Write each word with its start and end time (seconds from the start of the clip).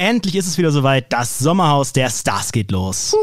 Endlich 0.00 0.34
ist 0.34 0.46
es 0.46 0.56
wieder 0.56 0.72
soweit. 0.72 1.12
Das 1.12 1.38
Sommerhaus 1.38 1.92
der 1.92 2.08
Stars 2.08 2.52
geht 2.52 2.70
los. 2.70 3.14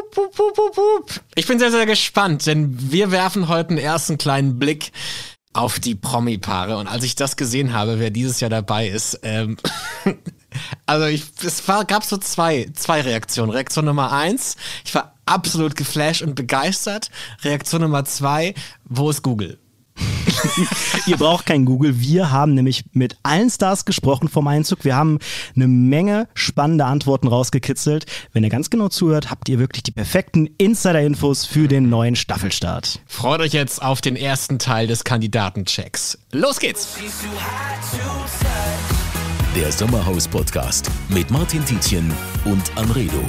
Ich 1.34 1.48
bin 1.48 1.58
sehr, 1.58 1.72
sehr 1.72 1.88
gespannt, 1.88 2.46
denn 2.46 2.92
wir 2.92 3.10
werfen 3.10 3.48
heute 3.48 3.72
einen 3.72 3.80
ersten 3.80 4.20
kleinen 4.20 4.60
Blick 4.60 4.92
auf 5.54 5.80
die 5.80 5.96
Promi-Paare. 5.96 6.78
Und 6.78 6.86
als 6.86 7.04
ich 7.04 7.16
das 7.16 7.36
gesehen 7.36 7.74
habe, 7.74 7.98
wer 7.98 8.12
dieses 8.12 8.42
Jahr 8.42 8.52
dabei 8.52 8.90
ist, 8.90 9.20
ähm, 9.24 9.58
also 10.86 11.08
ich, 11.08 11.24
es 11.44 11.68
war, 11.68 11.84
gab 11.84 12.04
so 12.04 12.18
zwei, 12.18 12.70
zwei 12.76 13.02
Reaktionen. 13.02 13.50
Reaktion 13.50 13.86
Nummer 13.86 14.12
eins, 14.12 14.56
ich 14.86 14.94
war 14.94 15.16
absolut 15.26 15.76
geflasht 15.76 16.22
und 16.22 16.36
begeistert. 16.36 17.10
Reaktion 17.42 17.82
Nummer 17.82 18.06
zwei, 18.06 18.54
wo 18.86 19.10
ist 19.10 19.24
Google? 19.24 19.58
Ihr 21.08 21.18
braucht 21.18 21.46
kein 21.46 21.66
Google. 21.66 22.00
Wir 22.00 22.32
haben 22.32 22.54
nämlich 22.54 22.86
mit 22.94 23.18
allen 23.24 23.50
Stars 23.50 23.86
gesprochen 23.86 24.30
vom 24.30 24.48
Einzug. 24.48 24.86
Wir 24.86 24.96
haben 24.96 25.20
eine 25.56 25.68
Menge 25.68 26.28
spannende 26.34 26.86
Antworten 26.86 27.28
rausgekitzelt. 27.28 28.06
Wenn 28.34 28.44
ihr 28.44 28.50
ganz 28.50 28.70
genau 28.70 28.90
zuhört, 28.90 29.30
habt 29.30 29.50
ihr 29.50 29.60
wirklich 29.60 29.84
die 29.84 29.92
perfekten 29.92 30.48
Insider-Infos 30.58 31.46
für 31.46 31.68
den 31.68 31.90
neuen 31.90 32.16
Staffelstart. 32.16 33.00
Freut 33.08 33.42
euch 33.42 33.54
jetzt 33.54 33.82
auf 33.82 34.02
den 34.02 34.16
ersten 34.16 34.60
Teil 34.60 34.88
des 34.88 35.04
Kandidatenchecks. 35.04 36.18
Los 36.32 36.60
geht's! 36.60 36.98
Der 39.56 39.72
Sommerhaus-Podcast 39.72 40.92
mit 41.10 41.32
Martin 41.32 41.66
Tietjen 41.66 42.14
und 42.46 42.78
Anredo. 42.78 43.24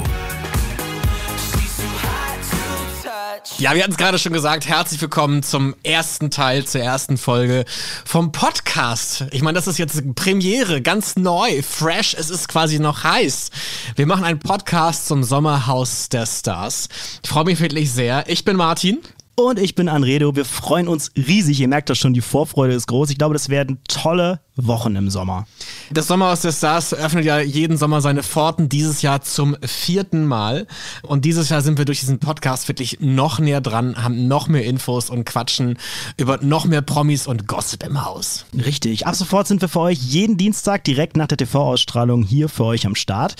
Ja, 3.57 3.73
wir 3.73 3.83
hatten 3.83 3.91
es 3.91 3.97
gerade 3.97 4.19
schon 4.19 4.33
gesagt. 4.33 4.67
Herzlich 4.67 5.01
willkommen 5.01 5.43
zum 5.43 5.75
ersten 5.83 6.29
Teil, 6.29 6.65
zur 6.65 6.81
ersten 6.81 7.17
Folge 7.17 7.65
vom 8.05 8.31
Podcast. 8.31 9.25
Ich 9.31 9.41
meine, 9.41 9.55
das 9.55 9.67
ist 9.67 9.77
jetzt 9.77 10.15
Premiere, 10.15 10.81
ganz 10.81 11.15
neu, 11.15 11.61
fresh. 11.61 12.13
Es 12.13 12.29
ist 12.29 12.47
quasi 12.47 12.79
noch 12.79 13.03
heiß. 13.03 13.51
Wir 13.95 14.07
machen 14.07 14.23
einen 14.23 14.39
Podcast 14.39 15.07
zum 15.07 15.23
Sommerhaus 15.23 16.09
der 16.09 16.25
Stars. 16.25 16.89
Ich 17.23 17.29
freue 17.29 17.45
mich 17.45 17.59
wirklich 17.59 17.91
sehr. 17.91 18.25
Ich 18.27 18.45
bin 18.45 18.55
Martin. 18.55 18.99
Und 19.35 19.57
ich 19.57 19.73
bin 19.73 19.87
Anredo. 19.87 20.35
Wir 20.35 20.43
freuen 20.43 20.89
uns 20.89 21.11
riesig. 21.15 21.61
Ihr 21.61 21.69
merkt 21.69 21.89
das 21.89 21.97
schon, 21.97 22.13
die 22.13 22.19
Vorfreude 22.19 22.73
ist 22.73 22.87
groß. 22.87 23.09
Ich 23.09 23.17
glaube, 23.17 23.33
das 23.33 23.47
werden 23.47 23.79
tolle 23.87 24.41
Wochen 24.67 24.95
im 24.95 25.09
Sommer. 25.09 25.45
Das 25.91 26.07
Sommerhaus 26.07 26.41
der 26.41 26.51
Stars 26.51 26.93
öffnet 26.93 27.25
ja 27.25 27.39
jeden 27.39 27.77
Sommer 27.77 28.01
seine 28.01 28.21
Pforten, 28.21 28.69
dieses 28.69 29.01
Jahr 29.01 29.21
zum 29.21 29.55
vierten 29.63 30.25
Mal. 30.25 30.67
Und 31.01 31.25
dieses 31.25 31.49
Jahr 31.49 31.61
sind 31.61 31.77
wir 31.77 31.85
durch 31.85 32.01
diesen 32.01 32.19
Podcast 32.19 32.67
wirklich 32.67 32.97
noch 32.99 33.39
näher 33.39 33.61
dran, 33.61 34.03
haben 34.03 34.27
noch 34.27 34.47
mehr 34.47 34.65
Infos 34.65 35.09
und 35.09 35.25
quatschen 35.25 35.77
über 36.17 36.37
noch 36.41 36.65
mehr 36.65 36.81
Promis 36.81 37.25
und 37.25 37.47
Gossip 37.47 37.83
im 37.83 38.05
Haus. 38.05 38.45
Richtig. 38.53 39.07
Ab 39.07 39.15
sofort 39.15 39.47
sind 39.47 39.61
wir 39.61 39.69
für 39.69 39.79
euch 39.79 39.99
jeden 39.99 40.37
Dienstag 40.37 40.83
direkt 40.83 41.17
nach 41.17 41.27
der 41.27 41.37
TV-Ausstrahlung 41.37 42.23
hier 42.23 42.49
für 42.49 42.65
euch 42.65 42.85
am 42.85 42.95
Start. 42.95 43.35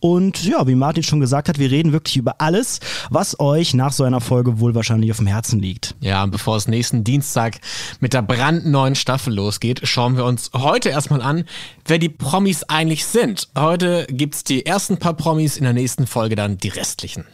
Und 0.00 0.42
ja, 0.44 0.66
wie 0.66 0.74
Martin 0.74 1.02
schon 1.02 1.20
gesagt 1.20 1.48
hat, 1.48 1.58
wir 1.58 1.70
reden 1.70 1.92
wirklich 1.92 2.16
über 2.16 2.40
alles, 2.40 2.80
was 3.10 3.38
euch 3.38 3.74
nach 3.74 3.92
so 3.92 4.04
einer 4.04 4.20
Folge 4.20 4.58
wohl 4.58 4.74
wahrscheinlich 4.74 5.10
auf 5.10 5.18
dem 5.18 5.26
Herzen 5.26 5.42
Herzen 5.42 5.60
liegt. 5.60 5.94
Ja, 6.00 6.22
und 6.22 6.30
bevor 6.30 6.56
es 6.56 6.68
nächsten 6.68 7.02
Dienstag 7.02 7.58
mit 8.00 8.14
der 8.14 8.22
brandneuen 8.22 8.94
Staffel 8.94 9.34
losgeht, 9.34 9.80
schauen 9.84 10.16
wir 10.16 10.24
uns 10.24 10.50
heute 10.54 10.61
erstmal 10.88 11.22
an, 11.22 11.44
wer 11.86 11.98
die 11.98 12.08
Promis 12.08 12.64
eigentlich 12.64 13.04
sind. 13.04 13.48
Heute 13.56 14.06
gibt 14.08 14.34
es 14.34 14.44
die 14.44 14.64
ersten 14.64 14.98
paar 14.98 15.14
Promis, 15.14 15.56
in 15.56 15.64
der 15.64 15.72
nächsten 15.72 16.06
Folge 16.06 16.36
dann 16.36 16.58
die 16.58 16.68
restlichen. 16.68 17.24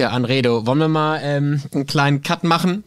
Ja, 0.00 0.12
Anredo, 0.12 0.66
wollen 0.66 0.78
wir 0.78 0.88
mal 0.88 1.20
ähm, 1.22 1.60
einen 1.74 1.84
kleinen 1.84 2.22
Cut 2.22 2.42
machen? 2.42 2.84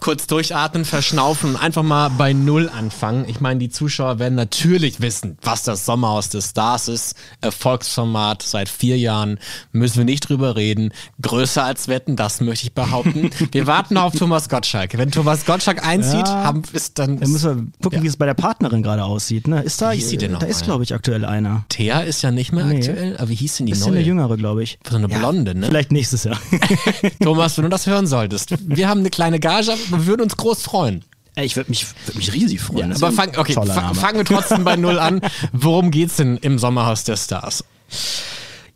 Kurz 0.00 0.26
durchatmen, 0.26 0.84
verschnaufen 0.84 1.50
und 1.50 1.56
einfach 1.56 1.84
mal 1.84 2.08
bei 2.08 2.32
Null 2.32 2.68
anfangen. 2.68 3.24
Ich 3.28 3.40
meine, 3.40 3.60
die 3.60 3.68
Zuschauer 3.68 4.18
werden 4.18 4.34
natürlich 4.34 5.00
wissen, 5.00 5.38
was 5.42 5.62
das 5.62 5.86
Sommerhaus 5.86 6.28
des 6.28 6.50
Stars 6.50 6.88
ist. 6.88 7.14
Erfolgsformat 7.40 8.42
seit 8.42 8.68
vier 8.68 8.98
Jahren. 8.98 9.38
Müssen 9.70 9.98
wir 9.98 10.04
nicht 10.04 10.28
drüber 10.28 10.56
reden. 10.56 10.90
Größer 11.22 11.62
als 11.62 11.86
Wetten, 11.86 12.16
das 12.16 12.40
möchte 12.40 12.66
ich 12.66 12.72
behaupten. 12.72 13.30
Wir 13.52 13.68
warten 13.68 13.96
auf 13.96 14.16
Thomas 14.16 14.48
Gottschalk. 14.48 14.98
Wenn 14.98 15.12
Thomas 15.12 15.46
Gottschalk 15.46 15.86
einzieht, 15.86 16.26
ja, 16.26 16.42
haben, 16.42 16.62
ist 16.72 16.98
dann. 16.98 17.20
Dann 17.20 17.30
müssen 17.30 17.56
wir 17.56 17.66
gucken, 17.80 17.98
ja. 17.98 18.02
wie 18.02 18.08
es 18.08 18.16
bei 18.16 18.26
der 18.26 18.34
Partnerin 18.34 18.82
gerade 18.82 19.04
aussieht. 19.04 19.46
Ne? 19.46 19.62
Ist 19.62 19.80
da, 19.80 19.92
wie 19.92 19.96
hieß 19.98 20.08
sie 20.08 20.16
denn 20.16 20.32
noch 20.32 20.40
da 20.40 20.46
ist, 20.46 20.64
glaube 20.64 20.82
ich, 20.82 20.92
aktuell 20.94 21.24
einer. 21.24 21.64
Thea 21.68 22.00
ist 22.00 22.22
ja 22.22 22.32
nicht 22.32 22.50
mehr 22.50 22.64
nee. 22.64 22.78
aktuell, 22.78 23.16
aber 23.18 23.28
wie 23.28 23.36
hieß 23.36 23.58
denn 23.58 23.66
die 23.66 23.72
ist 23.72 23.80
neue? 23.80 23.90
Ist 23.90 23.96
eine 23.98 24.04
jüngere, 24.04 24.36
glaube 24.36 24.64
ich. 24.64 24.80
So 24.90 24.96
eine 24.96 25.06
Blonde, 25.06 25.54
ne? 25.54 25.66
Vielleicht 25.68 25.92
nächstes 25.92 26.24
Jahr. 26.24 26.38
Thomas, 27.22 27.56
wenn 27.56 27.64
du 27.64 27.70
das 27.70 27.86
hören 27.86 28.06
solltest, 28.06 28.54
wir 28.66 28.88
haben 28.88 29.00
eine 29.00 29.10
kleine 29.10 29.40
Gage, 29.40 29.72
aber 29.72 29.98
wir 30.00 30.06
würden 30.06 30.22
uns 30.22 30.36
groß 30.36 30.62
freuen. 30.62 31.04
Ich 31.36 31.54
würde 31.56 31.70
mich, 31.70 31.86
würd 32.06 32.16
mich 32.16 32.32
riesig 32.32 32.60
freuen. 32.60 32.90
Ja, 32.90 32.96
aber 32.96 33.12
fang, 33.12 33.36
okay, 33.36 33.52
fangen 33.52 34.16
wir 34.16 34.24
trotzdem 34.24 34.64
bei 34.64 34.76
Null 34.76 34.98
an. 34.98 35.20
Worum 35.52 35.90
geht's 35.90 36.16
denn 36.16 36.38
im 36.38 36.58
Sommerhaus 36.58 37.04
der 37.04 37.18
Stars? 37.18 37.62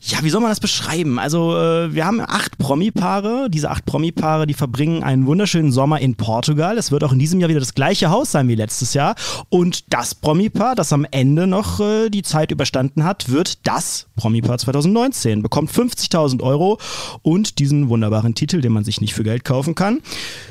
Ja, 0.03 0.23
wie 0.23 0.31
soll 0.31 0.41
man 0.41 0.49
das 0.49 0.59
beschreiben? 0.59 1.19
Also, 1.19 1.55
äh, 1.55 1.93
wir 1.93 2.07
haben 2.07 2.21
acht 2.21 2.57
Promi-Paare. 2.57 3.51
Diese 3.51 3.69
acht 3.69 3.85
Promi-Paare, 3.85 4.47
die 4.47 4.55
verbringen 4.55 5.03
einen 5.03 5.27
wunderschönen 5.27 5.71
Sommer 5.71 5.99
in 5.99 6.15
Portugal. 6.15 6.79
Es 6.79 6.91
wird 6.91 7.03
auch 7.03 7.11
in 7.11 7.19
diesem 7.19 7.39
Jahr 7.39 7.49
wieder 7.49 7.59
das 7.59 7.75
gleiche 7.75 8.09
Haus 8.09 8.31
sein 8.31 8.47
wie 8.47 8.55
letztes 8.55 8.95
Jahr. 8.95 9.13
Und 9.49 9.93
das 9.93 10.15
Promi-Paar, 10.15 10.73
das 10.73 10.91
am 10.91 11.05
Ende 11.11 11.45
noch 11.45 11.79
äh, 11.79 12.09
die 12.09 12.23
Zeit 12.23 12.49
überstanden 12.49 13.03
hat, 13.03 13.29
wird 13.29 13.67
das 13.67 14.07
Promi-Paar 14.15 14.57
2019. 14.57 15.43
Bekommt 15.43 15.71
50.000 15.71 16.41
Euro 16.41 16.79
und 17.21 17.59
diesen 17.59 17.89
wunderbaren 17.89 18.33
Titel, 18.33 18.59
den 18.59 18.73
man 18.73 18.83
sich 18.83 19.01
nicht 19.01 19.13
für 19.13 19.23
Geld 19.23 19.45
kaufen 19.45 19.75
kann. 19.75 20.01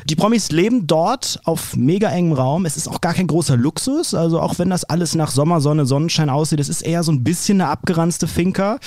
Die 0.05 0.15
Promis 0.15 0.53
leben 0.53 0.87
dort 0.87 1.41
auf 1.43 1.75
mega 1.75 2.09
engem 2.11 2.35
Raum. 2.35 2.67
Es 2.67 2.77
ist 2.77 2.87
auch 2.87 3.01
gar 3.01 3.15
kein 3.15 3.27
großer 3.27 3.57
Luxus. 3.57 4.15
Also, 4.15 4.41
auch 4.41 4.61
wenn 4.61 4.71
das 4.71 4.85
alles 4.85 5.17
nach 5.17 5.33
Sommersonne, 5.33 5.87
Sonnenschein 5.87 6.31
aussieht, 6.31 6.61
es 6.61 6.69
ist 6.69 6.83
eher 6.83 7.03
so 7.03 7.11
ein 7.11 7.25
bisschen 7.25 7.61
eine 7.61 7.71
abgeranzte 7.71 8.29
Finca. 8.29 8.79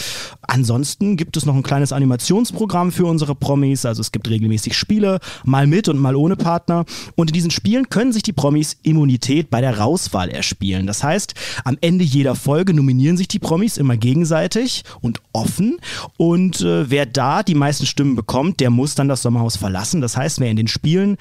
Ansonsten 0.54 1.18
gibt 1.18 1.36
es 1.36 1.48
noch 1.48 1.56
ein 1.56 1.64
kleines 1.64 1.92
Animationsprogramm 1.92 2.92
für 2.92 3.08
unsere 3.08 3.34
Promis. 3.34 3.88
Also 3.88 4.02
es 4.02 4.12
gibt 4.12 4.30
regelmäßig 4.30 4.78
Spiele, 4.78 5.20
mal 5.44 5.66
mit 5.66 5.88
und 5.88 5.98
mal 5.98 6.16
ohne 6.16 6.36
Partner. 6.36 6.86
Und 7.16 7.32
in 7.32 7.34
diesen 7.34 7.50
Spielen 7.50 7.90
können 7.90 8.14
sich 8.14 8.22
die 8.22 8.34
Promis 8.34 8.78
Immunität 8.84 9.50
bei 9.50 9.62
der 9.62 9.80
Rauswahl 9.80 10.30
erspielen. 10.30 10.86
Das 10.86 11.04
heißt, 11.04 11.34
am 11.64 11.80
Ende 11.82 12.04
jeder 12.04 12.36
Folge 12.36 12.76
nominieren 12.76 13.18
sich 13.18 13.28
die 13.28 13.40
Promis 13.40 13.78
immer 13.78 13.98
gegenseitig 13.98 14.84
und 15.02 15.22
offen. 15.34 15.80
Und 16.18 16.62
äh, 16.62 16.88
wer 16.88 17.08
da 17.08 17.42
die 17.42 17.56
meisten 17.56 17.88
Stimmen 17.88 18.16
bekommt, 18.16 18.60
der 18.60 18.70
muss 18.70 18.94
dann 18.94 19.08
das 19.08 19.24
Sommerhaus 19.24 19.58
verlassen. 19.58 20.02
Das 20.02 20.16
heißt, 20.16 20.40
wer 20.40 20.52
in 20.52 20.58
den 20.58 20.68
Spielen 20.68 21.18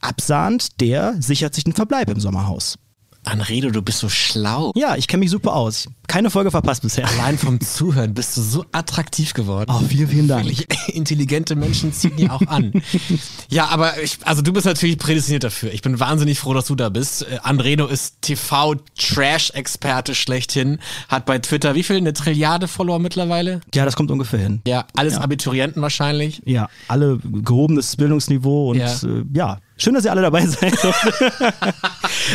absahnt, 0.00 0.80
der 0.80 1.20
sichert 1.20 1.56
sich 1.56 1.64
den 1.64 1.72
Verbleib 1.72 2.08
im 2.08 2.20
Sommerhaus. 2.20 2.78
Anredo, 3.26 3.70
du 3.70 3.82
bist 3.82 3.98
so 3.98 4.08
schlau. 4.08 4.72
Ja, 4.76 4.96
ich 4.96 5.08
kenne 5.08 5.20
mich 5.20 5.30
super 5.30 5.54
aus. 5.54 5.88
Keine 6.06 6.30
Folge 6.30 6.50
verpasst 6.50 6.82
bisher. 6.82 7.06
Allein 7.08 7.36
vom 7.36 7.60
Zuhören 7.60 8.14
bist 8.14 8.36
du 8.36 8.42
so 8.42 8.64
attraktiv 8.72 9.34
geworden. 9.34 9.70
Oh, 9.74 9.80
vielen, 9.86 10.08
vielen 10.08 10.28
Dank. 10.28 10.46
Wirklich 10.46 10.66
intelligente 10.94 11.56
Menschen 11.56 11.92
ziehen 11.92 12.16
die 12.16 12.30
auch 12.30 12.42
an. 12.46 12.72
ja, 13.48 13.66
aber 13.66 14.00
ich, 14.02 14.18
also 14.24 14.42
du 14.42 14.52
bist 14.52 14.66
natürlich 14.66 14.98
prädestiniert 14.98 15.44
dafür. 15.44 15.72
Ich 15.72 15.82
bin 15.82 15.98
wahnsinnig 15.98 16.38
froh, 16.38 16.54
dass 16.54 16.66
du 16.66 16.74
da 16.76 16.88
bist. 16.88 17.22
Äh, 17.22 17.38
Anredo 17.42 17.86
ist 17.86 18.22
TV-Trash-Experte 18.22 20.14
schlechthin. 20.14 20.78
Hat 21.08 21.26
bei 21.26 21.38
Twitter 21.38 21.74
wie 21.74 21.82
viel? 21.82 21.96
Eine 21.96 22.12
Trilliarde 22.12 22.68
Follower 22.68 22.98
mittlerweile? 22.98 23.60
Ja, 23.74 23.84
das 23.84 23.96
kommt 23.96 24.10
ungefähr 24.10 24.38
hin. 24.38 24.62
Ja, 24.66 24.86
alles 24.94 25.14
ja. 25.14 25.20
Abiturienten 25.20 25.82
wahrscheinlich. 25.82 26.42
Ja, 26.44 26.68
alle 26.88 27.18
gehobenes 27.18 27.96
Bildungsniveau 27.96 28.70
und 28.70 28.78
ja, 28.78 28.92
äh, 28.92 29.24
ja 29.34 29.58
Schön, 29.78 29.94
dass 29.94 30.04
ihr 30.04 30.10
alle 30.10 30.22
dabei 30.22 30.46
seid. 30.46 30.74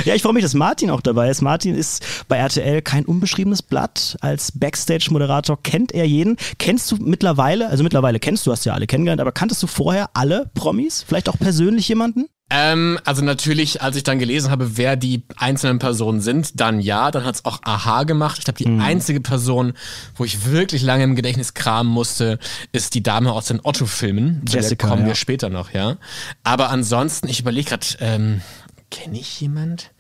ja, 0.06 0.14
ich 0.14 0.22
freue 0.22 0.34
mich, 0.34 0.44
dass 0.44 0.54
Martin 0.54 0.90
auch 0.92 1.02
dabei 1.02 1.30
ist. 1.30 1.42
Martin 1.42 1.76
ist 1.76 2.06
bei 2.28 2.38
RTL 2.38 2.82
kein 2.82 3.06
unbeschriebenes 3.06 3.64
Blatt. 3.64 4.18
Als 4.22 4.52
Backstage-Moderator 4.52 5.62
kennt 5.64 5.92
er 5.92 6.06
jeden. 6.06 6.38
Kennst 6.60 6.92
du 6.92 6.98
mittlerweile, 6.98 7.68
also 7.70 7.84
mittlerweile 7.84 8.20
kennst 8.20 8.46
du, 8.46 8.52
hast 8.52 8.66
ja 8.66 8.74
alle 8.74 8.88
kennengelernt, 8.88 9.22
aber 9.22 9.32
kanntest 9.32 9.64
du 9.64 9.68
vorher 9.68 10.10
alle 10.14 10.52
Promis? 10.54 11.04
Vielleicht 11.08 11.30
auch 11.30 11.38
persönlich 11.40 11.88
jemanden? 11.88 12.28
Ähm, 12.54 13.00
also 13.06 13.24
natürlich, 13.24 13.82
als 13.82 13.96
ich 13.96 14.04
dann 14.04 14.20
gelesen 14.20 14.52
habe, 14.52 14.76
wer 14.76 14.98
die 14.98 15.24
einzelnen 15.38 15.80
Personen 15.80 16.20
sind, 16.20 16.60
dann 16.60 16.82
ja, 16.82 17.10
dann 17.10 17.24
hat 17.24 17.36
es 17.36 17.46
auch 17.46 17.62
Aha 17.64 18.04
gemacht. 18.04 18.40
Ich 18.40 18.44
glaube, 18.44 18.58
die 18.58 18.68
mhm. 18.68 18.82
einzige 18.82 19.22
Person, 19.22 19.72
wo 20.16 20.26
ich 20.26 20.46
wirklich 20.46 20.82
lange 20.82 21.06
im 21.06 21.16
Gedächtnis 21.16 21.54
kramen 21.54 21.90
musste, 21.90 22.40
ist 22.74 22.94
die 22.94 23.04
Dame 23.04 23.32
aus 23.32 23.46
den 23.46 23.62
Otto-Filmen. 23.64 24.44
Jessica. 24.46 24.90
kommen 24.90 25.04
ja. 25.04 25.08
wir 25.08 25.16
später 25.16 25.50
noch, 25.50 25.72
ja. 25.72 25.96
Aber 26.44 26.70
ansonsten, 26.70 27.30
ich 27.30 27.40
überlege 27.40 27.70
gerade, 27.70 27.86
ähm, 28.02 28.42
kenne 28.90 29.18
ich 29.18 29.40
jemand? 29.40 29.92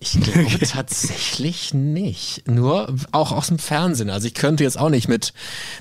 Ich 0.00 0.20
glaube 0.20 0.58
tatsächlich 0.66 1.74
nicht. 1.74 2.48
Nur 2.48 2.92
auch 3.12 3.30
aus 3.30 3.46
dem 3.46 3.60
Fernsehen. 3.60 4.10
Also 4.10 4.26
ich 4.26 4.34
könnte 4.34 4.64
jetzt 4.64 4.80
auch 4.80 4.90
nicht 4.90 5.06
mit 5.06 5.32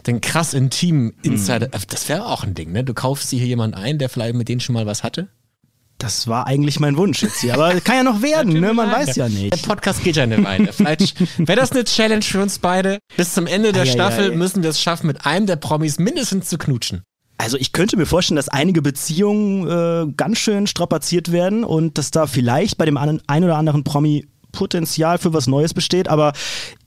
den 0.05 0.21
krass 0.21 0.53
intimen 0.53 1.15
Insider. 1.23 1.69
Mhm. 1.69 1.81
Das 1.89 2.07
wäre 2.07 2.27
auch 2.27 2.43
ein 2.43 2.53
Ding, 2.53 2.71
ne? 2.71 2.83
Du 2.83 2.93
kaufst 2.93 3.31
hier 3.31 3.47
jemanden 3.47 3.75
ein, 3.75 3.97
der 3.97 4.09
vielleicht 4.09 4.35
mit 4.35 4.47
denen 4.47 4.61
schon 4.61 4.73
mal 4.73 4.85
was 4.85 5.01
hatte. 5.01 5.27
Das 6.03 6.27
war 6.27 6.47
eigentlich 6.47 6.81
mein 6.81 6.97
Wunsch 6.97 7.23
jetzt 7.23 7.39
hier, 7.39 7.53
aber 7.53 7.79
kann 7.79 7.95
ja 7.95 8.03
noch 8.03 8.21
werden, 8.21 8.59
ne? 8.59 8.73
Man 8.73 8.91
weiß 8.91 9.15
ja 9.15 9.29
nicht. 9.29 9.53
Der 9.53 9.65
Podcast 9.65 10.03
geht 10.03 10.17
ja 10.17 10.23
eine 10.23 10.43
Weile. 10.43 10.73
Vielleicht 10.73 11.17
wäre 11.39 11.57
das 11.57 11.71
eine 11.71 11.85
Challenge 11.85 12.21
für 12.21 12.41
uns 12.41 12.59
beide. 12.59 12.99
Bis 13.15 13.33
zum 13.33 13.47
Ende 13.47 13.71
der 13.71 13.83
ah, 13.83 13.85
Staffel 13.85 14.25
ja, 14.25 14.31
ja. 14.31 14.37
müssen 14.37 14.63
wir 14.63 14.69
es 14.69 14.81
schaffen, 14.81 15.07
mit 15.07 15.25
einem 15.25 15.47
der 15.47 15.55
Promis 15.55 15.99
mindestens 15.99 16.49
zu 16.49 16.57
knutschen. 16.57 17.03
Also 17.37 17.55
ich 17.55 17.71
könnte 17.71 17.95
mir 17.95 18.05
vorstellen, 18.05 18.35
dass 18.35 18.49
einige 18.49 18.81
Beziehungen 18.81 19.65
äh, 19.65 20.13
ganz 20.17 20.39
schön 20.39 20.67
strapaziert 20.67 21.31
werden 21.31 21.63
und 21.63 21.97
dass 21.97 22.11
da 22.11 22.27
vielleicht 22.27 22.77
bei 22.77 22.83
dem 22.83 22.97
einen 22.97 23.21
oder 23.45 23.55
anderen 23.55 23.85
Promi 23.85 24.27
Potenzial 24.51 25.17
für 25.19 25.33
was 25.33 25.47
Neues 25.47 25.73
besteht, 25.73 26.09
aber 26.09 26.33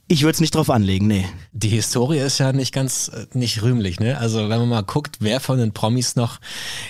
Ich 0.09 0.21
würde 0.21 0.31
es 0.33 0.39
nicht 0.39 0.55
drauf 0.55 0.69
anlegen, 0.69 1.07
nee. 1.07 1.25
Die 1.51 1.67
Historie 1.67 2.19
ist 2.19 2.37
ja 2.37 2.53
nicht 2.53 2.73
ganz, 2.73 3.09
äh, 3.09 3.25
nicht 3.33 3.61
rühmlich, 3.61 3.99
ne? 3.99 4.17
Also 4.17 4.47
wenn 4.47 4.59
man 4.59 4.69
mal 4.69 4.83
guckt, 4.83 5.17
wer 5.19 5.41
von 5.41 5.57
den 5.57 5.73
Promis 5.73 6.15
noch 6.15 6.39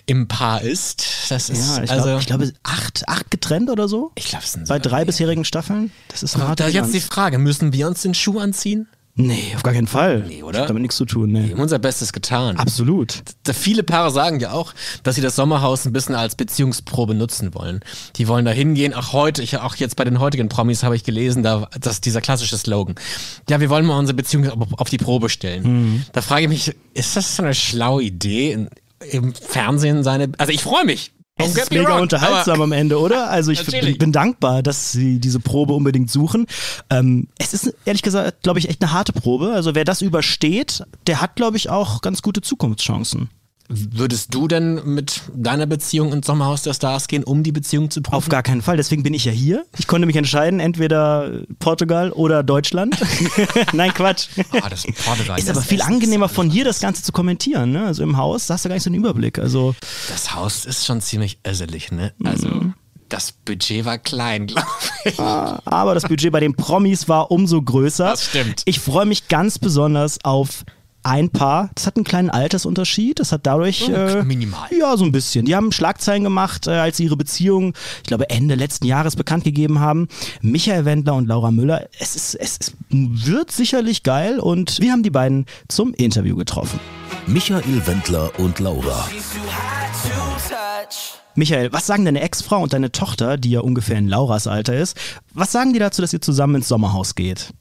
im 0.05 0.27
Paar 0.27 0.61
ist, 0.61 1.03
das 1.29 1.49
ist, 1.49 1.77
Ja, 1.77 1.83
ich, 1.83 1.91
also. 1.91 2.03
glaub, 2.05 2.19
ich 2.19 2.27
glaube, 2.27 2.53
acht, 2.61 3.07
acht 3.07 3.31
getrennt 3.31 3.71
oder 3.71 3.87
so? 3.87 4.11
ich 4.15 4.25
glaube, 4.25 4.43
es 4.45 4.53
sind 4.53 4.67
Bei 4.67 4.77
drei 4.77 5.03
bisherigen 5.03 5.45
Staffeln? 5.45 5.91
Das 6.09 6.21
ist 6.21 6.37
harte 6.37 6.63
da 6.63 6.69
jetzt 6.69 6.93
die. 6.93 6.99
Frage, 7.01 7.39
müssen 7.39 7.73
wir 7.73 7.87
uns 7.87 8.03
den 8.03 8.13
Schuh 8.13 8.37
anziehen? 8.39 8.87
Nee, 9.19 9.53
auf 9.55 9.63
gar 9.63 9.73
keinen 9.73 9.87
Fall. 9.87 10.25
Nee, 10.27 10.43
oder? 10.43 10.61
Hat 10.61 10.69
damit 10.69 10.83
nichts 10.83 10.95
zu 10.95 11.05
tun, 11.05 11.31
nee. 11.31 11.45
Wir 11.45 11.51
haben 11.53 11.61
unser 11.61 11.79
Bestes 11.79 12.13
getan. 12.13 12.55
Absolut. 12.57 13.23
Da 13.43 13.53
viele 13.53 13.81
Paare 13.81 14.11
sagen 14.11 14.39
ja 14.39 14.51
auch, 14.51 14.73
dass 15.01 15.15
sie 15.15 15.21
das 15.21 15.35
Sommerhaus 15.35 15.85
ein 15.85 15.93
bisschen 15.93 16.13
als 16.13 16.35
Beziehungsprobe 16.35 17.15
nutzen 17.15 17.55
wollen. 17.55 17.79
Die 18.17 18.27
wollen 18.27 18.45
da 18.45 18.51
hingehen. 18.51 18.93
Auch 18.93 19.13
heute, 19.13 19.41
ich, 19.41 19.57
auch 19.57 19.75
jetzt 19.75 19.95
bei 19.95 20.03
den 20.03 20.19
heutigen 20.19 20.49
Promis 20.49 20.83
habe 20.83 20.95
ich 20.95 21.03
gelesen, 21.03 21.41
da, 21.41 21.67
dass 21.79 21.99
dieser 21.99 22.21
klassische 22.21 22.57
Slogan. 22.57 22.93
Ja, 23.49 23.59
wir 23.59 23.71
wollen 23.71 23.85
mal 23.87 23.97
unsere 23.97 24.15
Beziehung 24.15 24.47
auf, 24.77 24.89
die 24.89 24.99
Probe 24.99 25.29
stellen. 25.29 25.63
Mhm. 25.63 26.03
Da 26.13 26.21
frage 26.21 26.43
ich 26.43 26.49
mich, 26.49 26.75
ist 26.93 27.17
das 27.17 27.35
so 27.35 27.43
eine 27.43 27.55
schlaue 27.55 28.03
Idee, 28.03 28.67
im 29.11 29.33
Fernsehen 29.33 30.03
seine, 30.03 30.31
also 30.37 30.51
ich 30.51 30.61
freue 30.61 30.85
mich. 30.85 31.11
Es 31.37 31.55
ist 31.55 31.71
me 31.71 31.79
mega 31.79 31.91
wrong, 31.91 32.01
unterhaltsam 32.01 32.61
am 32.61 32.71
Ende, 32.71 32.99
oder? 32.99 33.29
Also 33.29 33.51
ich 33.51 33.65
bin, 33.65 33.97
bin 33.97 34.11
dankbar, 34.11 34.63
dass 34.63 34.91
sie 34.91 35.19
diese 35.19 35.39
Probe 35.39 35.73
unbedingt 35.73 36.09
suchen. 36.09 36.47
Ähm, 36.89 37.27
es 37.37 37.53
ist 37.53 37.73
ehrlich 37.85 38.01
gesagt, 38.01 38.43
glaube 38.43 38.59
ich, 38.59 38.69
echt 38.69 38.81
eine 38.81 38.91
harte 38.91 39.13
Probe. 39.13 39.51
Also 39.53 39.75
wer 39.75 39.85
das 39.85 40.01
übersteht, 40.01 40.83
der 41.05 41.21
hat, 41.21 41.35
glaube 41.35 41.57
ich, 41.57 41.69
auch 41.69 42.01
ganz 42.01 42.21
gute 42.21 42.41
Zukunftschancen. 42.41 43.29
Würdest 43.69 44.33
du 44.33 44.47
denn 44.47 44.81
mit 44.85 45.23
deiner 45.35 45.65
Beziehung 45.65 46.13
ins 46.13 46.25
Sommerhaus 46.27 46.61
der 46.61 46.73
Stars 46.73 47.07
gehen, 47.09 47.25
um 47.25 47.43
die 47.43 47.51
Beziehung 47.51 47.89
zu 47.91 48.01
prüfen? 48.01 48.15
Auf 48.15 48.29
gar 48.29 48.41
keinen 48.41 48.61
Fall. 48.61 48.77
Deswegen 48.77 49.03
bin 49.03 49.13
ich 49.13 49.25
ja 49.25 49.31
hier. 49.33 49.65
Ich 49.77 49.87
konnte 49.87 50.05
mich 50.05 50.15
entscheiden, 50.15 50.61
entweder 50.61 51.41
Portugal 51.59 52.11
oder 52.13 52.43
Deutschland. 52.43 52.97
Nein, 53.73 53.93
Quatsch. 53.93 54.27
Ah, 54.61 54.69
das 54.69 54.85
Portugal. 55.05 55.37
Ist 55.37 55.49
aber 55.49 55.61
viel 55.61 55.81
angenehmer 55.81 56.29
von 56.29 56.49
hier 56.49 56.63
das 56.63 56.79
Ganze 56.79 57.03
zu 57.03 57.11
kommentieren. 57.11 57.71
Ne? 57.73 57.85
Also 57.85 58.03
im 58.03 58.15
Haus, 58.15 58.47
da 58.47 58.53
hast 58.53 58.63
du 58.63 58.69
gar 58.69 58.75
nicht 58.75 58.83
so 58.83 58.89
einen 58.89 58.95
Überblick. 58.99 59.37
Also 59.37 59.75
Das 60.09 60.33
Haus 60.33 60.63
ist 60.63 60.85
schon 60.85 61.01
ziemlich 61.01 61.39
öselig, 61.45 61.91
ne? 61.91 62.13
Also, 62.23 62.47
Mhm. 62.47 62.73
das 63.09 63.33
Budget 63.33 63.83
war 63.83 63.97
klein, 63.97 64.47
glaube 64.47 64.67
ich. 65.03 65.19
aber 65.19 65.93
das 65.93 66.03
Budget 66.03 66.31
bei 66.31 66.39
den 66.39 66.55
Promis 66.55 67.09
war 67.09 67.31
umso 67.31 67.61
größer. 67.61 68.05
Das 68.11 68.23
stimmt. 68.27 68.61
Ich 68.63 68.79
freue 68.79 69.05
mich 69.05 69.27
ganz 69.27 69.59
besonders 69.59 70.23
auf 70.23 70.63
ein 71.03 71.29
Paar. 71.29 71.69
Das 71.75 71.87
hat 71.87 71.95
einen 71.95 72.03
kleinen 72.03 72.29
Altersunterschied. 72.29 73.19
Das 73.19 73.31
hat 73.31 73.45
dadurch. 73.45 73.87
Äh, 73.89 74.23
minimal. 74.23 74.67
Ja, 74.77 74.97
so 74.97 75.05
ein 75.05 75.11
bisschen. 75.11 75.45
Die 75.45 75.55
haben 75.55 75.71
Schlagzeilen 75.71 76.23
gemacht, 76.23 76.67
äh, 76.67 76.71
als 76.71 76.97
sie 76.97 77.05
ihre 77.05 77.17
Beziehung, 77.17 77.73
ich 77.97 78.07
glaube, 78.07 78.29
Ende 78.29 78.55
letzten 78.55 78.85
Jahres 78.85 79.15
bekannt 79.15 79.43
gegeben 79.43 79.79
haben. 79.79 80.07
Michael 80.41 80.85
Wendler 80.85 81.15
und 81.15 81.27
Laura 81.27 81.51
Müller. 81.51 81.87
Es, 81.99 82.15
ist, 82.15 82.35
es 82.35 82.57
ist, 82.57 82.73
wird 82.89 83.51
sicherlich 83.51 84.03
geil 84.03 84.39
und 84.39 84.79
wir 84.81 84.91
haben 84.91 85.03
die 85.03 85.09
beiden 85.09 85.45
zum 85.67 85.93
Interview 85.93 86.35
getroffen. 86.35 86.79
Michael 87.25 87.85
Wendler 87.85 88.31
und 88.39 88.59
Laura. 88.59 89.07
Michael, 91.35 91.71
was 91.71 91.85
sagen 91.85 92.03
deine 92.03 92.21
Ex-Frau 92.21 92.63
und 92.63 92.73
deine 92.73 92.91
Tochter, 92.91 93.37
die 93.37 93.51
ja 93.51 93.59
ungefähr 93.59 93.97
in 93.97 94.07
Lauras 94.07 94.47
Alter 94.47 94.75
ist, 94.75 94.97
was 95.33 95.51
sagen 95.51 95.71
die 95.71 95.79
dazu, 95.79 96.01
dass 96.01 96.11
ihr 96.11 96.21
zusammen 96.21 96.55
ins 96.55 96.67
Sommerhaus 96.67 97.13
geht? 97.13 97.53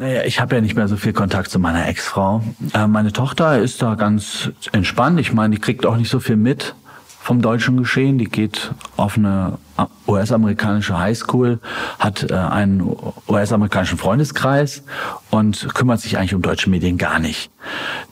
Naja, 0.00 0.22
ich 0.22 0.40
habe 0.40 0.54
ja 0.54 0.60
nicht 0.60 0.76
mehr 0.76 0.86
so 0.86 0.96
viel 0.96 1.12
Kontakt 1.12 1.50
zu 1.50 1.58
meiner 1.58 1.88
Ex-Frau. 1.88 2.40
Äh, 2.72 2.86
meine 2.86 3.12
Tochter 3.12 3.58
ist 3.58 3.82
da 3.82 3.96
ganz 3.96 4.50
entspannt. 4.70 5.18
Ich 5.18 5.32
meine, 5.32 5.56
die 5.56 5.60
kriegt 5.60 5.84
auch 5.84 5.96
nicht 5.96 6.08
so 6.08 6.20
viel 6.20 6.36
mit 6.36 6.76
vom 7.20 7.42
deutschen 7.42 7.76
Geschehen. 7.76 8.16
Die 8.16 8.26
geht 8.26 8.70
auf 8.96 9.18
eine 9.18 9.58
US-amerikanische 10.06 10.96
Highschool, 10.96 11.58
hat 11.98 12.30
äh, 12.30 12.34
einen 12.34 12.96
US-amerikanischen 13.26 13.98
Freundeskreis 13.98 14.84
und 15.30 15.74
kümmert 15.74 16.00
sich 16.00 16.16
eigentlich 16.16 16.34
um 16.34 16.42
deutsche 16.42 16.70
Medien 16.70 16.96
gar 16.96 17.18
nicht. 17.18 17.50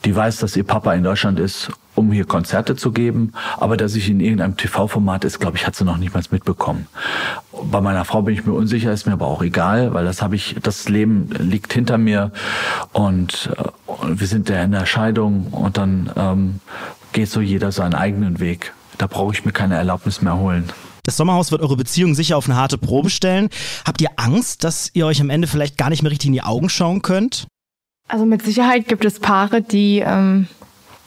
Die 0.05 0.15
weiß, 0.15 0.39
dass 0.39 0.57
ihr 0.57 0.65
Papa 0.65 0.93
in 0.93 1.05
Deutschland 1.05 1.39
ist, 1.39 1.71
um 1.97 2.13
hier 2.13 2.25
Konzerte 2.25 2.77
zu 2.77 2.93
geben, 2.93 3.33
aber 3.57 3.77
dass 3.77 3.95
ich 3.95 4.09
in 4.09 4.21
irgendeinem 4.21 4.57
TV-Format 4.57 5.25
ist, 5.25 5.41
glaube 5.41 5.57
ich, 5.57 5.67
hat 5.67 5.75
sie 5.75 5.85
noch 5.85 5.97
niemals 5.97 6.31
mitbekommen. 6.31 6.87
Bei 7.71 7.81
meiner 7.81 8.05
Frau 8.05 8.23
bin 8.23 8.35
ich 8.35 8.47
mir 8.47 8.53
unsicher, 8.53 8.93
ist 8.93 9.07
mir 9.07 9.15
aber 9.15 9.27
auch 9.27 9.43
egal, 9.43 9.95
weil 9.95 10.05
das 10.05 10.23
habe 10.23 10.37
ich, 10.37 10.57
das 10.63 10.89
Leben 10.89 11.31
liegt 11.39 11.73
hinter 11.73 11.99
mir 11.99 12.33
und, 12.93 13.51
äh, 13.57 13.63
und 13.87 14.21
wir 14.21 14.27
sind 14.27 14.49
ja 14.49 14.63
in 14.63 14.73
der 14.73 14.87
Scheidung 14.87 15.49
und 15.49 15.79
dann 15.79 16.11
ähm, 16.17 16.61
geht 17.13 17.31
so 17.31 17.41
jeder 17.41 17.73
seinen 17.73 17.95
eigenen 17.95 18.41
Weg. 18.41 18.73
Da 18.99 19.07
brauche 19.07 19.33
ich 19.33 19.45
mir 19.45 19.53
keine 19.53 19.77
Erlaubnis 19.77 20.23
mehr 20.23 20.37
holen. 20.37 20.65
Das 21.05 21.17
Sommerhaus 21.17 21.53
wird 21.53 21.63
eure 21.63 21.77
Beziehung 21.77 22.15
sicher 22.15 22.37
auf 22.37 22.47
eine 22.47 22.57
harte 22.57 22.79
Probe 22.79 23.11
stellen. 23.11 23.49
Habt 23.87 24.01
ihr 24.01 24.11
Angst, 24.17 24.65
dass 24.65 24.91
ihr 24.93 25.07
euch 25.07 25.21
am 25.21 25.31
Ende 25.31 25.47
vielleicht 25.47 25.79
gar 25.79 25.89
nicht 25.89 26.03
mehr 26.03 26.11
richtig 26.11 26.27
in 26.27 26.33
die 26.33 26.43
Augen 26.43 26.69
schauen 26.69 27.01
könnt? 27.01 27.47
Also 28.09 28.27
mit 28.27 28.43
Sicherheit 28.43 28.89
gibt 28.89 29.05
es 29.05 29.21
Paare, 29.21 29.63
die 29.63 30.01
ähm, 30.05 30.49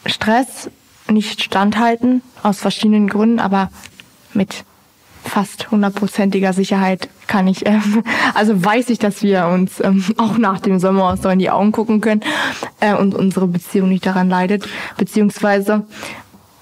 Stress 0.06 0.69
nicht 1.09 1.41
standhalten, 1.41 2.21
aus 2.44 2.59
verschiedenen 2.59 3.07
Gründen, 3.07 3.39
aber 3.39 3.69
mit 4.33 4.63
fast 5.23 5.69
hundertprozentiger 5.71 6.53
Sicherheit 6.53 7.09
kann 7.27 7.47
ich, 7.47 7.65
ähm, 7.65 8.03
also 8.33 8.63
weiß 8.63 8.89
ich, 8.89 9.00
dass 9.00 9.21
wir 9.21 9.47
uns 9.47 9.79
ähm, 9.81 10.03
auch 10.17 10.38
nach 10.38 10.59
dem 10.59 10.79
Sommerhaus 10.79 11.21
so 11.21 11.29
in 11.29 11.39
die 11.39 11.50
Augen 11.50 11.71
gucken 11.71 12.01
können 12.01 12.21
äh, 12.79 12.95
und 12.95 13.15
unsere 13.15 13.47
Beziehung 13.47 13.89
nicht 13.89 14.06
daran 14.06 14.29
leidet, 14.29 14.67
beziehungsweise 14.97 15.85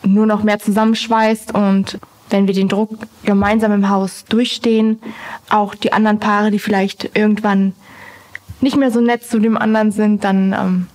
nur 0.04 0.26
noch 0.26 0.44
mehr 0.44 0.60
zusammenschweißt 0.60 1.54
und 1.54 2.00
wenn 2.30 2.48
wir 2.48 2.54
den 2.54 2.68
Druck 2.68 2.92
gemeinsam 3.24 3.72
im 3.72 3.90
Haus 3.90 4.26
durchstehen, 4.26 5.00
auch 5.50 5.76
die 5.76 5.94
anderen 5.94 6.20
Paare, 6.20 6.52
die 6.52 6.60
vielleicht 6.60 7.18
irgendwann 7.18 7.74
nicht 8.60 8.76
mehr 8.76 8.92
so 8.92 9.00
nett 9.00 9.24
zu 9.24 9.40
dem 9.40 9.58
anderen 9.58 9.92
sind, 9.92 10.24
dann 10.24 10.54
ähm, 10.54 10.88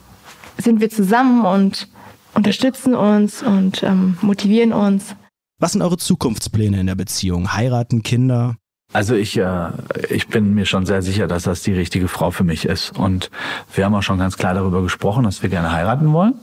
sind 0.58 0.80
wir 0.80 0.90
zusammen 0.90 1.44
und 1.44 1.88
unterstützen 2.34 2.94
uns 2.94 3.42
und 3.42 3.82
ähm, 3.82 4.16
motivieren 4.20 4.72
uns. 4.72 5.14
Was 5.58 5.72
sind 5.72 5.82
eure 5.82 5.98
Zukunftspläne 5.98 6.80
in 6.80 6.86
der 6.86 6.94
Beziehung? 6.94 7.52
Heiraten, 7.52 8.02
Kinder? 8.02 8.56
Also 8.92 9.14
ich, 9.14 9.38
äh, 9.38 9.70
ich 10.10 10.28
bin 10.28 10.54
mir 10.54 10.66
schon 10.66 10.86
sehr 10.86 11.02
sicher, 11.02 11.26
dass 11.26 11.44
das 11.44 11.62
die 11.62 11.72
richtige 11.72 12.08
Frau 12.08 12.30
für 12.30 12.44
mich 12.44 12.66
ist. 12.66 12.98
Und 12.98 13.30
wir 13.74 13.84
haben 13.84 13.94
auch 13.94 14.02
schon 14.02 14.18
ganz 14.18 14.36
klar 14.36 14.54
darüber 14.54 14.82
gesprochen, 14.82 15.24
dass 15.24 15.42
wir 15.42 15.48
gerne 15.48 15.72
heiraten 15.72 16.12
wollen. 16.12 16.34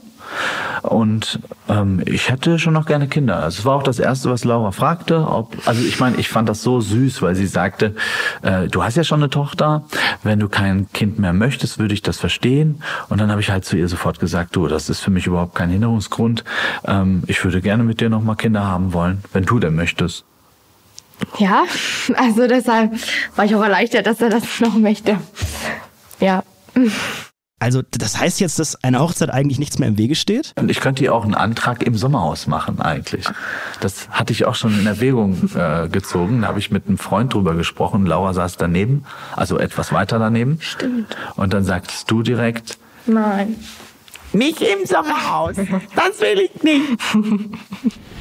Und 0.82 1.40
ähm, 1.68 2.02
ich 2.06 2.30
hätte 2.30 2.58
schon 2.58 2.72
noch 2.72 2.86
gerne 2.86 3.08
Kinder. 3.08 3.36
Also 3.36 3.60
es 3.60 3.64
war 3.64 3.76
auch 3.76 3.82
das 3.82 3.98
Erste, 3.98 4.30
was 4.30 4.44
Laura 4.44 4.70
fragte. 4.70 5.26
Ob, 5.26 5.56
also 5.66 5.82
ich 5.84 6.00
meine, 6.00 6.16
ich 6.16 6.28
fand 6.28 6.48
das 6.48 6.62
so 6.62 6.80
süß, 6.80 7.22
weil 7.22 7.34
sie 7.34 7.46
sagte, 7.46 7.94
äh, 8.42 8.68
du 8.68 8.82
hast 8.82 8.96
ja 8.96 9.04
schon 9.04 9.20
eine 9.20 9.30
Tochter. 9.30 9.84
Wenn 10.22 10.38
du 10.40 10.48
kein 10.48 10.90
Kind 10.92 11.18
mehr 11.18 11.32
möchtest, 11.32 11.78
würde 11.78 11.94
ich 11.94 12.02
das 12.02 12.18
verstehen. 12.18 12.82
Und 13.08 13.20
dann 13.20 13.30
habe 13.30 13.40
ich 13.40 13.50
halt 13.50 13.64
zu 13.64 13.76
ihr 13.76 13.88
sofort 13.88 14.20
gesagt, 14.20 14.56
du, 14.56 14.68
das 14.68 14.88
ist 14.88 15.00
für 15.00 15.10
mich 15.10 15.26
überhaupt 15.26 15.54
kein 15.54 15.70
Hinderungsgrund. 15.70 16.44
Ähm, 16.86 17.22
ich 17.26 17.44
würde 17.44 17.60
gerne 17.60 17.84
mit 17.84 18.00
dir 18.00 18.08
noch 18.08 18.22
mal 18.22 18.34
Kinder 18.34 18.64
haben 18.66 18.92
wollen, 18.92 19.22
wenn 19.32 19.44
du 19.44 19.58
denn 19.58 19.74
möchtest. 19.74 20.24
Ja, 21.38 21.64
also 22.14 22.46
deshalb 22.46 22.92
war 23.36 23.44
ich 23.44 23.54
auch 23.54 23.62
erleichtert, 23.62 24.06
dass 24.06 24.20
er 24.20 24.30
das 24.30 24.60
noch 24.60 24.76
möchte. 24.76 25.18
Ja. 26.18 26.42
Also 27.60 27.82
das 27.90 28.18
heißt 28.18 28.40
jetzt, 28.40 28.58
dass 28.58 28.82
einer 28.82 29.00
Hochzeit 29.00 29.30
eigentlich 29.30 29.58
nichts 29.58 29.78
mehr 29.78 29.88
im 29.88 29.98
Wege 29.98 30.14
steht? 30.14 30.54
Und 30.56 30.70
ich 30.70 30.80
könnte 30.80 31.04
ja 31.04 31.12
auch 31.12 31.24
einen 31.24 31.34
Antrag 31.34 31.82
im 31.82 31.94
Sommerhaus 31.94 32.46
machen 32.46 32.80
eigentlich. 32.80 33.26
Das 33.80 34.08
hatte 34.08 34.32
ich 34.32 34.46
auch 34.46 34.54
schon 34.54 34.78
in 34.78 34.86
Erwägung 34.86 35.50
äh, 35.54 35.88
gezogen. 35.88 36.40
Da 36.40 36.48
habe 36.48 36.58
ich 36.58 36.70
mit 36.70 36.88
einem 36.88 36.96
Freund 36.96 37.34
drüber 37.34 37.54
gesprochen. 37.54 38.06
Laura 38.06 38.32
saß 38.32 38.56
daneben, 38.56 39.04
also 39.36 39.58
etwas 39.58 39.92
weiter 39.92 40.18
daneben. 40.18 40.58
Stimmt. 40.60 41.14
Und 41.36 41.52
dann 41.52 41.64
sagtest 41.64 42.10
du 42.10 42.22
direkt, 42.22 42.78
Nein. 43.04 43.56
nicht 44.32 44.62
im 44.62 44.86
Sommerhaus. 44.86 45.56
Das 45.56 46.20
will 46.20 46.48
ich 46.54 46.62
nicht. 46.62 46.88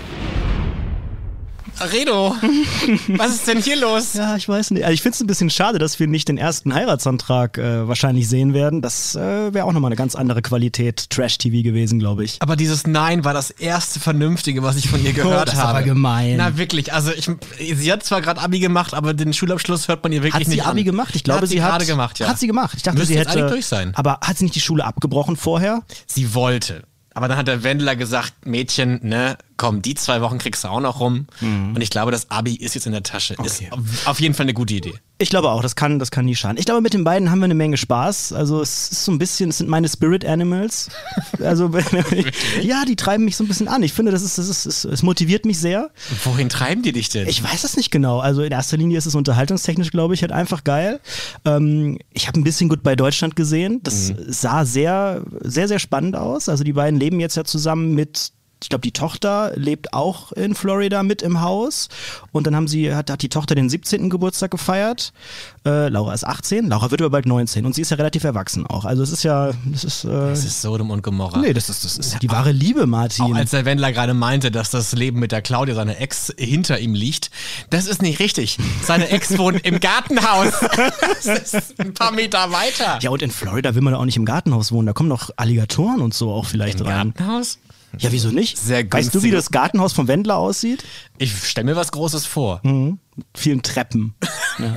Redo, 1.81 2.35
was 3.17 3.31
ist 3.35 3.47
denn 3.47 3.61
hier 3.61 3.75
los? 3.77 4.13
Ja, 4.13 4.35
ich 4.35 4.47
weiß 4.47 4.71
nicht. 4.71 4.83
Also 4.83 4.93
ich 4.93 5.01
finde 5.01 5.15
es 5.15 5.21
ein 5.21 5.27
bisschen 5.27 5.49
schade, 5.49 5.79
dass 5.79 5.99
wir 5.99 6.07
nicht 6.07 6.27
den 6.27 6.37
ersten 6.37 6.73
Heiratsantrag 6.73 7.57
äh, 7.57 7.87
wahrscheinlich 7.87 8.27
sehen 8.27 8.53
werden. 8.53 8.81
Das 8.81 9.15
äh, 9.15 9.53
wäre 9.53 9.65
auch 9.65 9.71
nochmal 9.73 9.89
eine 9.89 9.95
ganz 9.95 10.15
andere 10.15 10.41
Qualität 10.41 11.09
Trash-TV 11.09 11.63
gewesen, 11.63 11.99
glaube 11.99 12.23
ich. 12.23 12.37
Aber 12.41 12.55
dieses 12.55 12.85
Nein 12.87 13.23
war 13.23 13.33
das 13.33 13.49
erste 13.51 13.99
Vernünftige, 13.99 14.63
was 14.63 14.75
ich 14.77 14.89
von 14.89 15.03
ihr 15.03 15.13
gehört 15.13 15.41
Oh, 15.41 15.45
das 15.45 15.55
habe. 15.55 15.69
aber 15.69 15.83
gemein. 15.83 16.35
Na 16.37 16.57
wirklich, 16.57 16.91
also 16.93 17.11
ich, 17.11 17.29
sie 17.77 17.91
hat 17.91 18.03
zwar 18.03 18.21
gerade 18.21 18.41
Abi 18.41 18.59
gemacht, 18.59 18.93
aber 18.93 19.13
den 19.13 19.33
Schulabschluss 19.33 19.87
hört 19.87 20.03
man 20.03 20.11
ihr 20.11 20.19
wirklich 20.23 20.33
Hat 20.33 20.43
sie 20.45 20.51
nicht 20.57 20.65
Abi 20.65 20.81
an. 20.81 20.85
gemacht? 20.85 21.15
Ich 21.15 21.23
glaube, 21.23 21.41
hat 21.41 21.47
sie, 21.49 21.61
hat 21.61 21.71
gerade 21.71 21.85
gemacht, 21.85 22.19
ja. 22.19 22.27
Hat 22.27 22.39
sie 22.39 22.47
gemacht. 22.47 22.73
Ich 22.77 22.83
dachte, 22.83 22.97
Müsste 22.99 23.13
sie 23.13 23.19
hätte. 23.19 23.47
durch 23.47 23.65
sein. 23.65 23.93
Aber 23.95 24.19
hat 24.21 24.37
sie 24.37 24.43
nicht 24.45 24.55
die 24.55 24.59
Schule 24.61 24.85
abgebrochen 24.85 25.35
vorher? 25.37 25.83
Sie 26.07 26.33
wollte. 26.33 26.83
Aber 27.13 27.27
dann 27.27 27.37
hat 27.37 27.47
der 27.47 27.63
Wendler 27.63 27.95
gesagt, 27.95 28.45
Mädchen, 28.45 28.99
ne, 29.03 29.37
komm, 29.59 29.81
die 29.81 29.93
zwei 29.93 30.21
Wochen 30.21 30.39
kriegst 30.39 30.63
du 30.63 30.69
auch 30.69 30.79
noch 30.79 31.01
rum. 31.01 31.27
Mhm. 31.41 31.75
Und 31.75 31.81
ich 31.81 31.89
glaube, 31.89 32.11
das 32.11 32.31
Abi 32.31 32.55
ist 32.55 32.73
jetzt 32.75 32.87
in 32.87 32.93
der 32.93 33.03
Tasche. 33.03 33.35
Ist 33.43 33.61
auf, 34.05 34.19
jeden 34.19 34.33
Fall 34.33 34.45
eine 34.45 34.53
gute 34.53 34.73
Idee. 34.73 34.93
Ich 35.17 35.29
glaube 35.29 35.51
auch, 35.51 35.61
das 35.61 35.75
kann, 35.75 35.99
das 35.99 36.11
kann 36.11 36.23
nie 36.23 36.35
schaden. 36.35 36.57
Ich 36.57 36.65
glaube, 36.65 36.79
mit 36.79 36.93
den 36.93 37.03
beiden 37.03 37.29
haben 37.29 37.39
wir 37.39 37.45
eine 37.45 37.55
Menge 37.55 37.75
Spaß. 37.75 38.31
Also 38.31 38.61
es 38.61 38.89
ist 38.89 39.03
so 39.03 39.11
ein 39.11 39.19
bisschen, 39.19 39.49
es 39.49 39.57
sind 39.57 39.69
meine 39.69 39.87
Spirit 39.87 40.25
Animals. 40.25 40.89
Also 41.41 41.71
ja, 42.61 42.83
die 42.85 42.95
treiben 42.95 43.23
mich 43.23 43.37
so 43.37 43.43
ein 43.43 43.47
bisschen 43.47 43.67
an. 43.67 43.81
Ich 43.81 43.93
finde, 43.93 44.11
das 44.11 44.23
ist, 44.23 44.37
das 44.37 44.49
ist, 44.49 44.65
es, 44.65 44.83
es 44.83 45.03
motiviert 45.03 45.45
mich 45.45 45.57
sehr. 45.57 45.89
Wohin 46.25 46.49
treiben 46.49 46.81
die 46.81 46.91
dich 46.91 47.09
denn? 47.09 47.27
Ich 47.27 47.41
weiß 47.41 47.63
es 47.63 47.77
nicht 47.77 47.91
genau. 47.91 48.19
Also 48.19 48.41
in 48.41 48.51
erster 48.51 48.77
Linie 48.77 48.97
ist 48.97 49.05
es 49.05 49.15
unterhaltungstechnisch, 49.15 49.91
glaube 49.91 50.13
ich, 50.13 50.21
halt 50.21 50.31
einfach 50.31 50.63
geil. 50.63 50.99
Ähm, 51.45 51.97
ich 52.11 52.27
habe 52.27 52.39
ein 52.39 52.43
bisschen 52.43 52.67
gut 52.67 52.83
bei 52.83 52.95
Deutschland 52.95 53.35
gesehen. 53.35 53.79
Das 53.83 54.13
sah 54.27 54.65
sehr, 54.65 55.23
sehr, 55.41 55.67
sehr 55.67 55.79
spannend 55.79 56.15
aus. 56.15 56.49
Also 56.49 56.63
die 56.63 56.73
beiden 56.73 56.99
leben 56.99 57.19
jetzt 57.19 57.35
ja 57.35 57.45
zusammen 57.45 57.95
mit 57.95 58.33
ich 58.61 58.69
glaube, 58.69 58.81
die 58.81 58.91
Tochter 58.91 59.53
lebt 59.55 59.93
auch 59.93 60.31
in 60.33 60.53
Florida 60.53 61.01
mit 61.03 61.21
im 61.21 61.41
Haus. 61.41 61.87
Und 62.31 62.45
dann 62.45 62.55
haben 62.55 62.67
sie, 62.67 62.93
hat, 62.93 63.09
hat 63.09 63.21
die 63.21 63.29
Tochter 63.29 63.55
den 63.55 63.69
17. 63.69 64.09
Geburtstag 64.09 64.51
gefeiert. 64.51 65.13
Äh, 65.65 65.87
Laura 65.89 66.13
ist 66.13 66.25
18, 66.25 66.67
Laura 66.67 66.91
wird 66.91 67.01
aber 67.01 67.09
bald 67.09 67.25
19 67.25 67.65
und 67.65 67.75
sie 67.75 67.81
ist 67.81 67.91
ja 67.91 67.97
relativ 67.97 68.23
erwachsen 68.23 68.65
auch. 68.65 68.85
Also 68.85 69.03
es 69.03 69.11
ist 69.11 69.23
ja, 69.23 69.51
das 69.65 69.83
ist, 69.83 70.03
äh, 70.03 70.07
das 70.09 70.43
ist 70.45 70.61
Sodom 70.61 70.89
und 70.91 71.03
Gomorra. 71.03 71.39
nee, 71.39 71.53
das 71.53 71.69
ist, 71.69 71.83
das 71.85 71.97
ist 71.97 72.21
die 72.21 72.29
wahre 72.31 72.51
Liebe, 72.51 72.85
Martin. 72.85 73.25
Auch 73.25 73.35
als 73.35 73.51
der 73.51 73.65
Wendler 73.65 73.91
gerade 73.91 74.13
meinte, 74.13 74.51
dass 74.51 74.69
das 74.69 74.93
Leben 74.93 75.19
mit 75.19 75.31
der 75.31 75.41
Claudia, 75.41 75.75
seiner 75.75 75.99
Ex, 75.99 76.33
hinter 76.37 76.79
ihm 76.79 76.93
liegt. 76.93 77.31
Das 77.69 77.87
ist 77.87 78.01
nicht 78.01 78.19
richtig. 78.19 78.57
Seine 78.83 79.09
Ex 79.09 79.37
wohnt 79.37 79.65
im 79.65 79.79
Gartenhaus. 79.79 80.53
Das 81.25 81.53
ist 81.53 81.79
ein 81.79 81.93
paar 81.93 82.11
Meter 82.11 82.51
weiter. 82.51 82.99
ja, 83.01 83.09
und 83.09 83.21
in 83.21 83.31
Florida 83.31 83.75
will 83.75 83.81
man 83.81 83.93
auch 83.93 84.05
nicht 84.05 84.17
im 84.17 84.25
Gartenhaus 84.25 84.71
wohnen. 84.71 84.87
Da 84.87 84.93
kommen 84.93 85.09
doch 85.09 85.29
Alligatoren 85.35 86.01
und 86.01 86.13
so 86.13 86.31
auch 86.31 86.45
vielleicht 86.45 86.79
Im 86.81 86.87
rein. 86.87 87.13
Gartenhaus? 87.13 87.59
Ja, 87.97 88.11
wieso 88.11 88.29
nicht? 88.29 88.57
Sehr 88.57 88.89
weißt 88.89 89.13
du, 89.15 89.23
wie 89.23 89.31
das 89.31 89.49
Gartenhaus 89.51 89.93
vom 89.93 90.07
Wendler 90.07 90.37
aussieht? 90.37 90.83
Ich 91.17 91.33
stelle 91.43 91.65
mir 91.65 91.75
was 91.75 91.91
Großes 91.91 92.25
vor. 92.25 92.61
Mit 92.63 92.97
vielen 93.35 93.61
Treppen. 93.61 94.13
Ja. 94.59 94.75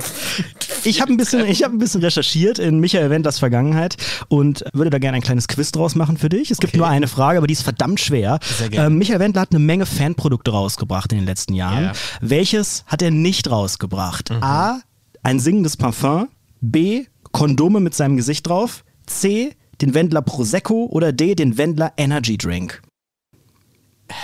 Ich 0.85 1.01
habe 1.01 1.11
ein, 1.11 1.17
bisschen- 1.17 1.45
ich 1.45 1.61
hab 1.61 1.73
ein 1.73 1.77
bisschen 1.77 1.99
recherchiert 2.01 2.57
in 2.57 2.79
Michael 2.79 3.09
Wendlers 3.09 3.37
Vergangenheit 3.39 3.97
und 4.29 4.63
würde 4.71 4.89
da 4.89 4.97
gerne 4.97 5.17
ein 5.17 5.21
kleines 5.21 5.49
Quiz 5.49 5.73
draus 5.73 5.95
machen 5.95 6.15
für 6.17 6.29
dich. 6.29 6.51
Es 6.51 6.59
gibt 6.59 6.71
Okay. 6.71 6.77
nur 6.77 6.87
eine 6.87 7.09
Frage, 7.09 7.37
aber 7.37 7.47
die 7.47 7.51
ist 7.53 7.63
verdammt 7.63 7.99
schwer. 7.99 8.39
Ähm, 8.71 8.97
Michael 8.97 9.19
Wendler 9.19 9.41
hat 9.41 9.51
eine 9.51 9.59
Menge 9.59 9.85
Fanprodukte 9.85 10.51
rausgebracht 10.51 11.11
in 11.11 11.17
den 11.17 11.25
letzten 11.25 11.53
Jahren. 11.53 11.83
Ja. 11.83 11.91
Welches 12.21 12.85
hat 12.87 13.01
er 13.01 13.11
nicht 13.11 13.51
rausgebracht? 13.51 14.29
Mhm. 14.29 14.41
A. 14.41 14.79
Ein 15.21 15.41
singendes 15.41 15.75
Parfum. 15.75 16.29
B. 16.61 17.03
Kondome 17.33 17.81
mit 17.81 17.93
seinem 17.93 18.15
Gesicht 18.15 18.47
drauf. 18.47 18.85
C. 19.05 19.53
Den 19.81 19.93
Wendler 19.93 20.21
Prosecco 20.21 20.85
oder 20.89 21.11
D. 21.11 21.35
Den 21.35 21.57
Wendler 21.57 21.91
Energy 21.97 22.37
Drink. 22.37 22.81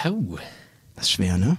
Oh. 0.05 0.37
Das 0.95 1.05
ist 1.05 1.11
schwer, 1.11 1.37
ne? 1.37 1.57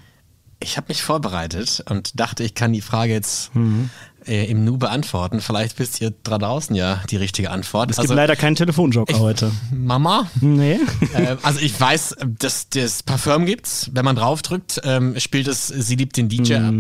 Ich 0.62 0.76
habe 0.76 0.88
mich 0.88 1.02
vorbereitet 1.02 1.82
und 1.88 2.20
dachte, 2.20 2.44
ich 2.44 2.54
kann 2.54 2.72
die 2.75 2.82
Frage 2.82 3.12
jetzt 3.14 3.54
Mhm. 3.54 3.88
äh, 4.26 4.44
im 4.50 4.62
Nu 4.64 4.76
beantworten. 4.76 5.40
Vielleicht 5.40 5.78
wisst 5.78 6.02
ihr 6.02 6.12
da 6.22 6.37
draußen 6.37 6.76
ja 6.76 7.02
die 7.08 7.16
richtige 7.16 7.50
Antwort. 7.50 7.90
Es 7.90 7.96
gibt 7.96 8.10
leider 8.12 8.37
keinen 8.37 8.56
Telefonjoker 8.56 9.18
heute. 9.18 9.50
Mama? 9.72 10.30
Nee. 10.42 10.78
äh, 11.14 11.37
also 11.42 11.60
ich 11.60 11.80
weiß, 11.80 12.16
dass 12.38 12.68
das 12.68 13.02
Parfum 13.02 13.46
gibt's. 13.46 13.88
Wenn 13.94 14.04
man 14.04 14.16
draufdrückt, 14.16 14.82
ähm, 14.84 15.18
spielt 15.18 15.49
es 15.49 15.68
Sie 15.68 15.96
liebt 15.96 16.18
den 16.18 16.28
DJ 16.28 16.56
ab. 16.56 16.75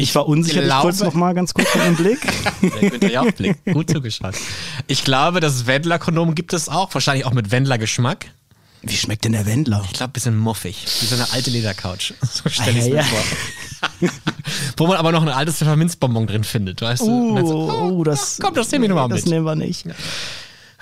Ich 0.00 0.14
war 0.16 0.26
unsicher, 0.28 0.60
ich 0.60 0.66
glaube- 0.66 0.82
kurz 0.82 1.00
noch 1.00 1.14
mal 1.14 1.34
ganz 1.34 1.54
kurz 1.54 1.72
mit 1.76 1.84
dem 1.84 1.96
Blick. 1.96 2.18
Der 2.62 2.90
Günther 2.90 3.10
Jauch-Blick. 3.12 3.64
Gut 3.72 3.90
zugeschaut. 3.90 4.34
Ich 4.88 5.04
glaube, 5.04 5.38
das 5.40 5.66
Wendler-Kondom 5.66 6.34
gibt 6.36 6.52
es 6.52 6.68
auch. 6.68 6.92
Wahrscheinlich 6.94 7.24
auch 7.26 7.32
mit 7.32 7.50
Wendler-Geschmack. 7.52 8.26
Wie 8.82 8.96
schmeckt 8.96 9.24
denn 9.24 9.32
der 9.32 9.44
Wendler? 9.46 9.82
Ich 9.86 9.92
glaube, 9.94 10.10
ein 10.10 10.12
bisschen 10.12 10.36
muffig. 10.36 10.86
Wie 11.00 11.06
so 11.06 11.14
eine 11.16 11.30
alte 11.32 11.50
Ledercouch. 11.50 12.14
So 12.22 12.48
stelle 12.48 12.78
ich 12.78 12.84
Ah, 12.84 12.88
mir 12.88 12.96
ja, 12.96 13.02
vor. 13.02 14.08
Wo 14.76 14.86
man 14.86 14.96
aber 14.96 15.12
noch 15.12 15.22
ein 15.22 15.28
altes 15.28 15.56
Pfefferminzbonbon 15.56 16.26
drin 16.26 16.44
findet, 16.44 16.80
weißt 16.80 17.02
du? 17.02 17.06
So, 17.46 17.70
Oh, 17.72 17.90
oh, 17.98 18.04
das. 18.04 18.38
komm, 18.40 18.54
das 18.54 18.70
nehmen 18.70 18.82
wir 18.84 18.88
nochmal 18.90 19.08
Das 19.08 19.22
mit. 19.22 19.30
nehmen 19.32 19.44
wir 19.44 19.56
nicht. 19.56 19.84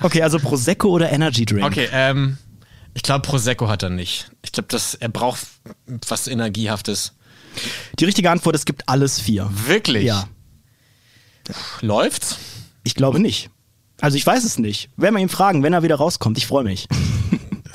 Okay, 0.00 0.22
also 0.22 0.38
Prosecco 0.38 0.88
oder 0.88 1.10
Energy 1.10 1.46
Drink? 1.46 1.64
Okay, 1.64 1.88
ähm, 1.90 2.36
ich 2.94 3.02
glaube, 3.02 3.22
Prosecco 3.26 3.68
hat 3.68 3.82
er 3.82 3.90
nicht. 3.90 4.30
Ich 4.42 4.52
glaube, 4.52 4.68
er 5.00 5.08
braucht 5.08 5.40
was 6.08 6.28
Energiehaftes. 6.28 7.12
Die 7.98 8.04
richtige 8.04 8.30
Antwort, 8.30 8.54
es 8.54 8.66
gibt 8.66 8.88
alles 8.88 9.18
vier. 9.20 9.48
Wirklich? 9.66 10.04
Ja. 10.04 10.28
Läuft's? 11.80 12.36
Ich 12.84 12.94
glaube 12.94 13.20
nicht. 13.20 13.50
Also 14.00 14.16
ich 14.18 14.26
weiß 14.26 14.44
es 14.44 14.58
nicht. 14.58 14.90
Werden 14.96 15.14
wir 15.14 15.22
ihn 15.22 15.28
fragen, 15.30 15.62
wenn 15.62 15.72
er 15.72 15.82
wieder 15.82 15.96
rauskommt. 15.96 16.36
Ich 16.36 16.46
freue 16.46 16.64
mich. 16.64 16.86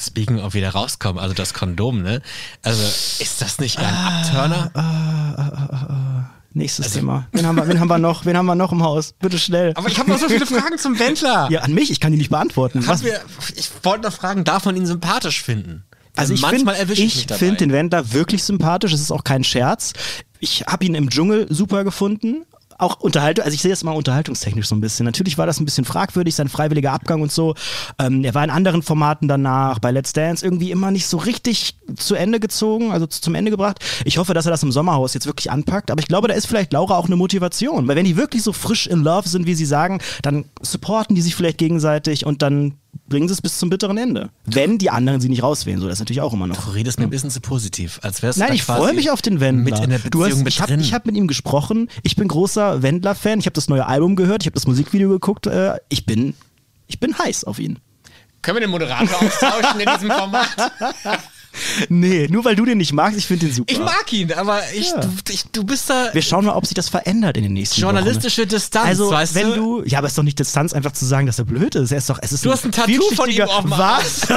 Speaking 0.01 0.39
of 0.39 0.53
wieder 0.53 0.69
rauskommen, 0.71 1.21
also 1.21 1.33
das 1.35 1.53
Kondom, 1.53 2.01
ne? 2.01 2.21
Also, 2.63 2.81
ist 2.83 3.41
das 3.41 3.59
nicht 3.59 3.77
ein 3.77 3.93
Abturner? 3.93 4.71
Nächstes 6.53 6.91
Thema. 6.91 7.27
Wen 7.31 7.45
haben, 7.45 7.55
wir, 7.55 7.67
wen 7.67 7.79
haben 7.79 7.87
wir 7.87 7.97
noch? 7.97 8.25
Wen 8.25 8.35
haben 8.35 8.45
wir 8.45 8.55
noch 8.55 8.73
im 8.73 8.83
Haus? 8.83 9.13
Bitte 9.19 9.39
schnell. 9.39 9.73
Aber 9.75 9.87
ich 9.87 9.97
habe 9.99 10.09
noch 10.09 10.17
so 10.17 10.27
viele 10.27 10.45
Fragen 10.45 10.77
zum 10.77 10.99
Wendler. 10.99 11.49
ja, 11.49 11.61
an 11.61 11.73
mich, 11.73 11.91
ich 11.91 11.99
kann 12.01 12.11
die 12.11 12.17
nicht 12.17 12.29
beantworten. 12.29 12.85
Haben 12.87 13.03
wir, 13.03 13.21
ich 13.55 13.69
wollte 13.83 14.03
noch 14.03 14.13
fragen, 14.13 14.43
darf 14.43 14.65
man 14.65 14.75
ihn 14.75 14.85
sympathisch 14.85 15.41
finden? 15.41 15.85
Also 16.17 16.33
ich 16.33 16.41
manchmal 16.41 16.75
finde 16.75 16.93
ich, 16.93 17.25
ich 17.29 17.33
finde 17.37 17.57
den 17.57 17.71
Wendler 17.71 18.11
wirklich 18.11 18.43
sympathisch. 18.43 18.91
Es 18.91 18.99
ist 18.99 19.11
auch 19.11 19.23
kein 19.23 19.45
Scherz. 19.45 19.93
Ich 20.39 20.65
habe 20.67 20.83
ihn 20.83 20.93
im 20.95 21.09
Dschungel 21.09 21.47
super 21.49 21.85
gefunden. 21.85 22.43
Auch 22.81 22.99
Unterhaltung, 22.99 23.45
also 23.45 23.53
ich 23.53 23.61
sehe 23.61 23.69
das 23.69 23.83
mal 23.83 23.91
unterhaltungstechnisch 23.91 24.67
so 24.67 24.73
ein 24.73 24.81
bisschen. 24.81 25.05
Natürlich 25.05 25.37
war 25.37 25.45
das 25.45 25.59
ein 25.59 25.65
bisschen 25.65 25.85
fragwürdig, 25.85 26.33
sein 26.33 26.49
freiwilliger 26.49 26.91
Abgang 26.91 27.21
und 27.21 27.31
so. 27.31 27.53
Ähm, 27.99 28.23
er 28.23 28.33
war 28.33 28.43
in 28.43 28.49
anderen 28.49 28.81
Formaten 28.81 29.27
danach, 29.27 29.77
bei 29.77 29.91
Let's 29.91 30.13
Dance 30.13 30.43
irgendwie 30.43 30.71
immer 30.71 30.89
nicht 30.89 31.05
so 31.05 31.17
richtig 31.17 31.77
zu 31.95 32.15
Ende 32.15 32.39
gezogen, 32.39 32.91
also 32.91 33.05
zum 33.05 33.35
Ende 33.35 33.51
gebracht. 33.51 33.77
Ich 34.03 34.17
hoffe, 34.17 34.33
dass 34.33 34.47
er 34.47 34.51
das 34.51 34.63
im 34.63 34.71
Sommerhaus 34.71 35.13
jetzt 35.13 35.27
wirklich 35.27 35.51
anpackt. 35.51 35.91
Aber 35.91 36.01
ich 36.01 36.07
glaube, 36.07 36.27
da 36.27 36.33
ist 36.33 36.47
vielleicht 36.47 36.73
Laura 36.73 36.97
auch 36.97 37.05
eine 37.05 37.17
Motivation. 37.17 37.87
Weil 37.87 37.95
wenn 37.95 38.05
die 38.05 38.17
wirklich 38.17 38.41
so 38.41 38.51
frisch 38.51 38.87
in 38.87 39.03
Love 39.03 39.29
sind, 39.29 39.45
wie 39.45 39.53
sie 39.53 39.65
sagen, 39.65 40.01
dann 40.23 40.45
supporten 40.63 41.15
die 41.15 41.21
sich 41.21 41.35
vielleicht 41.35 41.59
gegenseitig 41.59 42.25
und 42.25 42.41
dann 42.41 42.80
bringen 43.07 43.27
sie 43.27 43.33
es 43.33 43.41
bis 43.41 43.57
zum 43.57 43.69
bitteren 43.69 43.97
Ende. 43.97 44.29
Wenn 44.45 44.77
die 44.77 44.89
anderen 44.89 45.21
sie 45.21 45.29
nicht 45.29 45.43
rauswählen. 45.43 45.79
So, 45.79 45.87
das 45.87 45.95
ist 45.95 45.99
natürlich 45.99 46.21
auch 46.21 46.33
immer 46.33 46.47
noch. 46.47 46.55
Du 46.55 46.71
redest 46.71 46.99
mir 46.99 47.05
ein 47.05 47.09
bisschen 47.09 47.29
zu 47.29 47.41
positiv, 47.41 47.99
als 48.03 48.21
wärst 48.21 48.39
du 48.39 48.43
Nein, 48.43 48.53
ich 48.53 48.63
freue 48.63 48.93
mich 48.93 49.11
auf 49.11 49.21
den 49.21 49.39
Wendler. 49.39 49.75
Mit 49.75 49.83
in 49.83 49.89
der 49.89 49.99
du 49.99 50.25
hast, 50.25 50.37
mit 50.37 50.47
ich 50.47 50.61
habe 50.61 50.81
hab 50.81 51.05
mit 51.05 51.15
ihm 51.15 51.27
gesprochen. 51.27 51.89
Ich 52.03 52.15
bin 52.15 52.27
großer 52.27 52.81
Wendler-Fan. 52.81 53.39
Ich 53.39 53.45
habe 53.45 53.53
das 53.53 53.67
neue 53.67 53.85
Album 53.85 54.15
gehört. 54.15 54.43
Ich 54.43 54.47
habe 54.47 54.55
das 54.55 54.67
Musikvideo 54.67 55.09
geguckt. 55.09 55.47
Äh, 55.47 55.75
ich 55.89 56.05
bin, 56.05 56.33
ich 56.87 56.99
bin 56.99 57.17
heiß 57.17 57.43
auf 57.43 57.59
ihn. 57.59 57.79
Können 58.41 58.55
wir 58.57 58.61
den 58.61 58.71
Moderator 58.71 59.21
austauschen 59.21 59.79
in 59.79 59.89
diesem 59.93 60.09
Format? 60.17 60.47
Nee, 61.89 62.27
nur 62.29 62.45
weil 62.45 62.55
du 62.55 62.65
den 62.65 62.77
nicht 62.77 62.93
magst. 62.93 63.17
Ich 63.17 63.25
finde 63.27 63.45
den 63.47 63.55
super. 63.55 63.71
Ich 63.71 63.79
mag 63.79 64.11
ihn, 64.13 64.31
aber 64.33 64.61
ich, 64.75 64.89
Ja. 64.91 64.99
du, 65.01 65.09
ich, 65.29 65.43
du 65.51 65.63
bist 65.63 65.89
da 65.89 66.09
Wir 66.13 66.21
schauen 66.21 66.45
mal, 66.45 66.53
ob 66.55 66.65
sich 66.65 66.73
das 66.75 66.89
verändert 66.89 67.37
in 67.37 67.43
den 67.43 67.53
nächsten 67.53 67.81
journalistische 67.81 68.41
Wochen. 68.43 68.49
Distanz, 68.49 68.87
Also, 68.87 69.11
weißt 69.11 69.35
wenn 69.35 69.47
du? 69.49 69.81
du, 69.81 69.83
ja, 69.85 69.97
aber 69.99 70.07
es 70.07 70.13
ist 70.13 70.17
doch 70.17 70.23
nicht 70.23 70.39
Distanz, 70.39 70.73
einfach 70.73 70.91
zu 70.93 71.05
sagen, 71.05 71.25
dass 71.27 71.39
er 71.39 71.45
blöd 71.45 71.75
ist. 71.75 71.91
Er 71.91 71.97
ist 71.99 72.09
doch, 72.09 72.19
es 72.21 72.31
ist 72.31 72.45
Du 72.45 72.51
hast 72.51 72.65
ein 72.65 72.71
Tattoo 72.71 73.03
von 73.15 73.29
ihm 73.29 73.41
auf 73.43 73.61
dem. 73.61 73.71
Was? 73.71 74.27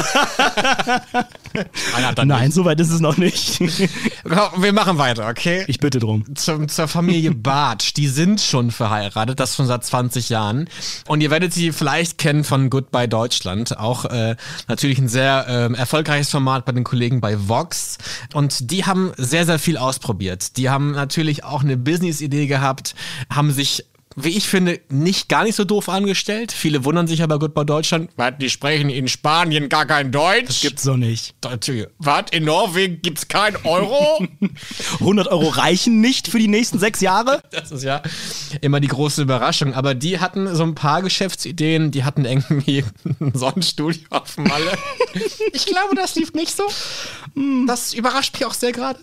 Nein, 2.24 2.50
so 2.52 2.64
weit 2.64 2.80
ist 2.80 2.90
es 2.90 3.00
noch 3.00 3.16
nicht. 3.16 3.60
Wir 3.60 4.72
machen 4.72 4.98
weiter, 4.98 5.28
okay? 5.28 5.64
Ich 5.68 5.78
bitte 5.80 5.98
drum. 5.98 6.24
zum, 6.34 6.68
zur 6.68 6.88
Familie 6.88 7.32
Bartsch. 7.32 7.94
Die 7.94 8.08
sind 8.08 8.40
schon 8.40 8.70
verheiratet, 8.70 9.38
das 9.40 9.54
schon 9.56 9.66
seit 9.66 9.84
20 9.84 10.28
Jahren. 10.28 10.68
Und 11.06 11.20
ihr 11.20 11.30
werdet 11.30 11.52
sie 11.52 11.72
vielleicht 11.72 12.18
kennen 12.18 12.44
von 12.44 12.70
Goodbye 12.70 13.08
Deutschland. 13.08 13.78
Auch 13.78 14.04
äh, 14.06 14.36
natürlich 14.68 14.98
ein 14.98 15.08
sehr 15.08 15.46
ähm, 15.48 15.74
erfolgreiches 15.74 16.30
Format 16.30 16.64
bei 16.64 16.72
den 16.72 16.84
Kollegen 16.84 17.20
bei 17.24 17.48
Vox. 17.48 17.96
Und 18.34 18.70
die 18.70 18.84
haben 18.84 19.14
sehr, 19.16 19.46
sehr 19.46 19.58
viel 19.58 19.78
ausprobiert. 19.78 20.58
Die 20.58 20.68
haben 20.68 20.90
natürlich 20.90 21.42
auch 21.42 21.62
eine 21.62 21.78
Business-Idee 21.78 22.46
gehabt, 22.46 22.94
haben 23.30 23.50
sich 23.50 23.86
wie 24.16 24.30
ich 24.30 24.48
finde, 24.48 24.80
nicht 24.88 25.28
gar 25.28 25.44
nicht 25.44 25.56
so 25.56 25.64
doof 25.64 25.88
angestellt. 25.88 26.52
Viele 26.52 26.84
wundern 26.84 27.06
sich 27.06 27.22
aber 27.22 27.38
Goodbye 27.38 27.64
Deutschland. 27.64 28.10
Was, 28.16 28.34
die 28.38 28.50
sprechen 28.50 28.90
in 28.90 29.08
Spanien 29.08 29.68
gar 29.68 29.86
kein 29.86 30.12
Deutsch? 30.12 30.60
Gibt's 30.60 30.84
doch 30.84 30.96
nicht. 30.96 31.34
Was, 31.98 32.24
in 32.30 32.44
Norwegen 32.44 33.02
gibt's 33.02 33.28
kein 33.28 33.56
Euro? 33.64 34.24
100 35.00 35.28
Euro 35.28 35.48
reichen 35.48 36.00
nicht 36.00 36.28
für 36.28 36.38
die 36.38 36.48
nächsten 36.48 36.78
sechs 36.78 37.00
Jahre? 37.00 37.42
Das 37.54 37.70
ist 37.70 37.84
ja 37.84 38.02
immer 38.60 38.80
die 38.80 38.88
große 38.88 39.22
Überraschung. 39.22 39.74
Aber 39.74 39.94
die 39.94 40.18
hatten 40.18 40.54
so 40.54 40.64
ein 40.64 40.74
paar 40.74 41.02
Geschäftsideen. 41.02 41.92
Die 41.92 42.04
hatten 42.04 42.24
irgendwie 42.24 42.84
ein 43.20 43.32
Sonnenstudio 43.32 44.02
auf 44.10 44.36
Malle. 44.36 44.76
Ich 45.52 45.64
glaube, 45.64 45.94
das 45.94 46.14
lief 46.16 46.34
nicht 46.34 46.54
so. 46.54 46.64
Das 47.66 47.94
überrascht 47.94 48.34
mich 48.34 48.44
auch 48.44 48.54
sehr 48.54 48.72
gerade. 48.72 48.98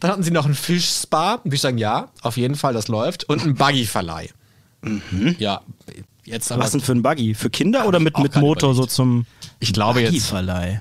Dann 0.00 0.12
hatten 0.12 0.22
sie 0.22 0.30
noch 0.30 0.46
ein 0.46 0.54
Fischspa. 0.54 1.40
Würde 1.44 1.56
ich 1.56 1.60
sagen, 1.60 1.78
ja, 1.78 2.08
auf 2.22 2.36
jeden 2.36 2.54
Fall, 2.54 2.72
das 2.72 2.88
läuft. 2.88 3.24
Und 3.28 3.44
ein 3.44 3.54
Buggy-Verleih. 3.54 4.30
Ja, 5.38 5.62
Jetzt 6.28 6.52
aber, 6.52 6.62
Was 6.62 6.72
denn 6.72 6.80
für 6.80 6.92
ein 6.92 7.02
Buggy? 7.02 7.34
Für 7.34 7.50
Kinder 7.50 7.86
oder 7.86 8.00
mit, 8.00 8.18
mit 8.18 8.36
Motor 8.36 8.74
so 8.74 8.86
zum 8.86 9.26
ich 9.60 9.72
glaube 9.72 10.00
jetzt, 10.00 10.12
Buggy-Verleih? 10.12 10.80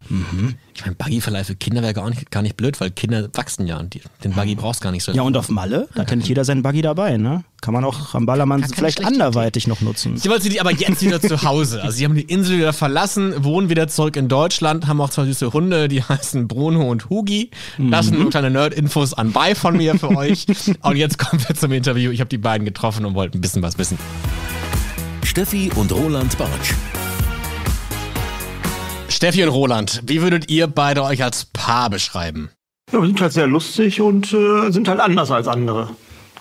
ich 0.75 0.85
meine, 0.85 0.95
Buggyverleih 0.95 1.43
für 1.43 1.55
Kinder 1.55 1.81
wäre 1.81 1.93
gar 1.93 2.09
nicht, 2.09 2.29
gar 2.29 2.43
nicht 2.43 2.55
blöd, 2.55 2.79
weil 2.79 2.91
Kinder 2.91 3.27
wachsen 3.33 3.65
ja 3.65 3.79
und 3.79 3.95
die, 3.95 4.01
den 4.23 4.33
Buggy 4.33 4.53
brauchst 4.55 4.81
gar 4.81 4.91
nicht 4.91 5.03
so. 5.03 5.11
Ja, 5.11 5.23
und 5.23 5.35
auf 5.35 5.49
Malle, 5.49 5.87
da 5.95 6.01
hat 6.01 6.11
ja 6.11 6.15
nicht 6.15 6.27
jeder 6.27 6.45
seinen 6.45 6.61
Buggy 6.61 6.83
dabei, 6.83 7.17
ne? 7.17 7.43
Kann 7.61 7.73
man 7.73 7.83
auch 7.83 8.13
am 8.13 8.27
Ballermann 8.27 8.61
keine 8.61 8.75
vielleicht 8.75 8.99
schlechte 8.99 9.11
anderweitig 9.11 9.65
noch 9.65 9.81
nutzen. 9.81 10.17
Sie 10.17 10.29
wollten 10.29 10.49
die 10.49 10.61
aber 10.61 10.71
jetzt 10.71 11.01
wieder 11.01 11.19
zu 11.19 11.41
Hause. 11.41 11.81
Also 11.81 11.97
sie 11.97 12.05
haben 12.05 12.13
die 12.13 12.21
Insel 12.21 12.59
wieder 12.59 12.73
verlassen, 12.73 13.43
wohnen 13.43 13.69
wieder 13.69 13.87
zurück 13.87 14.15
in 14.15 14.27
Deutschland, 14.27 14.85
haben 14.85 15.01
auch 15.01 15.09
zwei 15.09 15.25
süße 15.25 15.53
Hunde, 15.53 15.87
die 15.87 16.03
heißen 16.03 16.47
Bruno 16.47 16.87
und 16.89 17.09
Hugi. 17.09 17.49
Das 17.79 18.05
sind 18.05 18.19
nur 18.19 18.29
kleine 18.29 18.51
Nerd-Infos 18.51 19.15
anbei 19.15 19.55
von 19.55 19.75
mir 19.75 19.97
für 19.97 20.15
euch. 20.15 20.45
Und 20.81 20.97
jetzt 20.97 21.17
kommen 21.17 21.41
wir 21.47 21.55
zum 21.55 21.71
Interview. 21.71 22.11
Ich 22.11 22.19
habe 22.19 22.29
die 22.29 22.37
beiden 22.37 22.65
getroffen 22.65 23.05
und 23.05 23.15
wollte 23.15 23.37
ein 23.37 23.41
bisschen 23.41 23.61
was 23.61 23.77
wissen. 23.77 23.97
Steffi 25.37 25.69
und 25.75 25.91
Roland 25.91 26.35
Bartsch. 26.39 26.73
Steffi 29.07 29.43
und 29.43 29.49
Roland, 29.49 30.01
wie 30.07 30.23
würdet 30.23 30.49
ihr 30.49 30.65
beide 30.65 31.03
euch 31.03 31.23
als 31.23 31.45
Paar 31.45 31.91
beschreiben? 31.91 32.49
Ja, 32.91 33.01
wir 33.01 33.05
sind 33.05 33.21
halt 33.21 33.33
sehr 33.33 33.45
lustig 33.45 34.01
und 34.01 34.33
äh, 34.33 34.71
sind 34.71 34.87
halt 34.87 34.99
anders 34.99 35.29
als 35.29 35.47
andere. 35.47 35.89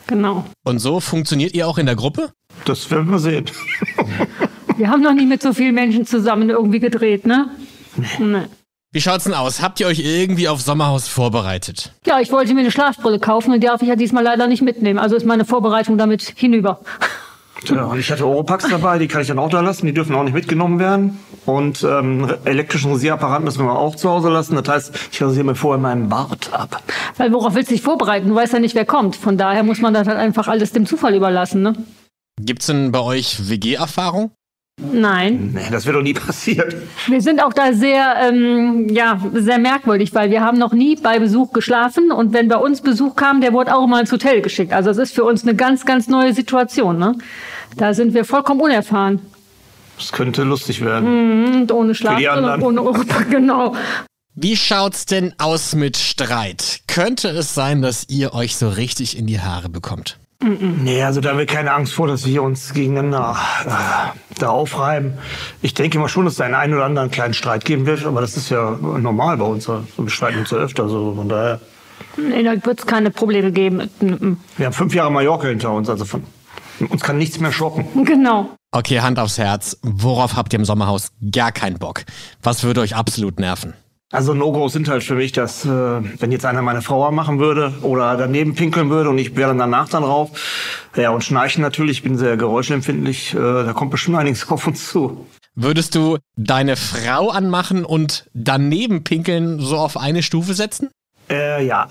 Genau. 0.06 0.46
Und 0.64 0.78
so 0.78 1.00
funktioniert 1.00 1.52
ihr 1.52 1.68
auch 1.68 1.76
in 1.76 1.84
der 1.84 1.94
Gruppe? 1.94 2.32
Das 2.64 2.90
werden 2.90 3.10
wir 3.10 3.18
sehen. 3.18 3.44
Wir 4.78 4.88
haben 4.88 5.02
noch 5.02 5.12
nie 5.12 5.26
mit 5.26 5.42
so 5.42 5.52
vielen 5.52 5.74
Menschen 5.74 6.06
zusammen 6.06 6.48
irgendwie 6.48 6.80
gedreht, 6.80 7.26
ne? 7.26 7.50
Nee. 8.18 8.44
Wie 8.92 9.00
schaut's 9.02 9.24
denn 9.24 9.34
aus? 9.34 9.60
Habt 9.60 9.78
ihr 9.78 9.88
euch 9.88 9.98
irgendwie 9.98 10.48
auf 10.48 10.62
Sommerhaus 10.62 11.06
vorbereitet? 11.06 11.92
Ja, 12.06 12.18
ich 12.20 12.32
wollte 12.32 12.54
mir 12.54 12.60
eine 12.60 12.70
Schlafbrille 12.70 13.18
kaufen 13.18 13.52
und 13.52 13.62
die 13.62 13.66
darf 13.66 13.82
ich 13.82 13.88
ja 13.88 13.96
diesmal 13.96 14.24
leider 14.24 14.46
nicht 14.46 14.62
mitnehmen. 14.62 14.98
Also 14.98 15.16
ist 15.16 15.26
meine 15.26 15.44
Vorbereitung 15.44 15.98
damit 15.98 16.22
hinüber. 16.22 16.80
Ja, 17.64 17.84
und 17.84 17.98
ich 17.98 18.10
hatte 18.10 18.26
Oropax 18.26 18.68
dabei, 18.68 18.98
die 18.98 19.08
kann 19.08 19.22
ich 19.22 19.28
dann 19.28 19.38
auch 19.38 19.48
da 19.48 19.60
lassen, 19.60 19.86
die 19.86 19.94
dürfen 19.94 20.14
auch 20.14 20.22
nicht 20.22 20.34
mitgenommen 20.34 20.78
werden. 20.78 21.18
Und 21.46 21.82
ähm, 21.82 22.32
elektrischen 22.44 22.92
Rasierapparat 22.92 23.42
müssen 23.42 23.64
wir 23.64 23.72
auch 23.72 23.96
zu 23.96 24.10
Hause 24.10 24.28
lassen. 24.28 24.56
Das 24.56 24.68
heißt, 24.68 25.08
ich 25.12 25.22
rasiere 25.22 25.44
mir 25.44 25.54
vorher 25.54 25.80
meinen 25.80 26.08
Bart 26.08 26.52
ab. 26.52 26.82
Weil 27.16 27.32
worauf 27.32 27.54
willst 27.54 27.70
du 27.70 27.75
dich 27.75 27.82
vorbereiten? 27.82 28.28
Du 28.28 28.34
weißt 28.34 28.52
ja 28.52 28.58
nicht, 28.58 28.75
wer 28.75 28.84
kommt. 28.84 29.16
Von 29.16 29.38
daher 29.38 29.62
muss 29.62 29.80
man 29.80 29.94
das 29.94 30.06
halt 30.06 30.18
einfach 30.18 30.48
alles 30.48 30.72
dem 30.72 30.86
Zufall 30.86 31.14
überlassen, 31.14 31.62
ne? 31.62 31.75
Gibt's 32.40 32.66
denn 32.66 32.92
bei 32.92 33.00
euch 33.00 33.48
WG-Erfahrung? 33.48 34.30
Nein. 34.78 35.52
Nee, 35.54 35.68
das 35.71 35.87
wird 35.87 35.97
doch 35.97 36.02
nie 36.02 36.12
passiert. 36.12 36.76
Wir 37.06 37.21
sind 37.23 37.42
auch 37.42 37.52
da 37.54 37.73
sehr, 37.73 38.16
ähm, 38.28 38.88
ja, 38.90 39.18
sehr 39.33 39.59
merkwürdig, 39.59 40.14
weil 40.14 40.30
wir 40.30 40.42
haben 40.42 40.59
noch 40.59 40.73
nie 40.73 40.97
bei 40.97 41.18
Besuch 41.18 41.52
geschlafen 41.52 42.11
und 42.11 42.35
wenn 42.35 42.49
bei 42.49 42.56
uns 42.56 42.83
Besuch 42.83 43.16
kam, 43.16 43.40
der 43.40 43.54
wurde 43.54 43.75
auch 43.75 43.85
immer 43.85 44.00
ins 44.00 44.12
Hotel 44.12 44.42
geschickt. 44.42 44.73
Also 44.73 44.90
es 44.90 44.99
ist 44.99 45.14
für 45.14 45.25
uns 45.25 45.45
eine 45.45 45.54
ganz, 45.54 45.87
ganz 45.87 46.09
neue 46.09 46.35
Situation, 46.35 46.99
ne? 46.99 47.16
Da 47.76 47.95
sind 47.95 48.12
wir 48.12 48.25
vollkommen 48.25 48.61
unerfahren. 48.61 49.21
Das 49.97 50.12
könnte 50.12 50.42
lustig 50.42 50.85
werden. 50.85 51.62
Und 51.62 51.73
ohne 51.73 51.95
Schlaf 51.95 52.21
und 52.37 52.62
ohne 52.62 52.83
Europa, 52.83 53.23
genau. 53.30 53.75
Wie 54.35 54.56
schaut's 54.56 55.06
denn 55.06 55.35
aus 55.38 55.75
mit 55.75 55.97
Streit? 55.97 56.80
Könnte 56.87 57.28
es 57.28 57.54
sein, 57.54 57.80
dass 57.80 58.06
ihr 58.11 58.35
euch 58.35 58.56
so 58.56 58.68
richtig 58.68 59.16
in 59.16 59.26
die 59.26 59.40
Haare 59.40 59.71
bekommt? 59.71 60.18
Nee, 60.40 61.02
also 61.02 61.20
da 61.20 61.30
haben 61.30 61.38
wir 61.38 61.46
keine 61.46 61.72
Angst 61.72 61.94
vor, 61.94 62.06
dass 62.08 62.26
wir 62.26 62.42
uns 62.42 62.72
gegeneinander 62.74 63.36
äh, 63.64 64.38
da 64.38 64.48
aufreiben. 64.48 65.14
Ich 65.62 65.72
denke 65.74 65.98
mal 65.98 66.08
schon, 66.08 66.26
dass 66.26 66.34
es 66.34 66.40
einen 66.40 66.54
einen 66.54 66.74
oder 66.74 66.84
anderen 66.84 67.10
kleinen 67.10 67.34
Streit 67.34 67.64
geben 67.64 67.86
wird, 67.86 68.04
aber 68.04 68.20
das 68.20 68.36
ist 68.36 68.50
ja 68.50 68.72
normal 68.72 69.38
bei 69.38 69.46
uns. 69.46 69.66
Wir 69.68 69.84
streiten 70.08 70.40
uns 70.40 70.50
ja 70.50 70.58
öfter 70.58 70.88
so. 70.88 71.14
Von 71.14 71.28
daher, 71.28 71.60
Nee, 72.16 72.42
da 72.42 72.52
wird 72.64 72.80
es 72.80 72.86
keine 72.86 73.10
Probleme 73.10 73.52
geben. 73.52 73.90
Wir 74.56 74.66
haben 74.66 74.72
fünf 74.72 74.94
Jahre 74.94 75.10
Mallorca 75.10 75.48
hinter 75.48 75.72
uns, 75.72 75.88
also 75.88 76.04
von 76.04 76.22
uns 76.88 77.02
kann 77.02 77.18
nichts 77.18 77.40
mehr 77.40 77.52
schocken. 77.52 77.86
Genau. 78.04 78.50
Okay, 78.72 79.00
Hand 79.00 79.18
aufs 79.18 79.38
Herz. 79.38 79.78
Worauf 79.82 80.36
habt 80.36 80.52
ihr 80.52 80.58
im 80.58 80.64
Sommerhaus 80.66 81.08
gar 81.32 81.52
keinen 81.52 81.78
Bock? 81.78 82.02
Was 82.42 82.62
würde 82.62 82.82
euch 82.82 82.94
absolut 82.94 83.40
nerven? 83.40 83.72
Also 84.12 84.34
No-Gos 84.34 84.72
sind 84.72 84.88
halt 84.88 85.02
für 85.02 85.16
mich, 85.16 85.32
dass 85.32 85.64
äh, 85.64 85.68
wenn 85.68 86.30
jetzt 86.30 86.44
einer 86.44 86.62
meine 86.62 86.80
Frau 86.80 87.10
machen 87.10 87.40
würde 87.40 87.75
oder 87.82 88.16
daneben 88.16 88.54
pinkeln 88.54 88.88
würde 88.88 89.10
und 89.10 89.18
ich 89.18 89.34
wäre 89.34 89.48
dann 89.48 89.58
danach 89.58 89.88
dann 89.88 90.04
drauf. 90.04 90.30
Ja, 90.96 91.10
und 91.10 91.25
Schnarchen 91.25 91.60
natürlich, 91.62 91.98
ich 91.98 92.02
bin 92.04 92.16
sehr 92.16 92.36
geräuschempfindlich, 92.36 93.34
äh, 93.34 93.38
da 93.38 93.72
kommt 93.72 93.90
bestimmt 93.90 94.16
einiges 94.16 94.48
auf 94.48 94.66
uns 94.66 94.88
zu. 94.88 95.26
Würdest 95.56 95.94
du 95.94 96.18
deine 96.36 96.76
Frau 96.76 97.30
anmachen 97.30 97.84
und 97.84 98.28
daneben 98.32 99.02
pinkeln 99.02 99.58
so 99.58 99.76
auf 99.76 99.96
eine 99.96 100.22
Stufe 100.22 100.54
setzen? 100.54 100.90
Äh, 101.28 101.66
ja, 101.66 101.88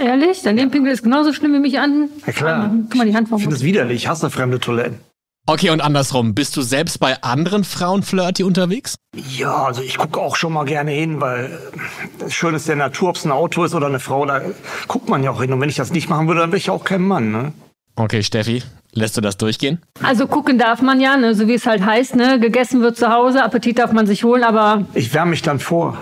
Ehrlich? 0.00 0.40
Dein 0.42 0.70
Pinkel 0.70 0.92
ist 0.92 1.02
genauso 1.02 1.32
schlimm 1.32 1.52
wie 1.52 1.58
mich 1.58 1.78
an. 1.78 2.08
ja 2.26 2.32
klar. 2.32 2.70
Guck 2.88 2.96
mal, 2.96 3.06
die 3.06 3.14
Hand 3.14 3.28
Ich 3.30 3.40
finde 3.42 3.56
es 3.56 3.62
widerlich, 3.62 3.96
ich 3.96 4.08
hasse 4.08 4.30
fremde 4.30 4.58
Toiletten. 4.58 4.98
Okay, 5.46 5.70
und 5.70 5.80
andersrum. 5.80 6.34
Bist 6.34 6.56
du 6.56 6.62
selbst 6.62 7.00
bei 7.00 7.22
anderen 7.22 7.64
Frauen 7.64 8.02
flirty 8.02 8.44
unterwegs? 8.44 8.94
Ja, 9.16 9.64
also 9.64 9.82
ich 9.82 9.98
gucke 9.98 10.20
auch 10.20 10.36
schon 10.36 10.52
mal 10.52 10.64
gerne 10.64 10.92
hin, 10.92 11.20
weil 11.20 11.46
äh, 11.46 11.78
das 12.20 12.32
Schöne 12.34 12.56
ist 12.58 12.68
der 12.68 12.76
Natur, 12.76 13.08
ob 13.10 13.16
es 13.16 13.24
ein 13.24 13.32
Auto 13.32 13.64
ist 13.64 13.74
oder 13.74 13.86
eine 13.88 13.98
Frau, 13.98 14.24
da 14.26 14.42
guckt 14.86 15.08
man 15.08 15.24
ja 15.24 15.30
auch 15.30 15.40
hin. 15.40 15.52
Und 15.52 15.60
wenn 15.60 15.68
ich 15.68 15.76
das 15.76 15.90
nicht 15.90 16.08
machen 16.08 16.28
würde, 16.28 16.40
dann 16.40 16.50
wäre 16.50 16.58
ich 16.58 16.70
auch 16.70 16.84
kein 16.84 17.02
Mann. 17.02 17.32
Ne? 17.32 17.52
Okay, 17.96 18.22
Steffi, 18.22 18.62
lässt 18.92 19.16
du 19.16 19.20
das 19.20 19.36
durchgehen? 19.38 19.80
Also 20.02 20.28
gucken 20.28 20.56
darf 20.58 20.82
man 20.82 21.00
ja, 21.00 21.16
ne, 21.16 21.34
so 21.34 21.48
wie 21.48 21.54
es 21.54 21.66
halt 21.66 21.84
heißt, 21.84 22.14
ne? 22.14 22.38
Gegessen 22.38 22.80
wird 22.82 22.96
zu 22.96 23.10
Hause, 23.12 23.42
Appetit 23.42 23.78
darf 23.78 23.92
man 23.92 24.06
sich 24.06 24.22
holen, 24.22 24.44
aber 24.44 24.84
Ich 24.94 25.12
wärme 25.12 25.32
mich 25.32 25.42
dann 25.42 25.58
vor. 25.58 25.98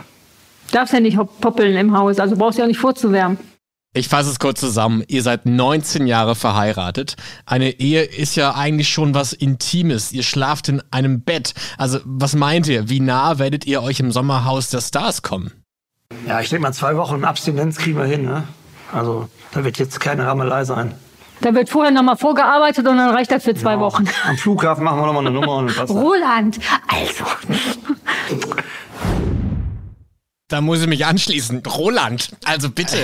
darfst 0.72 0.92
ja 0.92 1.00
nicht 1.00 1.16
poppeln 1.40 1.74
im 1.76 1.96
Haus, 1.96 2.18
also 2.20 2.36
brauchst 2.36 2.58
du 2.58 2.60
ja 2.60 2.64
auch 2.66 2.68
nicht 2.68 2.78
vorzuwärmen. 2.80 3.38
Ich 3.94 4.08
fasse 4.08 4.30
es 4.30 4.38
kurz 4.38 4.60
zusammen. 4.60 5.02
Ihr 5.08 5.22
seid 5.22 5.46
19 5.46 6.06
Jahre 6.06 6.34
verheiratet. 6.34 7.16
Eine 7.46 7.70
Ehe 7.80 8.02
ist 8.02 8.36
ja 8.36 8.54
eigentlich 8.54 8.90
schon 8.90 9.14
was 9.14 9.32
Intimes. 9.32 10.12
Ihr 10.12 10.22
schlaft 10.22 10.68
in 10.68 10.82
einem 10.90 11.22
Bett. 11.22 11.54
Also, 11.78 11.98
was 12.04 12.34
meint 12.36 12.68
ihr? 12.68 12.90
Wie 12.90 13.00
nah 13.00 13.38
werdet 13.38 13.66
ihr 13.66 13.82
euch 13.82 13.98
im 14.00 14.12
Sommerhaus 14.12 14.68
der 14.70 14.82
Stars 14.82 15.22
kommen? 15.22 15.52
Ja, 16.26 16.40
ich 16.40 16.50
denke 16.50 16.62
mal, 16.62 16.72
zwei 16.72 16.96
Wochen 16.96 17.24
Abstinenz 17.24 17.78
kriegen 17.78 17.98
wir 17.98 18.04
hin. 18.04 18.24
Ne? 18.24 18.44
Also 18.92 19.28
da 19.52 19.64
wird 19.64 19.78
jetzt 19.78 20.00
keine 20.00 20.26
Rammelei 20.26 20.64
sein. 20.64 20.94
Da 21.40 21.54
wird 21.54 21.68
vorher 21.68 21.92
nochmal 21.92 22.16
vorgearbeitet 22.16 22.86
und 22.86 22.96
dann 22.96 23.10
reicht 23.10 23.30
das 23.30 23.44
für 23.44 23.54
zwei 23.54 23.78
Wochen. 23.78 24.04
Am 24.26 24.36
Flughafen 24.36 24.84
machen 24.84 25.00
wir 25.00 25.06
nochmal 25.06 25.26
eine 25.26 25.30
Nummer 25.30 25.56
und 25.56 25.78
was. 25.78 25.88
Roland, 25.88 26.58
also. 26.88 27.24
Da 30.48 30.62
muss 30.62 30.80
ich 30.80 30.86
mich 30.86 31.04
anschließen. 31.04 31.62
Roland, 31.66 32.30
also 32.44 32.70
bitte. 32.70 32.96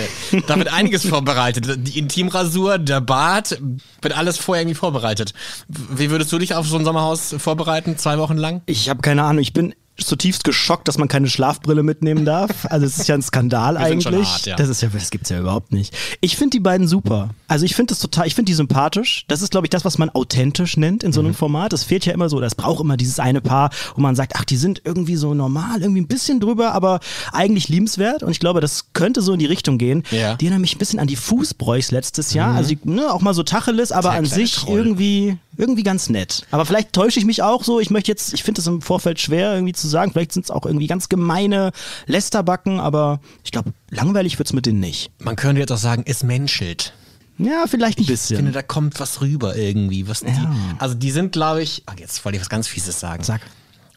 Da 0.47 0.57
wird 0.57 0.73
einiges 0.73 1.07
vorbereitet. 1.07 1.87
Die 1.87 1.99
Intimrasur, 1.99 2.79
der 2.79 3.03
Bart, 3.03 3.61
wird 4.01 4.17
alles 4.17 4.39
vorher 4.39 4.63
irgendwie 4.63 4.77
vorbereitet. 4.77 5.35
Wie 5.69 6.11
würdest 6.11 6.33
du 6.33 6.39
dich 6.39 6.55
auf 6.55 6.67
so 6.67 6.79
ein 6.79 6.87
Sommerhaus 6.87 7.35
vorbereiten, 7.37 7.99
zwei 7.99 8.17
Wochen 8.17 8.39
lang? 8.39 8.63
Ich 8.65 8.89
habe 8.89 9.03
keine 9.03 9.25
Ahnung, 9.25 9.43
ich 9.43 9.53
bin 9.53 9.75
zutiefst 9.97 10.43
geschockt, 10.45 10.89
dass 10.89 10.99
man 10.99 11.07
keine 11.09 11.29
Schlafbrille 11.29 11.83
mitnehmen 11.83 12.25
darf. 12.25 12.67
Also 12.69 12.85
es 12.85 12.99
ist 12.99 13.07
ja 13.09 13.15
ein 13.15 13.23
Skandal 13.23 13.77
eigentlich. 13.77 14.27
hart, 14.29 14.47
ja. 14.47 14.57
Das 14.57 14.69
ist 14.69 14.83
ja, 14.83 14.89
das 14.93 15.11
gibt's 15.11 15.31
ja 15.31 15.39
überhaupt 15.39 15.73
nicht. 15.73 15.95
Ich 16.21 16.37
finde 16.37 16.51
die 16.51 16.61
beiden 16.61 16.89
super. 16.89 17.31
Also 17.47 17.65
ich 17.65 17.77
finde 17.77 17.93
das 17.93 18.01
total, 18.01 18.27
ich 18.27 18.35
finde 18.35 18.51
die 18.51 18.55
sympathisch. 18.55 19.25
Das 19.29 19.41
ist, 19.43 19.51
glaube 19.53 19.67
ich, 19.67 19.71
das, 19.71 19.85
was 19.85 19.99
man 19.99 20.11
authentisch 20.11 20.77
nennt 20.77 21.05
in 21.05 21.13
so 21.13 21.21
einem 21.21 21.31
Mhm. 21.31 21.35
Format. 21.35 21.73
Das 21.73 21.85
fehlt 21.85 22.07
ja 22.07 22.13
immer 22.13 22.29
so. 22.29 22.41
Das 22.41 22.55
braucht 22.55 22.81
immer 22.83 22.97
dieses 22.97 23.19
eine 23.21 23.41
Paar, 23.41 23.71
wo 23.95 24.01
man 24.01 24.17
sagt, 24.17 24.33
ach, 24.37 24.45
die 24.45 24.57
sind 24.57 24.83
irgendwie 24.85 25.17
so 25.17 25.33
normal, 25.35 25.81
irgendwie 25.81 26.01
ein 26.01 26.09
bisschen 26.09 26.41
drüber, 26.41 26.73
aber 26.73 26.99
eigentlich 27.33 27.69
liebenswert. 27.69 28.23
Und 28.25 28.31
ich 28.33 28.41
glaube, 28.41 28.61
das 28.61 28.93
könnte 28.95 29.23
so 29.23 29.33
in 29.33 29.39
die 29.39 29.47
Richtung 29.47 29.79
gehen. 29.79 30.03
Ja. 30.11 30.33
Mhm. 30.35 30.39
Die 30.39 30.47
erinnern 30.47 30.61
mich 30.61 30.75
ein 30.75 30.79
bisschen 30.79 30.99
an 30.99 31.07
die 31.07 31.17
Fußbräuchs 31.17 31.93
letztes 31.93 32.35
Jahr. 32.35 32.55
Also 32.55 32.71
die, 32.75 32.79
ne, 32.85 33.13
auch 33.13 33.21
mal 33.21 33.35
so 33.35 33.43
Tacheles, 33.45 33.93
aber 33.93 34.11
Der 34.11 34.19
an 34.19 34.25
sich 34.27 34.57
Troll. 34.57 34.79
irgendwie 34.79 35.37
irgendwie 35.57 35.83
ganz 35.83 36.09
nett. 36.09 36.47
Aber 36.51 36.65
vielleicht 36.67 36.93
täusche 36.93 37.19
ich 37.19 37.25
mich 37.25 37.43
auch 37.43 37.65
so. 37.65 37.81
Ich 37.81 37.91
möchte 37.91 38.11
jetzt, 38.11 38.35
ich 38.35 38.43
finde 38.43 38.61
es 38.61 38.67
im 38.67 38.81
Vorfeld 38.83 39.21
schwer 39.21 39.55
irgendwie 39.55 39.73
zu 39.73 39.89
sagen. 39.89 40.13
Vielleicht 40.13 40.33
sind 40.33 40.45
es 40.45 40.51
auch 40.51 40.67
irgendwie 40.67 40.87
ganz 40.87 41.09
gemeine 41.09 41.73
Lästerbacken, 42.07 42.81
aber 42.81 43.21
ich 43.45 43.53
glaube, 43.53 43.73
langweilig 43.91 44.39
wird's 44.39 44.53
mit 44.53 44.67
denen 44.67 44.81
nicht. 44.81 45.11
Man 45.19 45.37
könnte 45.37 45.61
jetzt 45.61 45.71
auch 45.73 45.79
sagen, 45.79 46.03
es 46.07 46.23
menschelt. 46.23 46.93
Ja, 47.39 47.65
vielleicht 47.67 47.99
ein 47.99 48.03
Ich 48.03 48.09
bisschen. 48.09 48.37
finde, 48.37 48.53
da 48.53 48.63
kommt 48.63 49.01
was 49.01 49.21
rüber 49.21 49.57
irgendwie. 49.57 50.07
Was 50.09 50.21
die, 50.21 50.27
Ja. 50.27 50.55
Also 50.79 50.95
die 50.95 51.11
sind, 51.11 51.33
glaube 51.33 51.63
ich, 51.63 51.83
ach, 51.87 51.95
jetzt 51.99 52.25
wollte 52.25 52.37
ich 52.37 52.43
was 52.43 52.49
ganz 52.49 52.69
Fieses 52.69 53.01
sagen. 53.01 53.25
Sag. 53.25 53.41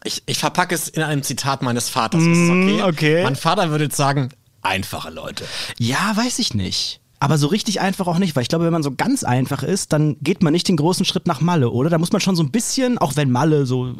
Ich, 0.04 0.22
ich 0.26 0.38
verpacke 0.38 0.74
es 0.74 0.88
in 0.88 1.02
einem 1.02 1.22
Zitat 1.22 1.62
meines 1.62 1.88
Vaters. 1.88 2.22
Ist 2.22 2.28
das 2.28 2.50
okay? 2.50 2.82
okay. 2.82 3.22
Mein 3.22 3.36
Vater 3.36 3.70
würde 3.70 3.84
jetzt 3.84 3.96
sagen, 3.96 4.30
einfache 4.62 5.10
Leute. 5.10 5.44
Ja, 5.78 6.16
weiß 6.16 6.38
ich 6.40 6.54
nicht. 6.54 7.00
Aber 7.20 7.36
so 7.38 7.48
richtig 7.48 7.80
einfach 7.80 8.06
auch 8.06 8.18
nicht, 8.18 8.36
weil 8.36 8.42
ich 8.42 8.48
glaube, 8.48 8.64
wenn 8.64 8.72
man 8.72 8.82
so 8.82 8.92
ganz 8.94 9.24
einfach 9.24 9.62
ist, 9.62 9.92
dann 9.92 10.16
geht 10.20 10.42
man 10.42 10.52
nicht 10.52 10.68
den 10.68 10.76
großen 10.76 11.04
Schritt 11.04 11.26
nach 11.26 11.40
Malle, 11.40 11.70
oder? 11.70 11.90
Da 11.90 11.98
muss 11.98 12.12
man 12.12 12.20
schon 12.20 12.36
so 12.36 12.42
ein 12.42 12.50
bisschen, 12.50 12.96
auch 12.98 13.16
wenn 13.16 13.30
Malle 13.30 13.66
so 13.66 13.94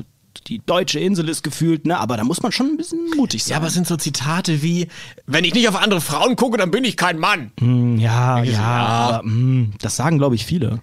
die 0.46 0.60
deutsche 0.64 1.00
Insel 1.00 1.28
ist 1.28 1.42
gefühlt, 1.42 1.84
ne? 1.84 1.98
Aber 1.98 2.16
da 2.16 2.22
muss 2.22 2.42
man 2.42 2.52
schon 2.52 2.68
ein 2.68 2.76
bisschen 2.76 3.00
mutig 3.16 3.42
sein. 3.42 3.52
Ja, 3.52 3.56
aber 3.56 3.66
es 3.66 3.74
sind 3.74 3.88
so 3.88 3.96
Zitate 3.96 4.62
wie, 4.62 4.86
wenn 5.26 5.44
ich 5.44 5.52
nicht 5.52 5.68
auf 5.68 5.74
andere 5.74 6.00
Frauen 6.00 6.36
gucke, 6.36 6.56
dann 6.58 6.70
bin 6.70 6.84
ich 6.84 6.96
kein 6.96 7.18
Mann. 7.18 7.50
ja, 7.98 8.42
ja, 8.42 8.44
Ja. 8.44 8.62
aber, 8.62 9.22
mh, 9.24 9.70
das 9.80 9.96
sagen, 9.96 10.18
glaube 10.18 10.36
ich, 10.36 10.46
viele. 10.46 10.80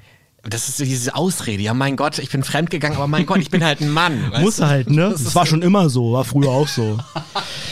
Das 0.47 0.69
ist 0.69 0.77
so 0.77 0.85
diese 0.85 1.15
Ausrede. 1.15 1.63
Ja, 1.63 1.73
mein 1.73 1.95
Gott, 1.95 2.19
ich 2.19 2.29
bin 2.29 2.43
fremdgegangen, 2.43 2.97
aber 2.97 3.07
mein 3.07 3.25
Gott, 3.25 3.39
ich 3.39 3.49
bin 3.49 3.63
halt 3.63 3.81
ein 3.81 3.89
Mann. 3.89 4.31
Muss 4.41 4.57
du? 4.57 4.67
halt, 4.67 4.89
ne? 4.91 5.09
Das 5.09 5.33
war 5.33 5.45
schon 5.45 5.63
immer 5.63 5.89
so, 5.89 6.13
war 6.13 6.23
früher 6.23 6.49
auch 6.49 6.67
so. 6.67 6.97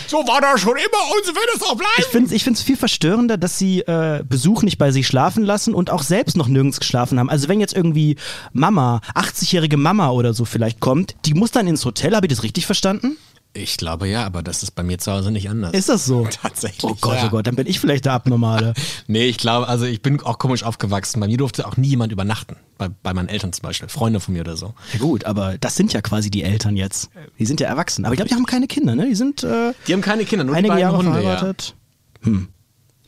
So 0.05 0.17
war 0.17 0.41
das 0.41 0.61
schon 0.61 0.75
immer 0.75 1.15
und 1.15 1.25
so 1.25 1.33
wird 1.33 1.45
es 1.55 1.63
auch 1.63 1.75
bleiben. 1.75 1.93
Ich 1.97 2.05
finde 2.05 2.27
es 2.27 2.31
ich 2.33 2.43
find's 2.43 2.61
viel 2.61 2.77
verstörender, 2.77 3.35
dass 3.35 3.57
sie 3.57 3.79
äh, 3.79 4.21
Besuch 4.27 4.61
nicht 4.61 4.77
bei 4.77 4.91
sich 4.91 5.07
schlafen 5.07 5.43
lassen 5.43 5.73
und 5.73 5.89
auch 5.89 6.03
selbst 6.03 6.37
noch 6.37 6.47
nirgends 6.47 6.79
geschlafen 6.79 7.17
haben. 7.17 7.31
Also 7.31 7.47
wenn 7.47 7.59
jetzt 7.59 7.75
irgendwie 7.75 8.17
Mama, 8.51 9.01
80-jährige 9.15 9.77
Mama 9.77 10.11
oder 10.11 10.35
so 10.35 10.45
vielleicht 10.45 10.79
kommt, 10.81 11.15
die 11.25 11.33
muss 11.33 11.49
dann 11.49 11.65
ins 11.65 11.83
Hotel, 11.83 12.15
habe 12.15 12.27
ich 12.27 12.31
das 12.31 12.43
richtig 12.43 12.67
verstanden? 12.67 13.17
Ich 13.55 13.77
glaube 13.77 14.07
ja, 14.07 14.25
aber 14.25 14.41
das 14.41 14.63
ist 14.63 14.71
bei 14.71 14.81
mir 14.81 14.97
zu 14.97 15.11
Hause 15.11 15.29
nicht 15.29 15.47
anders. 15.47 15.73
Ist 15.73 15.87
das 15.87 16.05
so? 16.05 16.27
Tatsächlich. 16.31 16.83
Oh 16.83 16.97
Gott, 16.99 17.17
ja. 17.17 17.27
oh 17.27 17.29
Gott, 17.29 17.45
dann 17.45 17.55
bin 17.55 17.67
ich 17.67 17.79
vielleicht 17.79 18.05
der 18.05 18.13
Abnormale. 18.13 18.73
Nee, 19.07 19.25
ich 19.25 19.37
glaube, 19.37 19.67
also 19.67 19.85
ich 19.85 20.01
bin 20.01 20.21
auch 20.21 20.39
komisch 20.39 20.63
aufgewachsen. 20.63 21.19
Bei 21.19 21.27
mir 21.27 21.37
durfte 21.37 21.67
auch 21.67 21.77
nie 21.77 21.89
jemand 21.89 22.11
übernachten. 22.11 22.55
Bei, 22.77 22.89
bei 22.89 23.13
meinen 23.13 23.27
Eltern 23.27 23.51
zum 23.53 23.63
Beispiel. 23.63 23.89
Freunde 23.89 24.19
von 24.19 24.33
mir 24.33 24.41
oder 24.41 24.55
so. 24.55 24.73
Ja 24.93 24.99
gut, 24.99 25.25
aber 25.25 25.57
das 25.57 25.75
sind 25.75 25.93
ja 25.93 26.01
quasi 26.01 26.31
die 26.31 26.43
Eltern 26.43 26.77
jetzt. 26.77 27.09
Die 27.37 27.45
sind 27.45 27.59
ja 27.59 27.67
erwachsen. 27.67 28.05
Aber 28.05 28.13
ich 28.13 28.17
glaube, 28.17 28.29
die 28.29 28.35
haben 28.35 28.45
keine 28.45 28.67
Kinder, 28.67 28.95
ne? 28.95 29.07
Die 29.07 29.15
sind 29.15 29.43
äh, 29.43 29.73
Die 29.87 29.93
haben 29.93 30.01
keine 30.01 30.25
Kinder, 30.25 30.45
nur 30.45 30.55
die 30.55 30.59
einige 30.59 30.73
beiden 30.73 30.81
Jahre 30.81 30.97
Hunde. 30.97 31.11
Ja. 31.11 31.21
verheiratet. 31.21 31.75
Hm. 32.21 32.47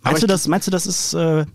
Meinst 0.04 0.22
du, 0.22 0.28
das, 0.28 0.48
meinst 0.48 0.68
du, 0.68 0.72
das 0.72 0.86
ist. 0.86 1.14
Äh, 1.14 1.46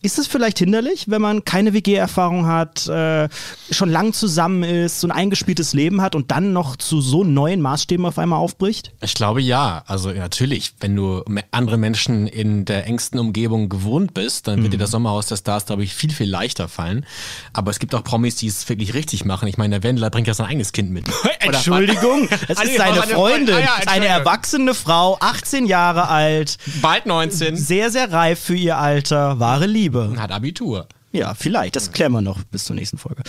ist 0.00 0.18
es 0.18 0.28
vielleicht 0.28 0.58
hinderlich, 0.58 1.06
wenn 1.08 1.20
man 1.20 1.44
keine 1.44 1.72
WG-Erfahrung 1.72 2.46
hat, 2.46 2.86
äh, 2.86 3.28
schon 3.70 3.90
lang 3.90 4.12
zusammen 4.12 4.62
ist, 4.62 5.00
so 5.00 5.08
ein 5.08 5.10
eingespieltes 5.10 5.72
Leben 5.72 6.00
hat 6.00 6.14
und 6.14 6.30
dann 6.30 6.52
noch 6.52 6.76
zu 6.76 7.00
so 7.00 7.24
neuen 7.24 7.60
Maßstäben 7.60 8.06
auf 8.06 8.18
einmal 8.18 8.38
aufbricht? 8.38 8.92
Ich 9.00 9.14
glaube 9.14 9.42
ja. 9.42 9.82
Also 9.86 10.12
natürlich, 10.12 10.74
wenn 10.80 10.94
du 10.94 11.24
andere 11.50 11.78
Menschen 11.78 12.28
in 12.28 12.64
der 12.64 12.86
engsten 12.86 13.18
Umgebung 13.18 13.68
gewohnt 13.68 14.14
bist, 14.14 14.46
dann 14.46 14.62
wird 14.62 14.72
dir 14.72 14.78
das 14.78 14.92
Sommerhaus 14.92 15.26
der 15.26 15.36
Stars, 15.36 15.66
glaube 15.66 15.82
ich, 15.82 15.94
viel, 15.94 16.10
viel 16.10 16.30
leichter 16.30 16.68
fallen. 16.68 17.04
Aber 17.52 17.72
es 17.72 17.80
gibt 17.80 17.94
auch 17.94 18.04
Promis, 18.04 18.36
die 18.36 18.46
es 18.46 18.68
wirklich 18.68 18.94
richtig 18.94 19.24
machen. 19.24 19.48
Ich 19.48 19.58
meine, 19.58 19.80
der 19.80 19.82
Wendler 19.82 20.10
bringt 20.10 20.28
ja 20.28 20.34
sein 20.34 20.46
eigenes 20.46 20.72
Kind 20.72 20.90
mit. 20.90 21.06
Entschuldigung, 21.40 22.28
es 22.48 22.62
ist 22.62 22.76
seine 22.76 23.02
Freundin. 23.02 23.56
Ah 23.56 23.60
ja, 23.60 23.76
eine 23.86 24.06
erwachsene 24.06 24.74
Frau, 24.74 25.16
18 25.20 25.66
Jahre 25.66 26.08
alt, 26.08 26.56
Bald 26.80 27.06
19. 27.06 27.56
sehr, 27.56 27.90
sehr 27.90 28.12
reif 28.12 28.38
für 28.38 28.54
ihr 28.54 28.78
Alter, 28.78 29.40
wahre 29.40 29.66
Liebe. 29.66 29.87
Hat 30.18 30.30
Abitur. 30.30 30.86
Ja, 31.10 31.32
vielleicht. 31.32 31.74
Das 31.74 31.92
klären 31.92 32.12
wir 32.12 32.20
noch 32.20 32.44
bis 32.44 32.64
zur 32.64 32.76
nächsten 32.76 32.98
Folge. 32.98 33.22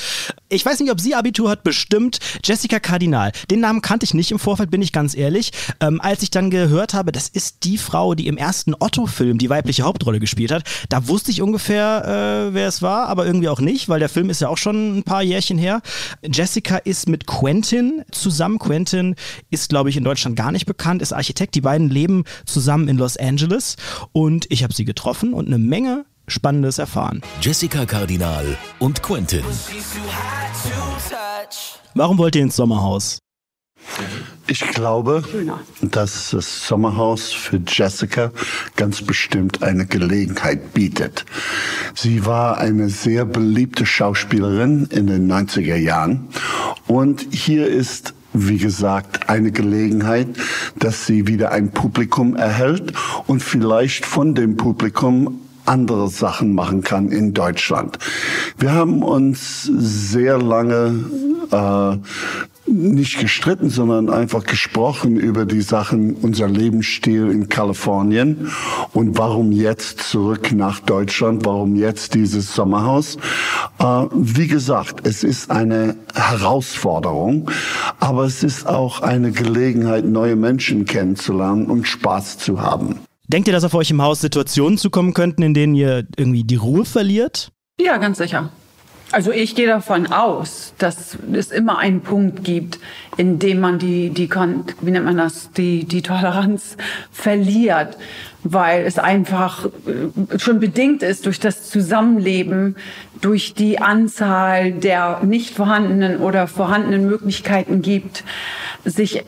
Ich 0.50 0.66
weiß 0.66 0.82
nicht, 0.82 0.92
ob 0.92 1.00
sie 1.00 1.16
Abitur 1.16 1.50
hat, 1.50 1.64
bestimmt. 1.64 2.20
Jessica 2.44 2.80
Kardinal. 2.80 3.32
Den 3.50 3.62
Namen 3.62 3.82
kannte 3.82 4.04
ich 4.04 4.14
nicht 4.14 4.32
im 4.32 4.40
Vorfeld, 4.40 4.70
bin 4.70 4.82
ich 4.82 4.92
ganz 4.92 5.16
ehrlich. 5.16 5.52
Ähm, 5.80 6.02
als 6.02 6.22
ich 6.22 6.30
dann 6.30 6.50
gehört 6.50 6.94
habe, 6.94 7.14
das 7.14 7.30
ist 7.30 7.64
die 7.64 7.78
Frau, 7.78 8.16
die 8.16 8.28
im 8.28 8.36
ersten 8.36 8.76
Otto-Film 8.78 9.38
die 9.38 9.50
weibliche 9.50 9.84
Hauptrolle 9.84 10.20
gespielt 10.20 10.52
hat, 10.52 10.64
da 10.90 11.08
wusste 11.08 11.32
ich 11.32 11.42
ungefähr, 11.42 12.50
äh, 12.50 12.54
wer 12.54 12.68
es 12.68 12.82
war, 12.82 13.08
aber 13.08 13.26
irgendwie 13.26 13.48
auch 13.48 13.62
nicht, 13.62 13.88
weil 13.88 14.00
der 14.00 14.10
Film 14.10 14.30
ist 14.30 14.42
ja 14.42 14.50
auch 14.50 14.58
schon 14.58 14.98
ein 14.98 15.04
paar 15.04 15.24
Jährchen 15.24 15.58
her. 15.58 15.82
Jessica 16.22 16.78
ist 16.78 17.08
mit 17.08 17.28
Quentin 17.28 18.04
zusammen. 18.12 18.60
Quentin 18.60 19.16
ist, 19.52 19.70
glaube 19.70 19.90
ich, 19.90 19.96
in 19.96 20.04
Deutschland 20.04 20.36
gar 20.36 20.52
nicht 20.52 20.66
bekannt, 20.66 21.02
ist 21.02 21.14
Architekt. 21.14 21.56
Die 21.56 21.62
beiden 21.62 21.90
leben 21.90 22.26
zusammen 22.46 22.90
in 22.90 22.98
Los 22.98 23.16
Angeles 23.16 23.78
und 24.12 24.48
ich 24.50 24.64
habe 24.64 24.74
sie 24.74 24.84
getroffen 24.84 25.34
und 25.34 25.48
eine 25.48 25.58
Menge 25.58 26.06
Spannendes 26.30 26.78
erfahren. 26.78 27.22
Jessica 27.42 27.86
Kardinal 27.86 28.58
und 28.80 29.02
Quentin. 29.04 29.44
Warum 31.96 32.18
wollt 32.18 32.36
ihr 32.36 32.44
ins 32.44 32.56
Sommerhaus? 32.56 33.20
Ich 34.48 34.62
glaube, 34.62 35.24
dass 35.82 36.32
das 36.32 36.68
Sommerhaus 36.68 37.32
für 37.32 37.62
Jessica 37.68 38.32
ganz 38.76 39.02
bestimmt 39.02 39.62
eine 39.62 39.86
Gelegenheit 39.86 40.74
bietet. 40.74 41.26
Sie 41.94 42.26
war 42.26 42.58
eine 42.58 42.90
sehr 42.90 43.26
beliebte 43.26 43.86
Schauspielerin 43.86 44.88
in 44.92 45.08
den 45.08 45.32
90er 45.32 45.76
Jahren 45.76 46.30
und 46.88 47.28
hier 47.32 47.68
ist 47.68 48.14
wie 48.34 48.58
gesagt, 48.58 49.28
eine 49.28 49.52
Gelegenheit, 49.52 50.28
dass 50.78 51.08
sie 51.08 51.28
wieder 51.28 51.52
ein 51.52 51.72
Publikum 51.72 52.36
erhält 52.36 52.94
und 53.26 53.42
vielleicht 53.42 54.06
von 54.06 54.36
dem 54.36 54.56
Publikum 54.56 55.42
andere 55.70 56.10
Sachen 56.10 56.54
machen 56.54 56.82
kann 56.82 57.10
in 57.10 57.34
Deutschland. 57.34 58.00
Wir 58.58 58.74
haben 58.74 59.04
uns 59.04 59.64
sehr 59.64 60.38
lange 60.38 61.06
äh, 61.52 61.98
nicht 62.70 63.20
gestritten, 63.20 63.70
sondern 63.70 64.10
einfach 64.10 64.44
gesprochen 64.44 65.18
über 65.18 65.46
die 65.46 65.62
Sachen, 65.62 66.14
unser 66.16 66.48
Lebensstil 66.48 67.30
in 67.30 67.50
Kalifornien 67.50 68.52
und 68.94 69.18
warum 69.18 69.52
jetzt 69.52 70.02
zurück 70.02 70.52
nach 70.52 70.80
Deutschland, 70.80 71.46
warum 71.46 71.76
jetzt 71.76 72.14
dieses 72.14 72.54
Sommerhaus. 72.54 73.18
Äh, 73.80 74.06
wie 74.14 74.48
gesagt, 74.48 75.08
es 75.08 75.24
ist 75.24 75.52
eine 75.52 75.96
Herausforderung, 76.14 77.50
aber 78.00 78.26
es 78.26 78.44
ist 78.44 78.68
auch 78.68 79.02
eine 79.02 79.32
Gelegenheit, 79.32 80.06
neue 80.06 80.36
Menschen 80.36 80.86
kennenzulernen 80.86 81.68
und 81.68 81.88
Spaß 81.88 82.38
zu 82.38 82.62
haben. 82.62 83.00
Denkt 83.32 83.48
ihr, 83.48 83.52
dass 83.54 83.64
auf 83.64 83.76
euch 83.76 83.92
im 83.92 84.02
Haus 84.02 84.22
Situationen 84.22 84.80
zukommen 84.80 85.14
könnten, 85.14 85.44
in 85.44 85.54
denen 85.54 85.76
ihr 85.76 86.08
irgendwie 86.18 86.44
die 86.44 86.56
Ruhe 86.56 86.84
verliert? 86.84 87.52
Ja, 87.80 87.98
ganz 87.98 88.18
sicher. 88.18 88.50
Also 89.12 89.32
ich 89.32 89.54
gehe 89.54 89.68
davon 89.68 90.08
aus, 90.12 90.74
dass 90.80 91.16
es 91.32 91.52
immer 91.52 91.78
einen 91.78 92.02
Punkt 92.02 92.44
gibt, 92.44 92.80
in 93.20 93.38
dem 93.38 93.60
man 93.60 93.80
die, 93.80 94.12
die 94.12 94.30
wie 94.30 94.92
nennt 94.92 95.04
man 95.04 95.18
das, 95.18 95.52
die, 95.52 95.84
die 95.84 96.02
Toleranz 96.02 96.78
verliert, 97.12 97.98
weil 98.44 98.86
es 98.86 98.98
einfach 98.98 99.66
äh, 99.66 100.40
schon 100.40 100.62
bedingt 100.62 101.04
ist 101.04 101.26
durch 101.26 101.42
das 101.42 101.70
Zusammenleben, 101.70 102.78
durch 103.22 103.54
die 103.54 103.80
Anzahl 103.80 104.72
der 104.72 105.20
nicht 105.24 105.54
vorhandenen 105.54 106.20
oder 106.20 106.48
vorhandenen 106.48 107.06
Möglichkeiten 107.06 107.82
gibt, 107.82 108.24
sich 108.86 109.18
äh, 109.18 109.24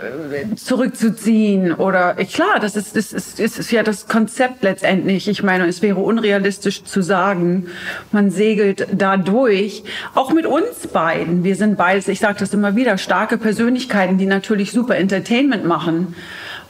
zurückzuziehen 0.55 1.73
oder 1.73 2.17
äh, 2.17 2.23
klar, 2.23 2.59
das 2.61 2.77
ist, 2.77 2.95
das 2.95 3.11
ist, 3.11 3.39
das 3.39 3.57
ist 3.57 3.71
ja 3.71 3.83
das 3.83 4.07
Konzept 4.07 4.63
letztendlich. 4.63 5.27
Ich 5.27 5.43
meine, 5.43 5.67
es 5.67 5.81
wäre 5.81 5.99
unrealistisch 5.99 6.85
zu 6.85 7.01
sagen, 7.01 7.67
man 8.13 8.31
segelt 8.31 8.87
da 8.93 9.17
durch. 9.17 9.83
Auch 10.15 10.31
mit 10.31 10.45
uns 10.45 10.87
beiden. 10.87 11.43
Wir 11.43 11.57
sind 11.57 11.77
beides, 11.77 12.07
ich 12.07 12.19
sage 12.19 12.39
das 12.39 12.53
immer 12.53 12.77
wieder, 12.77 12.97
starke 12.97 13.37
Persönlichkeiten, 13.37 13.80
die 14.17 14.25
natürlich 14.25 14.71
super 14.71 14.95
Entertainment 14.97 15.65
machen. 15.65 16.15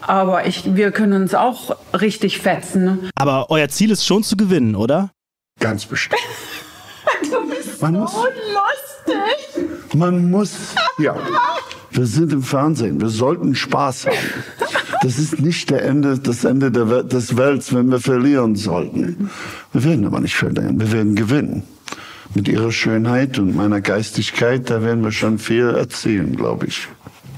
Aber 0.02 0.48
ich, 0.48 0.76
wir 0.76 0.92
können 0.92 1.22
uns 1.22 1.34
auch 1.36 1.76
richtig 2.00 2.40
fetzen. 2.40 3.10
Aber 3.16 3.50
euer 3.50 3.70
Ziel 3.70 3.92
ist 3.92 4.06
schon 4.06 4.24
zu 4.24 4.36
gewinnen, 4.36 4.76
oder? 4.76 5.12
Ganz 5.60 5.86
bestimmt. 5.86 6.22
Du 7.30 7.48
bist 7.50 7.82
Man 7.82 7.94
muss- 7.96 8.14
lustig. 8.16 9.66
Man 9.96 10.32
muss, 10.32 10.54
ja. 10.98 11.16
Wir 11.92 12.06
sind 12.06 12.32
im 12.32 12.42
Fernsehen. 12.44 13.00
Wir 13.02 13.10
sollten 13.10 13.54
Spaß 13.56 14.08
haben. 14.08 14.18
Das 15.02 15.18
ist 15.20 15.40
nicht 15.40 15.70
der 15.70 15.84
Ende, 15.84 16.18
das 16.20 16.44
Ende 16.46 16.72
der 16.72 16.90
Wel 16.90 17.04
des 17.04 17.36
Welts, 17.38 17.74
wenn 17.74 17.90
wir 17.92 18.00
verlieren 18.00 18.56
sollten. 18.56 19.30
Wir 19.74 19.84
werden 19.84 20.06
aber 20.06 20.20
nicht 20.20 20.36
verlieren. 20.36 20.80
Wir 20.80 20.92
werden 20.92 21.16
gewinnen. 21.16 21.64
Mit 22.34 22.48
ihrer 22.48 22.72
Schönheit 22.72 23.38
und 23.40 23.56
meiner 23.56 23.82
Geistigkeit, 23.82 24.70
da 24.70 24.82
werden 24.84 25.04
wir 25.04 25.12
schon 25.12 25.38
viel 25.38 25.70
erzählen, 25.70 26.34
glaube 26.36 26.68
ich. 26.68 26.88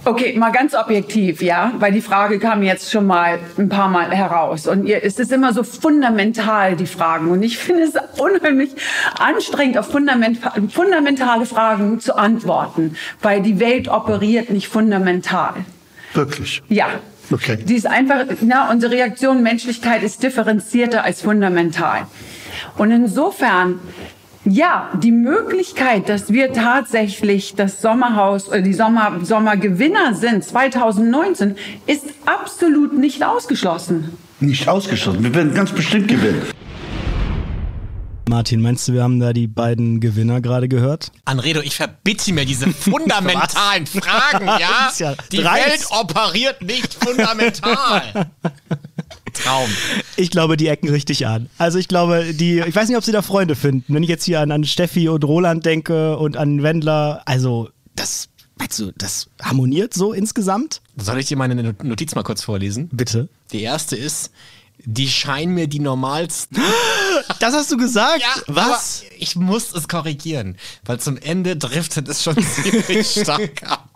Okay, 0.06 0.38
mal 0.38 0.52
ganz 0.52 0.76
objektiv, 0.76 1.42
ja, 1.42 1.72
weil 1.80 1.94
die 1.94 2.02
Frage 2.02 2.38
kam 2.38 2.62
jetzt 2.62 2.92
schon 2.92 3.08
mal 3.08 3.40
ein 3.58 3.70
paar 3.70 3.88
Mal 3.88 4.12
heraus 4.12 4.68
und 4.68 4.86
ihr, 4.86 5.02
es 5.02 5.18
ist 5.18 5.32
immer 5.32 5.54
so 5.54 5.64
fundamental 5.64 6.76
die 6.76 6.88
Fragen 6.88 7.32
und 7.32 7.42
ich 7.42 7.58
finde 7.58 7.84
es 7.84 7.94
unheimlich 8.20 8.72
anstrengend, 9.18 9.78
auf 9.78 9.90
fundament, 9.90 10.40
fundamentale 10.70 11.46
Fragen 11.46 12.02
zu 12.02 12.18
antworten, 12.18 12.98
weil 13.22 13.42
die 13.42 13.62
Welt 13.62 13.88
operiert 13.88 14.50
nicht 14.50 14.68
fundamental. 14.68 15.54
Wirklich. 16.14 16.62
Ja. 16.68 16.88
Okay. 17.32 17.58
Die 17.64 17.76
ist 17.76 17.88
einfach, 17.88 18.26
na, 18.42 18.70
unsere 18.70 18.94
Reaktion 18.94 19.42
Menschlichkeit 19.42 20.04
ist 20.04 20.22
differenzierter 20.22 21.06
als 21.06 21.22
fundamental. 21.22 22.06
Und 22.78 22.92
insofern, 22.92 23.80
ja, 24.46 24.92
die 25.02 25.12
Möglichkeit, 25.12 26.10
dass 26.10 26.32
wir 26.32 26.52
tatsächlich 26.52 27.56
das 27.56 27.82
Sommerhaus 27.82 28.50
oder 28.50 28.62
die 28.62 28.74
Sommer, 28.74 29.20
Sommergewinner 29.24 30.14
sind 30.14 30.44
2019, 30.44 31.56
ist 31.88 32.06
absolut 32.26 32.98
nicht 32.98 33.24
ausgeschlossen. 33.24 34.18
Nicht 34.40 34.68
ausgeschlossen. 34.68 35.24
Wir 35.24 35.34
werden 35.34 35.54
ganz 35.54 35.72
bestimmt 35.72 36.08
gewinnen. 36.10 36.42
Martin, 38.30 38.62
meinst 38.62 38.88
du, 38.88 38.94
wir 38.94 39.04
haben 39.04 39.20
da 39.20 39.34
die 39.34 39.48
beiden 39.48 40.00
Gewinner 40.00 40.42
gerade 40.42 40.68
gehört? 40.68 41.12
Anredo, 41.26 41.62
ich 41.62 41.76
verbitte 41.76 42.34
mir 42.34 42.46
diese 42.46 42.68
fundamentalen 42.72 43.86
Fragen, 43.86 44.48
ja? 44.48 44.88
ist 44.90 45.00
ja 45.00 45.14
Die 45.32 45.38
dreist. 45.38 45.68
Welt 45.68 45.88
operiert 45.92 46.62
nicht 46.62 46.94
fundamental. 46.94 48.28
Traum. 49.34 49.70
Ich 50.16 50.30
glaube, 50.30 50.58
die 50.58 50.68
ecken 50.68 50.90
richtig 50.90 51.28
an. 51.28 51.50
Also 51.58 51.78
ich 51.80 51.88
glaube, 51.88 52.34
die, 52.34 52.60
ich 52.60 52.76
weiß 52.76 52.88
nicht, 52.88 52.98
ob 52.98 53.04
sie 53.04 53.12
da 53.12 53.22
Freunde 53.22 53.56
finden. 53.56 53.94
Wenn 53.94 54.04
ich 54.04 54.10
jetzt 54.10 54.24
hier 54.26 54.40
an, 54.40 54.52
an 54.52 54.64
Steffi 54.64 55.10
und 55.10 55.24
Roland 55.24 55.66
denke 55.66 56.18
und 56.18 56.38
an 56.38 56.64
Wendler, 56.64 57.22
also 57.26 57.70
das, 57.96 58.30
meinst 58.58 58.80
du, 58.80 58.92
das 58.98 59.30
harmoniert 59.42 59.94
so 59.94 60.14
insgesamt? 60.14 60.82
Soll 60.98 61.20
ich 61.20 61.28
dir 61.28 61.38
meine 61.38 61.76
Notiz 61.84 62.16
mal 62.16 62.24
kurz 62.24 62.44
vorlesen? 62.44 62.90
Bitte. 62.92 63.28
Die 63.52 63.62
erste 63.62 63.96
ist, 63.96 64.32
die 64.86 65.08
scheinen 65.08 65.54
mir 65.54 65.68
die 65.68 65.80
normalsten. 65.80 66.62
Das 67.40 67.54
hast 67.54 67.72
du 67.72 67.78
gesagt? 67.78 68.22
Ja, 68.22 68.42
Was? 68.48 69.04
ich 69.18 69.36
muss 69.38 69.74
es 69.74 69.88
korrigieren, 69.88 70.58
weil 70.84 71.00
zum 71.00 71.16
Ende 71.18 71.56
driftet 71.56 72.10
es 72.10 72.22
schon 72.22 72.36
ziemlich 72.64 73.08
stark 73.08 73.64
ab. 73.64 73.90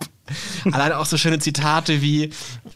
Allein 0.72 0.94
auch 0.94 1.06
so 1.06 1.18
schöne 1.18 1.40
Zitate 1.40 2.02
wie 2.02 2.30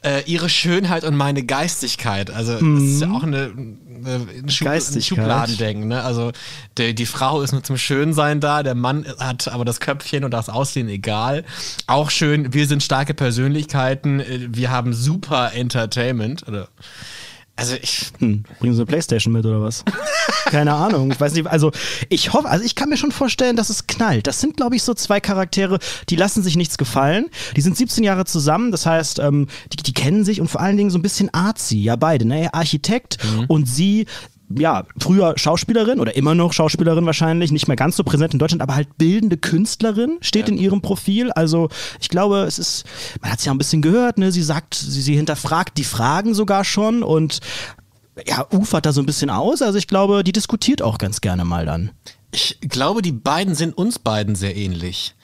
äh, 0.04 0.24
ihre 0.26 0.50
Schönheit 0.50 1.04
und 1.04 1.16
meine 1.16 1.44
Geistigkeit. 1.44 2.32
Also 2.32 2.54
das 2.54 2.84
ist 2.84 3.02
ja 3.02 3.12
auch 3.12 3.24
eine, 3.24 3.52
eine, 3.56 4.28
ein 4.44 4.50
Schub, 4.50 4.68
ein. 4.68 5.02
Schubladendenken. 5.02 5.88
Ne? 5.88 6.02
Also 6.04 6.32
die, 6.78 6.96
die 6.96 7.06
Frau 7.06 7.42
ist 7.42 7.52
nur 7.52 7.64
zum 7.64 7.78
Schönsein 7.78 8.40
da, 8.40 8.64
der 8.64 8.76
Mann 8.76 9.06
hat 9.20 9.48
aber 9.48 9.64
das 9.64 9.80
Köpfchen 9.80 10.24
und 10.24 10.32
das 10.32 10.50
Aussehen 10.50 10.90
egal. 10.90 11.44
Auch 11.88 12.10
schön, 12.10 12.54
wir 12.54 12.68
sind 12.68 12.82
starke 12.82 13.14
Persönlichkeiten, 13.14 14.20
äh, 14.20 14.48
wir 14.50 14.72
haben 14.72 14.94
super 14.94 15.54
Entertainment. 15.54 16.48
Oder 16.48 16.70
also 17.62 17.76
ich, 17.82 18.12
Hm, 18.19 18.43
bringen 18.60 18.74
sie 18.74 18.82
eine 18.82 18.86
Playstation 18.86 19.34
mit 19.34 19.45
oder 19.45 19.62
was? 19.62 19.84
Keine 20.45 20.74
Ahnung. 20.74 21.12
Ich 21.12 21.19
weiß 21.19 21.34
nicht. 21.34 21.47
Also 21.47 21.71
ich 22.10 22.34
hoffe, 22.34 22.50
also 22.50 22.65
ich 22.65 22.76
kann 22.76 22.89
mir 22.89 22.97
schon 22.97 23.12
vorstellen, 23.12 23.56
dass 23.56 23.69
es 23.69 23.88
knallt. 23.88 24.28
Das 24.28 24.41
sind, 24.41 24.58
glaube 24.58 24.76
ich, 24.76 24.84
so 24.84 24.93
zwei 24.93 25.19
Charaktere, 25.19 25.80
die 26.10 26.15
lassen 26.15 26.43
sich 26.43 26.56
nichts 26.56 26.78
gefallen. 26.78 27.30
Die 27.56 27.62
sind 27.62 27.78
17 27.78 28.04
Jahre 28.04 28.26
zusammen, 28.26 28.71
das 28.71 28.86
heißt, 28.86 29.19
ähm, 29.19 29.47
die, 29.74 29.84
die 29.84 29.93
kennen 29.93 30.26
sich 30.26 30.41
und 30.41 30.50
vor 30.50 30.62
allen 30.62 30.78
Dingen 30.78 30.89
so 30.89 30.97
ein 30.97 31.02
bisschen 31.02 31.34
artsy, 31.34 31.82
ja 31.82 31.95
beide, 31.95 32.26
ne? 32.26 32.43
Er 32.43 32.56
Architekt 32.56 33.17
und 33.47 33.67
sie 33.67 34.06
ja, 34.58 34.86
früher 34.98 35.34
Schauspielerin 35.38 36.00
oder 36.00 36.16
immer 36.16 36.36
noch 36.36 36.54
Schauspielerin 36.54 37.06
wahrscheinlich, 37.06 37.52
nicht 37.52 37.68
mehr 37.68 37.78
ganz 37.78 37.96
so 37.96 38.04
präsent 38.04 38.34
in 38.34 38.40
Deutschland, 38.40 38.62
aber 38.62 38.76
halt 38.76 38.98
bildende 38.98 39.38
Künstlerin 39.38 40.18
steht 40.22 40.50
in 40.50 40.58
ihrem 40.58 40.82
Profil. 40.82 41.32
Also 41.32 41.70
ich 42.00 42.10
glaube, 42.10 42.40
es 42.42 42.60
ist, 42.60 42.86
man 43.22 43.32
hat 43.32 43.40
es 43.40 43.46
ja 43.46 43.52
ein 43.54 43.58
bisschen 43.58 43.82
gehört, 43.82 44.18
ne? 44.18 44.32
Sie 44.32 44.44
sagt, 44.44 44.76
sie, 44.76 45.02
sie 45.02 45.16
hinterfragt 45.16 45.78
die 45.78 45.84
Fragen 45.84 46.34
sogar 46.34 46.64
schon 46.64 47.04
und 47.04 47.40
ja, 48.28 48.46
ufert 48.52 48.86
da 48.86 48.94
so 48.94 49.02
ein 49.02 49.06
bisschen 49.06 49.30
aus. 49.30 49.62
Also 49.62 49.78
ich 49.78 49.88
glaube, 49.88 50.24
die 50.24 50.32
diskutiert 50.32 50.82
auch 50.82 50.98
ganz 50.98 51.22
gerne 51.22 51.46
mal 51.46 51.66
dann. 51.66 51.92
ich 52.32 52.60
glaube, 52.62 53.02
die 53.02 53.12
beiden 53.12 53.56
sind 53.56 53.78
uns 53.78 54.00
beiden 54.00 54.36
sehr 54.36 54.56
ähnlich. 54.56 55.16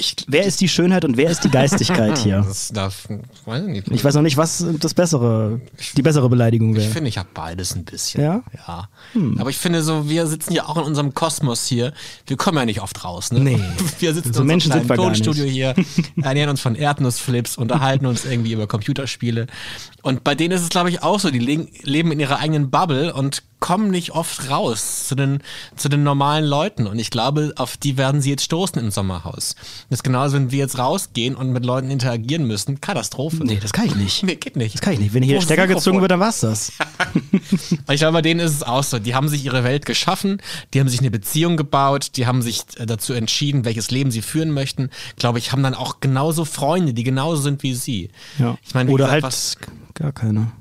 Ich, 0.00 0.16
Wer 0.28 0.44
ist 0.44 0.60
die 0.62 0.68
Schönheit 0.68 1.04
und 1.04 1.16
wer 1.18 1.30
ist 1.30 1.44
die 1.44 1.50
Geistigkeit 1.50 2.16
hier? 2.18 2.42
das 2.48 2.68
darf, 2.68 3.06
weiß 3.44 3.64
ich 3.64 3.68
nicht. 3.68 3.90
Ich 3.90 4.02
weiß 4.02 4.14
noch 4.14 4.22
nicht, 4.22 4.38
was 4.38 4.64
das 4.80 4.94
bessere, 4.94 5.60
die 5.94 6.00
bessere 6.02 6.28
Beleidigung 6.30 6.70
Ich 6.70 6.78
wäre. 6.78 6.90
finde, 6.90 7.08
ich 7.10 7.18
habe 7.18 7.28
beides 7.34 7.76
ein 7.76 7.84
bisschen. 7.84 8.22
Ja? 8.22 8.42
Ja. 8.66 8.88
Aber 9.38 9.50
ich 9.50 9.58
finde 9.58 9.82
so, 9.82 10.08
wir 10.08 10.26
sitzen 10.26 10.54
ja 10.54 10.66
auch 10.66 10.78
in 10.78 10.84
unserem 10.84 11.12
Kosmos 11.12 11.66
hier. 11.66 11.92
Wir 12.26 12.38
kommen 12.38 12.56
ja 12.56 12.64
nicht 12.64 12.80
oft 12.80 13.04
raus, 13.04 13.30
ne? 13.30 13.40
Nee. 13.40 13.60
Wir 13.98 14.14
sitzen 14.14 14.32
So 14.32 14.40
in 14.40 14.46
Menschen 14.46 14.72
unserem. 14.72 14.96
Tonstudio 14.96 15.44
hier, 15.44 15.74
ernähren 16.22 16.48
uns 16.50 16.62
von 16.62 16.74
Erdnussflips, 16.74 17.58
unterhalten 17.58 18.06
uns 18.06 18.24
irgendwie 18.24 18.52
über 18.52 18.66
Computerspiele. 18.66 19.46
Und 20.02 20.24
bei 20.24 20.34
denen 20.34 20.54
ist 20.54 20.62
es, 20.62 20.68
glaube 20.70 20.88
ich, 20.88 21.02
auch 21.02 21.20
so. 21.20 21.30
Die 21.30 21.38
le 21.38 21.68
leben 21.82 22.10
in 22.12 22.20
ihrer 22.20 22.38
eigenen 22.38 22.70
Bubble 22.70 23.12
und 23.12 23.42
kommen 23.60 23.90
nicht 23.90 24.10
oft 24.12 24.50
raus 24.50 25.06
zu 25.06 25.14
den, 25.14 25.42
zu 25.76 25.88
den 25.88 26.02
normalen 26.02 26.44
Leuten. 26.44 26.86
Und 26.86 26.98
ich 26.98 27.10
glaube, 27.10 27.52
auf 27.56 27.76
die 27.76 27.96
werden 27.96 28.20
sie 28.20 28.30
jetzt 28.30 28.44
stoßen 28.44 28.80
im 28.80 28.90
Sommerhaus. 28.90 29.54
Das 29.90 29.98
ist 29.98 30.02
genauso, 30.02 30.36
wenn 30.36 30.50
wir 30.50 30.58
jetzt 30.58 30.78
rausgehen 30.78 31.34
und 31.36 31.50
mit 31.52 31.64
Leuten 31.64 31.90
interagieren 31.90 32.44
müssen. 32.46 32.80
Katastrophe. 32.80 33.44
Nee, 33.44 33.58
das 33.60 33.72
kann 33.72 33.86
ich 33.86 33.94
nicht. 33.94 34.22
Nee, 34.22 34.36
geht 34.36 34.56
nicht. 34.56 34.74
Das 34.74 34.80
kann 34.80 34.94
ich 34.94 34.98
nicht. 35.00 35.14
Wenn 35.14 35.22
hier 35.22 35.34
der 35.36 35.42
Stecker 35.42 35.66
gezogen 35.66 36.00
wird, 36.00 36.10
dann 36.10 36.20
war's 36.20 36.40
das. 36.40 36.72
Ich 37.90 37.98
glaube, 38.00 38.14
bei 38.14 38.22
denen 38.22 38.40
ist 38.40 38.52
es 38.54 38.62
auch 38.62 38.82
so. 38.84 38.98
Die 38.98 39.14
haben 39.14 39.28
sich 39.28 39.44
ihre 39.44 39.64
Welt 39.64 39.84
geschaffen, 39.84 40.40
die 40.72 40.80
haben 40.80 40.88
sich 40.88 41.00
eine 41.00 41.10
Beziehung 41.10 41.56
gebaut, 41.56 42.12
die 42.16 42.26
haben 42.26 42.40
sich 42.42 42.62
äh, 42.76 42.86
dazu 42.86 43.12
entschieden, 43.12 43.64
welches 43.64 43.90
Leben 43.90 44.10
sie 44.10 44.22
führen 44.22 44.50
möchten. 44.52 44.90
Glaube 45.16 45.38
ich, 45.38 45.52
haben 45.52 45.62
dann 45.62 45.74
auch 45.74 46.00
genauso 46.00 46.44
Freunde, 46.44 46.94
die 46.94 47.04
genauso 47.04 47.42
sind 47.42 47.62
wie 47.62 47.74
sie. 47.74 48.10
Ja. 48.38 48.56
Ich 48.64 48.74
meine, 48.74 48.90
Oder 48.90 49.04
gesagt, 49.06 49.12
halt 49.12 49.24
was- 49.24 49.56
gar 49.94 50.12
keine. 50.12 50.52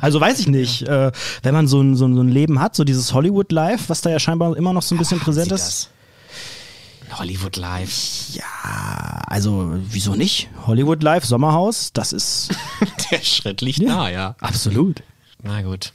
Also 0.00 0.20
weiß 0.20 0.40
ich 0.40 0.48
nicht, 0.48 0.82
äh, 0.82 1.12
wenn 1.42 1.54
man 1.54 1.66
so 1.66 1.80
ein, 1.80 1.96
so, 1.96 2.06
ein, 2.06 2.14
so 2.14 2.22
ein 2.22 2.28
Leben 2.28 2.60
hat, 2.60 2.74
so 2.76 2.84
dieses 2.84 3.12
Hollywood-Life, 3.14 3.88
was 3.88 4.00
da 4.00 4.10
ja 4.10 4.18
scheinbar 4.18 4.56
immer 4.56 4.72
noch 4.72 4.82
so 4.82 4.94
ein 4.94 4.98
bisschen 4.98 5.20
präsent 5.20 5.52
ist. 5.52 5.88
das? 7.10 7.18
Hollywood 7.18 7.56
Live. 7.56 7.92
Ja, 8.32 9.22
also 9.26 9.72
wieso 9.74 10.14
nicht? 10.14 10.48
Hollywood-Life, 10.66 11.26
Sommerhaus, 11.26 11.92
das 11.92 12.12
ist 12.12 12.50
Der 13.10 13.20
Schritt 13.22 13.60
liegt 13.60 13.80
nah, 13.80 14.08
ja. 14.08 14.34
absolut. 14.40 15.02
Na 15.42 15.60
gut. 15.62 15.92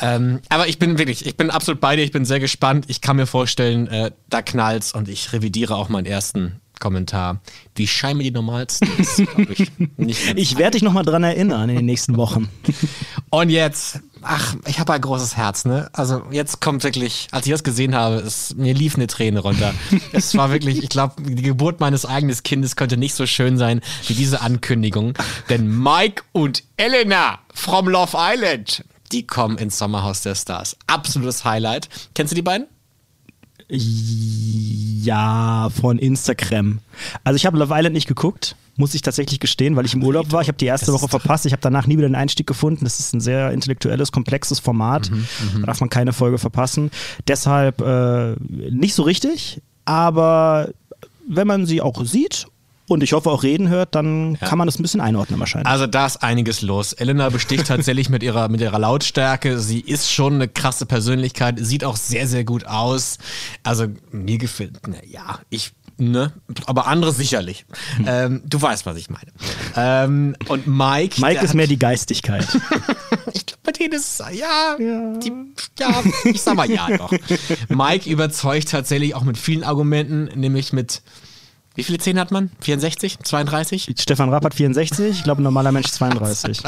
Ähm, 0.00 0.40
aber 0.48 0.66
ich 0.66 0.78
bin 0.78 0.98
wirklich, 0.98 1.24
ich 1.24 1.36
bin 1.36 1.50
absolut 1.50 1.80
bei 1.80 1.94
dir, 1.94 2.02
ich 2.02 2.10
bin 2.10 2.24
sehr 2.24 2.40
gespannt. 2.40 2.86
Ich 2.88 3.00
kann 3.00 3.16
mir 3.16 3.26
vorstellen, 3.26 3.86
äh, 3.86 4.10
da 4.28 4.42
knallt's 4.42 4.92
und 4.92 5.08
ich 5.08 5.32
revidiere 5.32 5.76
auch 5.76 5.88
meinen 5.88 6.06
ersten 6.06 6.60
Kommentar. 6.80 7.40
Wie 7.76 7.86
scheinbar 7.86 8.24
die 8.24 8.30
normalsten 8.30 8.88
ist, 8.98 9.20
ich. 9.48 9.70
Ich 10.36 10.56
werde 10.56 10.72
dich 10.72 10.82
nochmal 10.82 11.04
dran 11.04 11.22
erinnern 11.22 11.68
in 11.68 11.76
den 11.76 11.84
nächsten 11.86 12.16
Wochen. 12.16 12.48
Und 13.30 13.50
jetzt, 13.50 14.00
ach, 14.22 14.56
ich 14.66 14.80
habe 14.80 14.92
ein 14.92 15.00
großes 15.00 15.36
Herz, 15.36 15.64
ne? 15.64 15.88
Also 15.92 16.22
jetzt 16.30 16.60
kommt 16.60 16.82
wirklich, 16.82 17.28
als 17.30 17.46
ich 17.46 17.52
das 17.52 17.62
gesehen 17.62 17.94
habe, 17.94 18.16
es, 18.16 18.54
mir 18.56 18.74
lief 18.74 18.96
eine 18.96 19.06
Träne 19.06 19.40
runter. 19.40 19.74
es 20.12 20.36
war 20.36 20.50
wirklich, 20.50 20.82
ich 20.82 20.88
glaube, 20.88 21.22
die 21.22 21.42
Geburt 21.42 21.80
meines 21.80 22.06
eigenen 22.06 22.36
Kindes 22.42 22.76
könnte 22.76 22.96
nicht 22.96 23.14
so 23.14 23.26
schön 23.26 23.58
sein 23.58 23.80
wie 24.06 24.14
diese 24.14 24.40
Ankündigung. 24.40 25.14
Denn 25.48 25.68
Mike 25.68 26.22
und 26.32 26.64
Elena 26.76 27.38
from 27.54 27.88
Love 27.88 28.16
Island, 28.18 28.84
die 29.12 29.26
kommen 29.26 29.58
ins 29.58 29.78
Sommerhaus 29.78 30.22
der 30.22 30.34
Stars. 30.34 30.76
Absolutes 30.86 31.44
Highlight. 31.44 31.88
Kennst 32.14 32.32
du 32.32 32.34
die 32.34 32.42
beiden? 32.42 32.66
Ja, 33.70 35.70
von 35.80 35.98
Instagram. 35.98 36.80
Also 37.24 37.36
ich 37.36 37.46
habe 37.46 37.58
Love 37.58 37.74
Island 37.74 37.94
nicht 37.94 38.08
geguckt, 38.08 38.56
muss 38.76 38.94
ich 38.94 39.02
tatsächlich 39.02 39.40
gestehen, 39.40 39.76
weil 39.76 39.86
ich 39.86 39.94
im 39.94 40.02
Urlaub 40.02 40.32
war. 40.32 40.42
Ich 40.42 40.48
habe 40.48 40.58
die 40.58 40.66
erste 40.66 40.92
Woche 40.92 41.08
verpasst. 41.08 41.46
Ich 41.46 41.52
habe 41.52 41.62
danach 41.62 41.86
nie 41.86 41.96
wieder 41.96 42.08
den 42.08 42.14
Einstieg 42.14 42.46
gefunden. 42.46 42.84
Das 42.84 42.98
ist 42.98 43.14
ein 43.14 43.20
sehr 43.20 43.52
intellektuelles, 43.52 44.12
komplexes 44.12 44.58
Format. 44.58 45.10
Da 45.60 45.66
darf 45.66 45.80
man 45.80 45.88
keine 45.88 46.12
Folge 46.12 46.38
verpassen. 46.38 46.90
Deshalb 47.28 47.80
äh, 47.80 48.34
nicht 48.70 48.94
so 48.94 49.02
richtig, 49.02 49.62
aber 49.84 50.70
wenn 51.28 51.46
man 51.46 51.66
sie 51.66 51.80
auch 51.80 52.04
sieht 52.04 52.46
und 52.90 53.04
ich 53.04 53.12
hoffe 53.12 53.30
auch 53.30 53.44
reden 53.44 53.68
hört, 53.68 53.94
dann 53.94 54.36
kann 54.40 54.58
man 54.58 54.66
das 54.66 54.78
ein 54.78 54.82
bisschen 54.82 55.00
einordnen 55.00 55.38
wahrscheinlich. 55.38 55.68
Also 55.68 55.86
da 55.86 56.06
ist 56.06 56.22
einiges 56.24 56.60
los. 56.60 56.92
Elena 56.92 57.28
besticht 57.28 57.68
tatsächlich 57.68 58.08
mit 58.10 58.22
ihrer, 58.22 58.48
mit 58.48 58.60
ihrer 58.60 58.78
Lautstärke. 58.80 59.60
Sie 59.60 59.80
ist 59.80 60.12
schon 60.12 60.34
eine 60.34 60.48
krasse 60.48 60.86
Persönlichkeit, 60.86 61.56
sieht 61.60 61.84
auch 61.84 61.96
sehr, 61.96 62.26
sehr 62.26 62.42
gut 62.42 62.66
aus. 62.66 63.18
Also 63.62 63.86
mir 64.10 64.38
gefällt, 64.38 64.72
na 64.88 64.96
ja, 65.06 65.38
ich, 65.50 65.70
ne, 65.98 66.32
aber 66.66 66.88
andere 66.88 67.12
sicherlich. 67.12 67.64
Ähm, 68.04 68.42
du 68.44 68.60
weißt, 68.60 68.86
was 68.86 68.96
ich 68.96 69.08
meine. 69.08 69.30
Ähm, 69.76 70.34
und 70.48 70.66
Mike. 70.66 71.20
Mike 71.20 71.44
ist 71.44 71.54
mehr 71.54 71.68
die 71.68 71.78
Geistigkeit. 71.78 72.44
ich 73.32 73.46
glaube, 73.46 73.60
bei 73.62 73.72
denen 73.72 73.92
ist 73.92 74.20
es, 74.20 74.36
ja, 74.36 74.76
Die, 74.78 75.32
ja, 75.78 76.02
ich 76.24 76.42
sag 76.42 76.56
mal 76.56 76.68
ja 76.68 76.88
doch. 76.96 77.12
Mike 77.68 78.10
überzeugt 78.10 78.70
tatsächlich 78.70 79.14
auch 79.14 79.22
mit 79.22 79.38
vielen 79.38 79.62
Argumenten, 79.62 80.24
nämlich 80.34 80.72
mit, 80.72 81.02
wie 81.74 81.84
viele 81.84 81.98
Zähne 81.98 82.20
hat 82.20 82.30
man? 82.30 82.50
64? 82.60 83.18
32? 83.20 83.94
Stefan 83.98 84.28
Rapp 84.28 84.44
hat 84.44 84.54
64, 84.54 85.10
ich 85.10 85.22
glaube 85.22 85.40
ein 85.40 85.44
normaler 85.44 85.70
Mensch 85.72 85.88
32. 85.88 86.62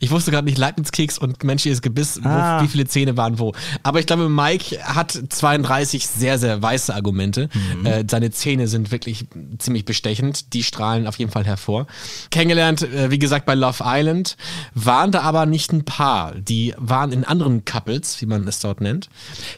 Ich 0.00 0.10
wusste 0.10 0.30
gerade 0.30 0.46
nicht 0.46 0.58
Leibnizkeks 0.58 1.18
und 1.18 1.44
menschliches 1.44 1.82
Gebiss, 1.82 2.20
wo, 2.22 2.28
Ah. 2.28 2.62
wie 2.62 2.68
viele 2.68 2.86
Zähne 2.86 3.16
waren 3.16 3.38
wo. 3.38 3.52
Aber 3.82 4.00
ich 4.00 4.06
glaube, 4.06 4.28
Mike 4.28 4.78
hat 4.82 5.12
32 5.28 6.06
sehr, 6.06 6.38
sehr 6.38 6.60
weiße 6.62 6.94
Argumente. 6.94 7.48
Mhm. 7.78 7.86
Äh, 7.86 8.04
seine 8.10 8.30
Zähne 8.30 8.66
sind 8.68 8.90
wirklich 8.90 9.26
ziemlich 9.58 9.84
bestechend. 9.84 10.52
Die 10.54 10.62
strahlen 10.62 11.06
auf 11.06 11.18
jeden 11.18 11.30
Fall 11.30 11.44
hervor. 11.44 11.86
Kennengelernt, 12.30 12.82
äh, 12.82 13.10
wie 13.10 13.18
gesagt, 13.18 13.46
bei 13.46 13.54
Love 13.54 13.82
Island. 13.84 14.36
Waren 14.74 15.12
da 15.12 15.20
aber 15.20 15.46
nicht 15.46 15.72
ein 15.72 15.84
Paar. 15.84 16.34
Die 16.34 16.74
waren 16.78 17.12
in 17.12 17.24
anderen 17.24 17.64
Couples, 17.64 18.20
wie 18.20 18.26
man 18.26 18.46
es 18.48 18.60
dort 18.60 18.80
nennt. 18.80 19.08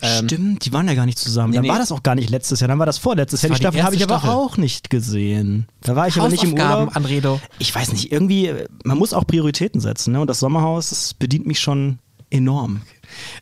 Ähm, 0.02 0.24
Stimmt, 0.26 0.64
die 0.64 0.72
waren 0.72 0.88
ja 0.88 0.94
gar 0.94 1.06
nicht 1.06 1.18
zusammen. 1.18 1.52
Dann 1.52 1.62
nee. 1.62 1.68
war 1.68 1.78
das 1.78 1.92
auch 1.92 2.02
gar 2.02 2.14
nicht 2.14 2.30
letztes 2.30 2.60
Jahr, 2.60 2.68
dann 2.68 2.78
war 2.78 2.86
das 2.86 2.98
vorletztes 2.98 3.42
Jahr. 3.42 3.50
Die 3.50 3.54
die 3.54 3.60
Staffel 3.62 3.82
habe 3.82 3.94
ich 3.96 4.02
aber 4.02 4.18
Staffel. 4.18 4.30
auch 4.34 4.56
nicht 4.56 4.87
gesehen. 4.90 5.66
Da 5.82 5.96
war 5.96 6.08
ich 6.08 6.16
aber 6.16 6.28
nicht 6.28 6.44
im 6.44 6.52
Urlaub. 6.52 6.96
Anredo. 6.96 7.40
Ich 7.58 7.74
weiß 7.74 7.92
nicht, 7.92 8.12
irgendwie, 8.12 8.52
man 8.84 8.98
muss 8.98 9.12
auch 9.12 9.26
Prioritäten 9.26 9.80
setzen. 9.80 10.12
Ne? 10.12 10.20
Und 10.20 10.28
das 10.28 10.40
Sommerhaus, 10.40 10.90
das 10.90 11.14
bedient 11.14 11.46
mich 11.46 11.60
schon 11.60 11.98
enorm. 12.30 12.82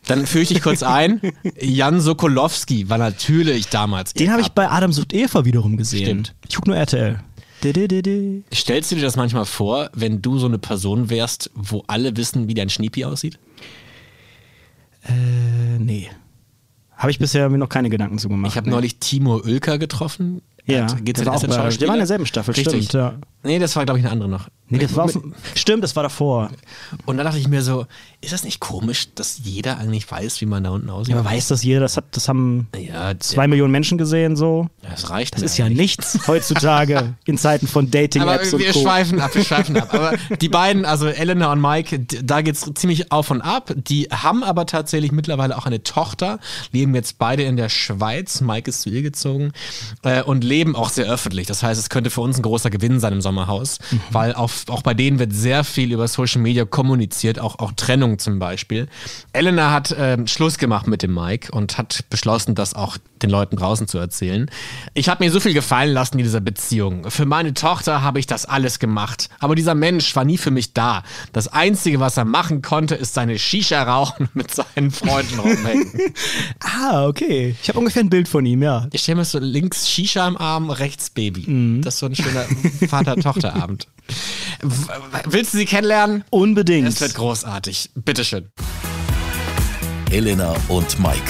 Dann 0.07 0.25
führe 0.25 0.43
ich 0.43 0.49
dich 0.49 0.61
kurz 0.61 0.83
ein. 0.83 1.21
Jan 1.59 1.99
Sokolowski 1.99 2.89
war 2.89 2.97
natürlich 2.97 3.67
damals. 3.67 4.13
Den 4.13 4.31
habe 4.31 4.41
ich 4.41 4.49
bei 4.49 4.69
Adam 4.69 4.93
sucht 4.93 5.13
Eva 5.13 5.45
wiederum 5.45 5.77
gesehen. 5.77 6.05
Stimmt. 6.05 6.35
Ich 6.47 6.55
gucke 6.55 6.69
nur 6.69 6.77
RTL. 6.77 7.19
Stellst 8.53 8.91
du 8.91 8.95
dir 8.95 9.01
das 9.01 9.15
manchmal 9.15 9.45
vor, 9.45 9.89
wenn 9.93 10.21
du 10.21 10.37
so 10.37 10.45
eine 10.45 10.59
Person 10.59 11.09
wärst, 11.09 11.49
wo 11.55 11.83
alle 11.87 12.15
wissen, 12.15 12.47
wie 12.47 12.53
dein 12.53 12.69
Schniepi 12.69 13.03
aussieht? 13.03 13.39
Äh, 15.03 15.79
nee. 15.79 16.09
Habe 16.95 17.11
ich 17.11 17.19
bisher 17.19 17.49
mir 17.49 17.57
noch 17.57 17.69
keine 17.69 17.89
Gedanken 17.89 18.19
zu 18.19 18.29
gemacht. 18.29 18.51
Ich 18.51 18.57
habe 18.57 18.69
nee. 18.69 18.75
neulich 18.75 18.99
Timo 18.99 19.37
Oelker 19.37 19.77
getroffen. 19.77 20.41
Ja, 20.67 20.83
Hat 20.83 21.17
der 21.17 21.25
war 21.25 21.35
auch 21.35 21.41
bei- 21.41 21.47
der 21.69 21.87
war 21.87 21.95
in 21.95 21.99
derselben 21.99 22.25
Staffel, 22.25 22.53
Richtig. 22.53 22.85
stimmt, 22.85 22.93
ja. 22.93 23.13
Nee, 23.43 23.57
das 23.59 23.75
war, 23.75 23.85
glaube 23.85 23.99
ich, 23.99 24.05
eine 24.05 24.11
andere 24.11 24.29
noch. 24.29 24.49
Nee, 24.69 24.79
das 24.79 24.95
war 24.95 25.09
stimmt, 25.55 25.83
das 25.83 25.95
war 25.95 26.03
davor. 26.03 26.49
Und 27.05 27.17
dann 27.17 27.25
dachte 27.25 27.39
ich 27.39 27.47
mir 27.47 27.61
so, 27.61 27.85
ist 28.19 28.33
das 28.33 28.43
nicht 28.43 28.59
komisch, 28.59 29.13
dass 29.15 29.39
jeder 29.43 29.77
eigentlich 29.77 30.09
weiß, 30.09 30.41
wie 30.41 30.45
man 30.45 30.63
da 30.63 30.71
unten 30.71 30.89
aussieht? 30.89 31.13
Ja, 31.13 31.19
aber 31.19 31.29
weiß 31.29 31.47
das 31.47 31.63
jeder, 31.63 31.79
das, 31.79 31.95
hat, 31.95 32.05
das 32.11 32.27
haben 32.27 32.67
Ja, 32.75 33.17
zwei 33.19 33.47
Millionen 33.47 33.71
Menschen 33.71 33.97
gesehen 33.97 34.35
so. 34.35 34.67
das 34.81 35.09
reicht 35.09 35.35
Das 35.35 35.41
ist 35.41 35.57
ja 35.57 35.69
nichts 35.69 36.27
heutzutage 36.27 37.13
in 37.25 37.37
Zeiten 37.37 37.67
von 37.67 37.89
Dating-Apps 37.89 38.53
und 38.53 38.59
wir 38.59 38.73
Co. 38.73 38.81
schweifen 38.81 39.21
ab, 39.21 39.35
wir 39.35 39.43
schweifen 39.43 39.77
ab. 39.77 39.93
Aber 39.93 40.17
die 40.41 40.49
beiden, 40.49 40.83
also 40.83 41.07
Elena 41.07 41.51
und 41.51 41.61
Mike, 41.61 41.99
da 42.23 42.41
geht's 42.41 42.69
ziemlich 42.73 43.11
auf 43.11 43.31
und 43.31 43.41
ab. 43.41 43.71
Die 43.75 44.05
haben 44.11 44.43
aber 44.43 44.65
tatsächlich 44.65 45.11
mittlerweile 45.11 45.57
auch 45.57 45.65
eine 45.65 45.83
Tochter, 45.83 46.39
leben 46.71 46.93
jetzt 46.95 47.19
beide 47.19 47.43
in 47.43 47.55
der 47.55 47.69
Schweiz. 47.69 48.41
Mike 48.41 48.69
ist 48.69 48.81
zu 48.81 48.89
ihr 48.89 49.01
gezogen 49.01 49.53
äh, 50.03 50.23
und 50.23 50.43
leben 50.43 50.75
auch 50.75 50.89
sehr 50.89 51.05
öffentlich. 51.05 51.47
Das 51.47 51.63
heißt, 51.63 51.79
es 51.79 51.89
könnte 51.89 52.09
für 52.09 52.21
uns 52.21 52.37
ein 52.37 52.41
großer 52.41 52.69
Gewinn 52.69 52.99
sein 52.99 53.13
im 53.13 53.21
Sommerhaus, 53.21 53.77
weil 54.11 54.33
auf, 54.33 54.56
auch 54.67 54.81
bei 54.81 54.93
denen 54.93 55.19
wird 55.19 55.33
sehr 55.33 55.63
viel 55.63 55.91
über 55.91 56.07
Social 56.07 56.41
Media 56.41 56.65
kommuniziert, 56.65 57.39
auch, 57.39 57.59
auch 57.59 57.71
Trennung 57.73 58.19
zum 58.19 58.39
Beispiel. 58.39 58.87
Elena 59.33 59.71
hat 59.71 59.95
ähm, 59.97 60.27
Schluss 60.27 60.57
gemacht 60.57 60.87
mit 60.87 61.03
dem 61.03 61.13
Mike 61.13 61.51
und 61.51 61.77
hat 61.77 62.05
beschlossen, 62.09 62.55
das 62.55 62.73
auch 62.73 62.97
den 63.21 63.29
Leuten 63.29 63.55
draußen 63.55 63.87
zu 63.87 63.97
erzählen. 63.97 64.49
Ich 64.93 65.09
habe 65.09 65.23
mir 65.23 65.31
so 65.31 65.39
viel 65.39 65.53
gefallen 65.53 65.93
lassen 65.93 66.17
in 66.17 66.23
dieser 66.23 66.41
Beziehung. 66.41 67.09
Für 67.09 67.25
meine 67.25 67.53
Tochter 67.53 68.01
habe 68.01 68.19
ich 68.19 68.27
das 68.27 68.45
alles 68.45 68.79
gemacht. 68.79 69.29
Aber 69.39 69.55
dieser 69.55 69.75
Mensch 69.75 70.15
war 70.15 70.25
nie 70.25 70.37
für 70.37 70.51
mich 70.51 70.73
da. 70.73 71.03
Das 71.33 71.47
Einzige, 71.47 71.99
was 71.99 72.17
er 72.17 72.25
machen 72.25 72.61
konnte, 72.61 72.95
ist 72.95 73.13
seine 73.13 73.39
Shisha 73.39 73.83
rauchen 73.83 74.27
und 74.27 74.35
mit 74.35 74.53
seinen 74.53 74.91
Freunden 74.91 75.39
rumhängen. 75.39 75.91
Ah, 76.59 77.05
okay. 77.07 77.55
Ich 77.61 77.69
habe 77.69 77.79
ungefähr 77.79 78.03
ein 78.03 78.09
Bild 78.09 78.27
von 78.27 78.45
ihm, 78.45 78.61
ja. 78.61 78.87
Ich 78.91 79.01
stelle 79.01 79.17
mir 79.17 79.25
so 79.25 79.39
links 79.39 79.89
Shisha 79.89 80.27
im 80.27 80.37
Arm, 80.37 80.69
rechts 80.69 81.09
Baby. 81.09 81.81
Das 81.81 81.95
ist 81.95 81.99
so 81.99 82.05
ein 82.07 82.15
schöner 82.15 82.45
Vater-Tochter-Abend. 82.87 83.87
Willst 85.25 85.53
du 85.53 85.57
sie 85.57 85.65
kennenlernen? 85.65 86.23
Unbedingt. 86.29 86.87
Es 86.87 87.01
wird 87.01 87.15
großartig. 87.15 87.91
Bitteschön. 87.95 88.49
Elena 90.11 90.55
und 90.69 90.99
Mike. 90.99 91.21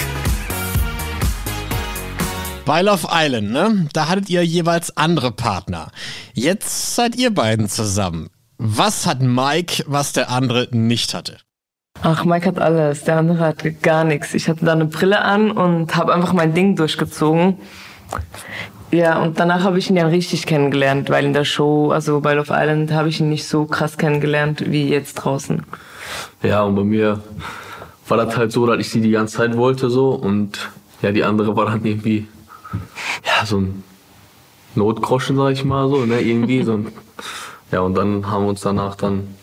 Bei 2.64 2.82
Love 2.82 3.08
Island, 3.10 3.50
ne? 3.50 3.88
Da 3.92 4.08
hattet 4.08 4.28
ihr 4.28 4.44
jeweils 4.44 4.96
andere 4.96 5.32
Partner. 5.32 5.90
Jetzt 6.34 6.94
seid 6.94 7.16
ihr 7.16 7.34
beiden 7.34 7.68
zusammen. 7.68 8.28
Was 8.58 9.06
hat 9.06 9.22
Mike, 9.22 9.84
was 9.86 10.12
der 10.12 10.30
andere 10.30 10.68
nicht 10.70 11.14
hatte? 11.14 11.38
Ach, 12.02 12.24
Mike 12.24 12.46
hat 12.46 12.58
alles, 12.58 13.04
der 13.04 13.16
andere 13.16 13.40
hat 13.40 13.82
gar 13.82 14.04
nichts. 14.04 14.34
Ich 14.34 14.48
hatte 14.48 14.64
da 14.64 14.72
eine 14.72 14.84
Brille 14.84 15.22
an 15.22 15.50
und 15.50 15.96
habe 15.96 16.14
einfach 16.14 16.32
mein 16.32 16.54
Ding 16.54 16.76
durchgezogen. 16.76 17.58
Ja, 18.90 19.22
und 19.22 19.38
danach 19.38 19.64
habe 19.64 19.78
ich 19.78 19.90
ihn 19.90 19.96
ja 19.96 20.06
richtig 20.06 20.46
kennengelernt, 20.46 21.10
weil 21.10 21.24
in 21.24 21.34
der 21.34 21.44
Show, 21.44 21.90
also 21.90 22.20
bei 22.20 22.34
Love 22.34 22.52
Island, 22.56 22.92
habe 22.92 23.08
ich 23.08 23.20
ihn 23.20 23.28
nicht 23.28 23.46
so 23.46 23.66
krass 23.66 23.98
kennengelernt 23.98 24.70
wie 24.70 24.88
jetzt 24.88 25.14
draußen. 25.14 25.62
Ja, 26.42 26.62
und 26.62 26.74
bei 26.74 26.84
mir 26.84 27.20
war 28.08 28.16
das 28.16 28.36
halt 28.36 28.52
so, 28.52 28.66
dass 28.66 28.78
ich 28.78 28.88
sie 28.88 29.02
die 29.02 29.10
ganze 29.10 29.36
Zeit 29.36 29.56
wollte 29.56 29.90
so 29.90 30.10
und 30.10 30.70
ja, 31.02 31.12
die 31.12 31.22
andere 31.22 31.54
war 31.54 31.66
dann 31.66 31.84
irgendwie 31.84 32.26
ja, 33.24 33.44
so 33.44 33.58
ein 33.58 33.84
Notgroschen, 34.74 35.36
sag 35.36 35.52
ich 35.52 35.64
mal 35.64 35.88
so, 35.88 36.06
ne, 36.06 36.20
irgendwie 36.20 36.62
so 36.62 36.74
ein, 36.74 36.92
ja, 37.70 37.80
und 37.80 37.94
dann 37.94 38.30
haben 38.30 38.44
wir 38.44 38.50
uns 38.50 38.62
danach 38.62 38.94
dann 38.94 39.34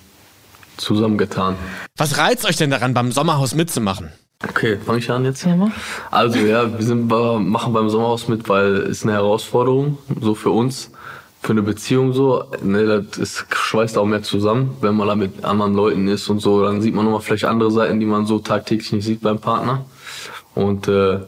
zusammengetan. 0.77 1.55
Was 1.97 2.17
reizt 2.17 2.45
euch 2.45 2.58
denn 2.58 2.71
daran, 2.71 2.93
beim 2.93 3.12
Sommerhaus 3.12 3.53
mitzumachen? 3.53 4.12
Okay, 4.43 4.78
fange 4.78 5.00
ich 5.00 5.10
an 5.10 5.26
jetzt? 5.26 5.45
Ja, 5.45 5.56
mach. 5.56 5.71
Also 6.12 6.39
ja, 6.39 6.71
wir 6.71 6.86
sind 6.86 7.08
machen 7.08 7.74
beim 7.74 7.89
Sommerhaus 7.89 8.28
mit, 8.28 8.48
weil 8.50 8.76
es 8.76 9.04
eine 9.04 9.13
Herausforderung, 9.13 9.98
so 10.19 10.36
für 10.36 10.50
uns, 10.50 10.91
für 11.41 11.54
eine 11.54 11.62
Beziehung 11.62 12.13
so. 12.13 12.43
Ne, 12.62 13.06
das 13.17 13.45
schweißt 13.50 13.98
auch 13.98 14.06
mehr 14.06 14.24
zusammen, 14.24 14.76
wenn 14.82 14.95
man 14.95 15.08
da 15.08 15.15
mit 15.15 15.43
anderen 15.45 15.74
Leuten 15.74 16.08
ist 16.08 16.30
und 16.30 16.39
so, 16.39 16.63
dann 16.63 16.82
sieht 16.82 16.93
man 16.93 17.06
nochmal 17.06 17.21
vielleicht 17.21 17.45
andere 17.45 17.71
Seiten, 17.71 18.00
die 18.00 18.06
man 18.06 18.26
so 18.26 18.39
tagtäglich 18.39 18.91
nicht 18.91 19.06
sieht 19.06 19.21
beim 19.21 19.39
Partner. 19.39 19.86
Und 20.54 20.88
äh, 20.88 21.19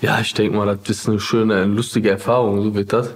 ja, 0.00 0.20
ich 0.20 0.34
denke 0.34 0.56
mal, 0.56 0.66
das 0.66 0.98
ist 0.98 1.08
eine 1.08 1.20
schöne, 1.20 1.54
eine 1.54 1.74
lustige 1.74 2.10
Erfahrung, 2.10 2.62
so 2.62 2.74
wird 2.74 2.92
das. 2.92 3.14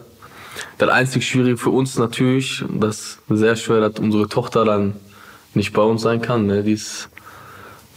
Das 0.78 0.88
einzig 0.88 1.26
Schwierige 1.26 1.56
für 1.56 1.70
uns 1.70 1.98
natürlich, 1.98 2.64
das 2.68 3.18
ist 3.28 3.38
sehr 3.38 3.56
schwer, 3.56 3.88
dass 3.88 3.98
unsere 4.00 4.28
Tochter 4.28 4.64
dann 4.64 4.94
nicht 5.54 5.72
bei 5.72 5.82
uns 5.82 6.02
sein 6.02 6.20
kann. 6.20 6.46
Ne? 6.46 6.62
Die 6.62 6.72
ist, 6.72 7.08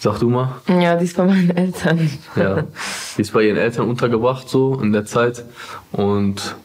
sag 0.04 0.20
du 0.20 0.30
mal. 0.30 0.62
Ja, 0.68 0.96
die 0.96 1.06
ist 1.06 1.18
bei 1.18 1.26
meinen 1.26 1.50
Eltern. 1.56 2.10
Ja, 2.36 2.66
die 3.18 3.22
ist 3.22 3.34
bei 3.34 3.44
ihren 3.44 3.58
Eltern 3.58 3.90
untergebracht 3.90 4.50
so 4.50 4.80
in 4.80 4.92
der 4.92 5.06
Zeit 5.06 5.44
und 5.92 6.56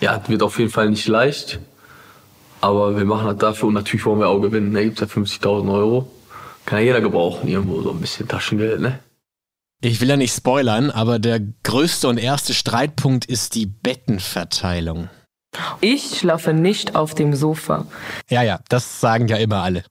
ja, 0.00 0.20
es 0.22 0.28
wird 0.28 0.42
auf 0.42 0.58
jeden 0.58 0.70
Fall 0.70 0.90
nicht 0.90 1.06
leicht, 1.08 1.58
aber 2.60 2.96
wir 2.96 3.04
machen 3.04 3.26
das 3.26 3.38
dafür 3.38 3.68
und 3.68 3.74
natürlich 3.74 4.06
wollen 4.06 4.20
wir 4.20 4.28
auch 4.28 4.40
gewinnen. 4.40 4.72
Da 4.72 4.82
gibt 4.82 5.00
ja 5.00 5.06
50.000 5.06 5.72
Euro, 5.72 6.08
kann 6.66 6.78
ja 6.78 6.84
jeder 6.86 7.00
gebrauchen 7.00 7.48
irgendwo 7.48 7.82
so 7.82 7.90
ein 7.90 8.00
bisschen 8.00 8.28
Taschengeld, 8.28 8.80
ne? 8.80 9.00
Ich 9.82 10.00
will 10.00 10.08
ja 10.08 10.16
nicht 10.16 10.34
spoilern, 10.34 10.90
aber 10.90 11.18
der 11.18 11.40
größte 11.62 12.08
und 12.08 12.16
erste 12.16 12.54
Streitpunkt 12.54 13.26
ist 13.26 13.54
die 13.54 13.66
Bettenverteilung. 13.66 15.10
Ich 15.80 16.18
schlafe 16.18 16.54
nicht 16.54 16.96
auf 16.96 17.14
dem 17.14 17.34
Sofa. 17.34 17.86
Ja, 18.30 18.42
ja, 18.42 18.60
das 18.68 19.00
sagen 19.00 19.28
ja 19.28 19.36
immer 19.36 19.62
alle. 19.62 19.84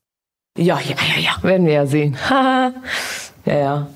Ja, 0.57 0.79
ja, 0.79 0.95
ja, 1.15 1.19
ja, 1.19 1.43
werden 1.43 1.65
wir 1.65 1.73
ja 1.73 1.85
sehen. 1.87 2.15
ja, 2.29 2.73
ja. 3.45 3.87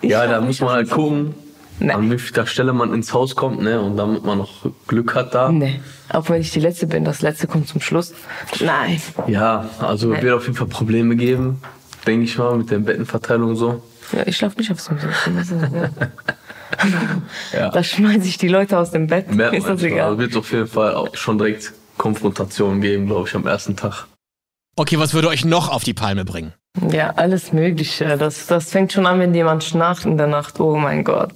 Ich 0.00 0.10
Ja, 0.10 0.26
da 0.26 0.40
muss 0.40 0.60
man 0.60 0.70
halt 0.70 0.90
gucken, 0.90 1.34
an 1.80 2.10
wie 2.10 2.18
vieler 2.18 2.46
Stelle 2.46 2.72
man 2.72 2.92
ins 2.92 3.12
Haus 3.12 3.36
kommt, 3.36 3.62
ne? 3.62 3.80
Und 3.80 3.96
damit 3.96 4.24
man 4.24 4.38
noch 4.38 4.66
Glück 4.88 5.14
hat 5.14 5.32
da. 5.34 5.52
Nee, 5.52 5.80
auch 6.08 6.28
wenn 6.30 6.40
ich 6.40 6.50
die 6.50 6.58
Letzte 6.58 6.88
bin, 6.88 7.04
das 7.04 7.22
Letzte 7.22 7.46
kommt 7.46 7.68
zum 7.68 7.80
Schluss. 7.80 8.12
Nein. 8.60 9.00
Ja, 9.28 9.68
also 9.78 10.12
es 10.12 10.18
Nee. 10.18 10.24
wird 10.24 10.34
auf 10.34 10.44
jeden 10.46 10.56
Fall 10.56 10.66
Probleme 10.66 11.14
geben, 11.14 11.60
denke 12.06 12.24
ich 12.24 12.36
mal, 12.36 12.56
mit 12.56 12.70
der 12.72 12.78
Bettenverteilung 12.80 13.50
und 13.50 13.56
so. 13.56 13.82
Ja, 14.12 14.26
ich 14.26 14.36
schlafe 14.36 14.58
nicht 14.58 14.72
auf 14.72 14.84
dem 14.84 14.98
Sofa. 14.98 15.90
Ja. 17.52 17.70
Da 17.70 17.84
schmeiße 17.84 18.26
ich 18.26 18.36
die 18.36 18.48
Leute 18.48 18.76
aus 18.78 18.90
dem 18.90 19.06
Bett. 19.06 19.32
Merkt 19.32 19.54
ist 19.54 19.68
das 19.68 19.80
egal. 19.84 20.08
Also 20.08 20.18
wird 20.18 20.34
auf 20.36 20.50
jeden 20.50 20.66
Fall 20.66 20.92
auch 20.94 21.14
schon 21.14 21.38
direkt 21.38 21.72
Konfrontation 21.98 22.80
geben, 22.80 23.06
glaube 23.06 23.28
ich, 23.28 23.34
am 23.36 23.46
ersten 23.46 23.76
Tag. 23.76 24.06
Okay, 24.76 24.98
was 24.98 25.14
würde 25.14 25.28
euch 25.28 25.44
noch 25.44 25.68
auf 25.68 25.84
die 25.84 25.94
Palme 25.94 26.24
bringen? 26.24 26.52
Ja, 26.90 27.10
alles 27.10 27.52
Mögliche. 27.52 28.16
Das, 28.18 28.46
das 28.46 28.70
fängt 28.70 28.92
schon 28.92 29.06
an, 29.06 29.20
wenn 29.20 29.32
jemand 29.32 29.62
schnarcht 29.62 30.04
in 30.04 30.18
der 30.18 30.26
Nacht. 30.26 30.58
Oh 30.58 30.76
mein 30.76 31.04
Gott. 31.04 31.32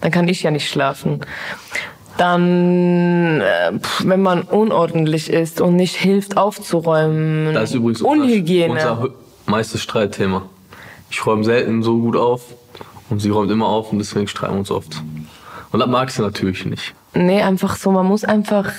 Dann 0.00 0.10
kann 0.10 0.26
ich 0.26 0.42
ja 0.42 0.50
nicht 0.50 0.68
schlafen. 0.68 1.20
Dann, 2.16 3.40
äh, 3.40 3.72
wenn 4.00 4.22
man 4.22 4.42
unordentlich 4.42 5.30
ist 5.30 5.60
und 5.60 5.76
nicht 5.76 5.94
hilft 5.94 6.36
aufzuräumen. 6.36 7.54
Das 7.54 7.70
ist 7.70 7.76
übrigens 7.76 8.02
Unhygiene. 8.02 8.72
unser 8.72 9.08
meistes 9.46 9.82
Streitthema. 9.82 10.42
Ich 11.10 11.24
räume 11.24 11.44
selten 11.44 11.82
so 11.82 11.98
gut 11.98 12.16
auf 12.16 12.42
und 13.08 13.20
sie 13.20 13.30
räumt 13.30 13.50
immer 13.52 13.66
auf 13.66 13.92
und 13.92 13.98
deswegen 13.98 14.26
streiten 14.26 14.54
wir 14.54 14.58
uns 14.60 14.70
oft. 14.72 15.00
Und 15.70 15.80
das 15.80 15.88
mag 15.88 16.10
sie 16.10 16.22
natürlich 16.22 16.64
nicht. 16.66 16.94
Nee, 17.14 17.42
einfach 17.42 17.76
so, 17.76 17.92
man 17.92 18.06
muss 18.06 18.24
einfach 18.24 18.72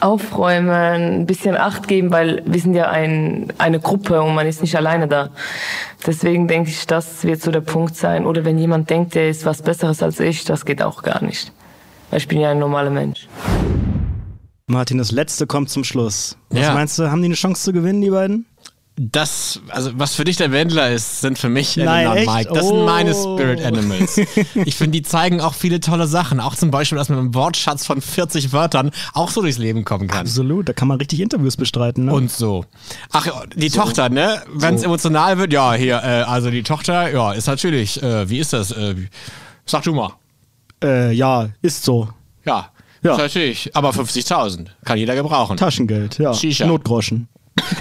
aufräumen, 0.00 0.70
ein 1.20 1.26
bisschen 1.26 1.56
Acht 1.56 1.88
geben, 1.88 2.10
weil 2.10 2.42
wir 2.46 2.60
sind 2.60 2.74
ja 2.74 2.90
ein, 2.90 3.52
eine 3.58 3.80
Gruppe 3.80 4.20
und 4.22 4.34
man 4.34 4.46
ist 4.46 4.60
nicht 4.62 4.76
alleine 4.76 5.08
da. 5.08 5.30
Deswegen 6.06 6.48
denke 6.48 6.70
ich, 6.70 6.86
das 6.86 7.24
wird 7.24 7.40
so 7.42 7.50
der 7.50 7.60
Punkt 7.62 7.96
sein. 7.96 8.26
Oder 8.26 8.44
wenn 8.44 8.58
jemand 8.58 8.90
denkt, 8.90 9.14
der 9.14 9.28
ist 9.28 9.44
was 9.46 9.62
Besseres 9.62 10.02
als 10.02 10.20
ich, 10.20 10.44
das 10.44 10.64
geht 10.64 10.82
auch 10.82 11.02
gar 11.02 11.22
nicht. 11.24 11.52
Weil 12.10 12.18
ich 12.18 12.28
bin 12.28 12.40
ja 12.40 12.50
ein 12.50 12.58
normaler 12.58 12.90
Mensch. 12.90 13.26
Martin, 14.68 14.98
das 14.98 15.12
letzte 15.12 15.46
kommt 15.46 15.70
zum 15.70 15.84
Schluss. 15.84 16.36
Was 16.50 16.60
Ja. 16.60 16.74
meinst 16.74 16.98
du, 16.98 17.10
haben 17.10 17.20
die 17.22 17.26
eine 17.26 17.34
Chance 17.34 17.62
zu 17.62 17.72
gewinnen, 17.72 18.00
die 18.00 18.10
beiden? 18.10 18.46
Das, 18.98 19.60
also 19.68 19.90
was 19.96 20.14
für 20.14 20.24
dich 20.24 20.38
der 20.38 20.52
Wendler 20.52 20.90
ist, 20.90 21.20
sind 21.20 21.38
für 21.38 21.50
mich 21.50 21.76
Nein, 21.76 22.06
Elena 22.06 22.12
und? 22.12 22.34
Mike. 22.34 22.50
Das 22.54 22.66
sind 22.66 22.84
meine 22.86 23.14
Oh. 23.14 23.36
Spirit 23.36 23.62
Animals. 23.62 24.16
Ich 24.64 24.74
finde, 24.74 24.92
die 24.92 25.02
zeigen 25.02 25.40
auch 25.42 25.52
viele 25.52 25.80
tolle 25.80 26.06
Sachen. 26.06 26.40
Auch 26.40 26.54
zum 26.54 26.70
Beispiel, 26.70 26.96
dass 26.96 27.10
man 27.10 27.18
mit 27.18 27.24
einem 27.26 27.34
Wortschatz 27.34 27.84
von 27.84 28.00
40 28.00 28.52
Wörtern 28.52 28.90
auch 29.12 29.30
so 29.30 29.42
durchs 29.42 29.58
Leben 29.58 29.84
kommen 29.84 30.08
kann. 30.08 30.20
Absolut, 30.20 30.68
da 30.68 30.72
kann 30.72 30.88
man 30.88 30.96
richtig 30.96 31.20
Interviews 31.20 31.58
bestreiten. 31.58 32.06
Ne? 32.06 32.12
Und 32.14 32.30
so. 32.30 32.64
Ach, 33.12 33.26
die 33.54 33.68
Tochter, 33.68 34.08
ne? 34.08 34.42
Wenn 34.52 34.76
es 34.76 34.82
emotional 34.82 35.36
wird, 35.36 35.52
ja, 35.52 35.74
hier, 35.74 35.96
äh, 36.02 36.22
also 36.22 36.50
die 36.50 36.62
Tochter, 36.62 37.12
ja, 37.12 37.32
ist 37.32 37.48
natürlich, 37.48 38.02
äh, 38.02 38.28
wie 38.30 38.38
ist 38.38 38.54
das? 38.54 38.70
Äh, 38.70 38.94
sag 39.66 39.82
du 39.82 39.92
mal. 39.92 40.12
äh, 40.82 41.12
ja, 41.12 41.50
ist 41.60 41.84
so. 41.84 42.08
Ja, 42.46 42.70
Ja. 43.02 43.16
natürlich. 43.18 43.70
Aber 43.76 43.90
50.000 43.90 44.68
kann 44.86 44.96
jeder 44.96 45.14
gebrauchen. 45.14 45.58
Taschengeld, 45.58 46.18
ja. 46.18 46.32
Shisha. 46.32 46.66
Notgroschen. 46.66 47.28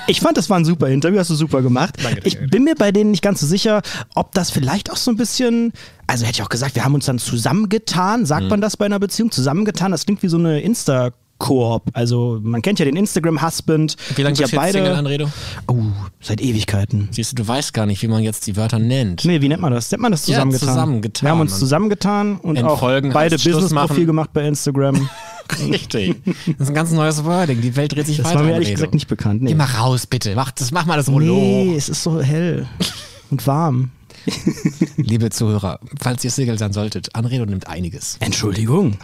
Ich 0.07 0.21
fand, 0.21 0.37
das 0.37 0.49
war 0.49 0.57
ein 0.57 0.65
super 0.65 0.87
Interview, 0.87 1.19
hast 1.19 1.29
du 1.29 1.35
super 1.35 1.61
gemacht. 1.61 1.95
ich 2.23 2.37
bin 2.49 2.63
mir 2.63 2.75
bei 2.75 2.91
denen 2.91 3.11
nicht 3.11 3.21
ganz 3.21 3.41
so 3.41 3.47
sicher, 3.47 3.81
ob 4.15 4.31
das 4.33 4.49
vielleicht 4.51 4.91
auch 4.91 4.95
so 4.97 5.11
ein 5.11 5.17
bisschen, 5.17 5.73
also 6.07 6.25
hätte 6.25 6.35
ich 6.37 6.43
auch 6.43 6.49
gesagt, 6.49 6.75
wir 6.75 6.85
haben 6.85 6.93
uns 6.95 7.05
dann 7.05 7.19
zusammengetan, 7.19 8.25
sagt 8.25 8.43
Mhm. 8.43 8.49
man 8.49 8.61
das 8.61 8.77
bei 8.77 8.85
einer 8.85 8.99
Beziehung, 8.99 9.31
zusammengetan, 9.31 9.91
das 9.91 10.05
klingt 10.05 10.23
wie 10.23 10.27
so 10.27 10.37
eine 10.37 10.59
Insta- 10.61 11.11
Koop. 11.37 11.83
Also 11.93 12.39
man 12.41 12.61
kennt 12.61 12.79
ja 12.79 12.85
den 12.85 12.95
Instagram-Husband. 12.95 13.97
Wie 14.15 14.21
lange 14.21 14.35
bist 14.37 14.53
du 14.53 14.57
jetzt 14.57 14.71
Single, 14.73 14.93
Anredo? 14.93 15.29
Oh, 15.67 15.75
seit 16.21 16.41
Ewigkeiten. 16.41 17.09
Siehst 17.11 17.33
du, 17.33 17.35
du 17.43 17.47
weißt 17.47 17.73
gar 17.73 17.85
nicht, 17.85 18.01
wie 18.01 18.07
man 18.07 18.23
jetzt 18.23 18.47
die 18.47 18.55
Wörter 18.55 18.79
nennt. 18.79 19.25
Nee, 19.25 19.41
wie 19.41 19.49
nennt 19.49 19.61
man 19.61 19.73
das? 19.73 19.91
Nennt 19.91 20.01
man 20.01 20.11
das 20.11 20.27
Ja, 20.27 20.35
zusammengetan? 20.35 20.69
zusammengetan. 20.69 21.25
Wir 21.27 21.31
haben 21.31 21.39
uns 21.41 21.59
zusammengetan 21.59 22.37
und 22.37 22.57
auch 22.63 22.81
beide 23.11 23.35
Business-Profil 23.37 24.05
gemacht 24.05 24.31
bei 24.33 24.47
Instagram. 24.47 25.09
Richtig. 25.69 26.15
Das 26.25 26.61
ist 26.61 26.67
ein 26.69 26.73
ganz 26.73 26.91
neues 26.91 27.23
Wording. 27.23 27.61
Die 27.61 27.75
Welt 27.75 27.91
dreht 27.93 28.07
sich 28.07 28.17
Das 28.17 28.27
weiter. 28.27 28.39
war 28.39 28.43
mir 28.45 28.53
ehrlich 28.53 28.71
gesagt 28.71 28.93
nicht 28.93 29.07
bekannt. 29.07 29.41
Nee. 29.43 29.49
Geh 29.51 29.55
mal 29.55 29.65
raus, 29.65 30.07
bitte. 30.07 30.33
Mach, 30.35 30.51
das, 30.51 30.71
mach 30.71 30.85
mal 30.85 30.97
das 30.97 31.07
Rollo. 31.09 31.35
Nee, 31.35 31.75
es 31.77 31.89
ist 31.89 32.01
so 32.01 32.19
hell 32.21 32.65
und 33.29 33.45
warm. 33.45 33.91
Liebe 34.97 35.29
Zuhörer, 35.29 35.79
falls 35.99 36.23
ihr 36.23 36.31
Single 36.31 36.57
sein 36.57 36.73
solltet, 36.73 37.15
Anredo 37.15 37.45
nimmt 37.45 37.67
einiges. 37.67 38.17
Entschuldigung. 38.19 38.97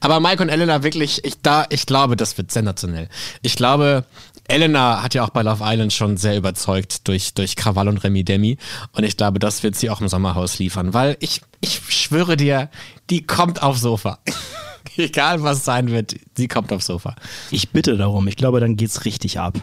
Aber 0.00 0.20
Mike 0.20 0.42
und 0.42 0.48
Elena 0.48 0.82
wirklich, 0.82 1.24
ich, 1.24 1.40
da, 1.40 1.66
ich 1.70 1.86
glaube, 1.86 2.16
das 2.16 2.36
wird 2.38 2.52
sensationell. 2.52 3.08
Ich 3.42 3.56
glaube, 3.56 4.04
Elena 4.46 5.02
hat 5.02 5.14
ja 5.14 5.24
auch 5.24 5.30
bei 5.30 5.42
Love 5.42 5.62
Island 5.64 5.92
schon 5.92 6.16
sehr 6.16 6.36
überzeugt 6.36 7.06
durch, 7.06 7.34
durch 7.34 7.54
Krawall 7.56 7.88
und 7.88 7.98
Remi 7.98 8.24
Demi. 8.24 8.56
Und 8.92 9.04
ich 9.04 9.16
glaube, 9.16 9.38
das 9.38 9.62
wird 9.62 9.76
sie 9.76 9.90
auch 9.90 10.00
im 10.00 10.08
Sommerhaus 10.08 10.58
liefern, 10.58 10.94
weil 10.94 11.16
ich, 11.20 11.42
ich 11.60 11.80
schwöre 11.88 12.36
dir, 12.36 12.70
die 13.10 13.26
kommt 13.26 13.62
aufs 13.62 13.82
Sofa. 13.82 14.18
Egal 14.96 15.42
was 15.42 15.64
sein 15.64 15.90
wird, 15.90 16.16
sie 16.34 16.48
kommt 16.48 16.72
aufs 16.72 16.86
Sofa. 16.86 17.14
Ich 17.50 17.70
bitte 17.70 17.96
darum. 17.96 18.26
Ich 18.26 18.36
glaube, 18.36 18.58
dann 18.60 18.76
geht's 18.76 19.04
richtig 19.04 19.38
ab. 19.38 19.58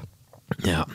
Ja. 0.64 0.86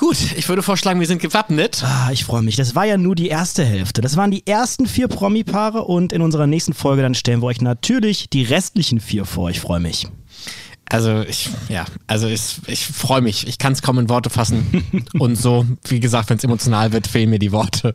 Gut, 0.00 0.16
ich 0.34 0.48
würde 0.48 0.62
vorschlagen, 0.62 0.98
wir 0.98 1.06
sind 1.06 1.20
gewappnet. 1.20 1.84
Ah, 1.84 2.08
ich 2.10 2.24
freue 2.24 2.40
mich. 2.40 2.56
Das 2.56 2.74
war 2.74 2.86
ja 2.86 2.96
nur 2.96 3.14
die 3.14 3.28
erste 3.28 3.66
Hälfte. 3.66 4.00
Das 4.00 4.16
waren 4.16 4.30
die 4.30 4.46
ersten 4.46 4.86
vier 4.86 5.08
Promi-Paare 5.08 5.82
und 5.82 6.14
in 6.14 6.22
unserer 6.22 6.46
nächsten 6.46 6.72
Folge 6.72 7.02
dann 7.02 7.14
stellen 7.14 7.42
wir 7.42 7.48
euch 7.48 7.60
natürlich 7.60 8.30
die 8.30 8.42
restlichen 8.42 8.98
vier 8.98 9.26
vor. 9.26 9.50
Ich 9.50 9.60
freue 9.60 9.78
mich. 9.78 10.08
Also 10.88 11.20
ich, 11.20 11.50
ja, 11.68 11.84
also 12.06 12.28
ich, 12.28 12.60
ich 12.66 12.86
freue 12.86 13.20
mich. 13.20 13.46
Ich 13.46 13.58
kann 13.58 13.74
es 13.74 13.82
kaum 13.82 13.98
in 13.98 14.08
Worte 14.08 14.30
fassen. 14.30 15.04
Und 15.18 15.36
so, 15.36 15.66
wie 15.84 16.00
gesagt, 16.00 16.30
wenn 16.30 16.38
es 16.38 16.44
emotional 16.44 16.94
wird, 16.94 17.06
fehlen 17.06 17.28
mir 17.28 17.38
die 17.38 17.52
Worte. 17.52 17.94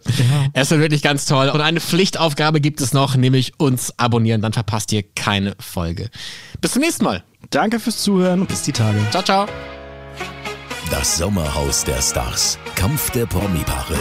Es 0.54 0.70
wird 0.70 0.82
wirklich 0.82 1.02
ganz 1.02 1.26
toll. 1.26 1.50
Und 1.50 1.62
eine 1.62 1.82
Pflichtaufgabe 1.82 2.62
gibt 2.62 2.82
es 2.82 2.94
noch, 2.94 3.16
nämlich 3.16 3.60
uns 3.60 3.98
abonnieren. 3.98 4.42
Dann 4.42 4.54
verpasst 4.54 4.94
ihr 4.94 5.02
keine 5.02 5.56
Folge. 5.60 6.12
Bis 6.62 6.74
zum 6.74 6.84
nächsten 6.84 7.04
Mal. 7.04 7.24
Danke 7.50 7.80
fürs 7.80 7.98
Zuhören 8.04 8.42
und 8.42 8.48
bis 8.48 8.62
die 8.62 8.74
Tage. 8.74 9.00
Ciao, 9.10 9.24
ciao. 9.24 9.48
Das 10.92 11.18
Sommerhaus 11.18 11.84
der 11.84 12.02
Stars. 12.02 12.60
Kampf 12.76 13.10
der 13.12 13.26
Promi-Paare. 13.26 13.96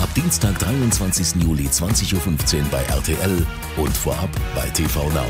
Ab 0.00 0.08
Dienstag, 0.14 0.58
23. 0.58 1.42
Juli, 1.42 1.68
20.15 1.68 2.14
Uhr 2.14 2.64
bei 2.70 2.82
RTL 2.84 3.46
und 3.76 3.96
vorab 3.96 4.30
bei 4.54 4.68
TV 4.70 5.10
Now. 5.10 5.26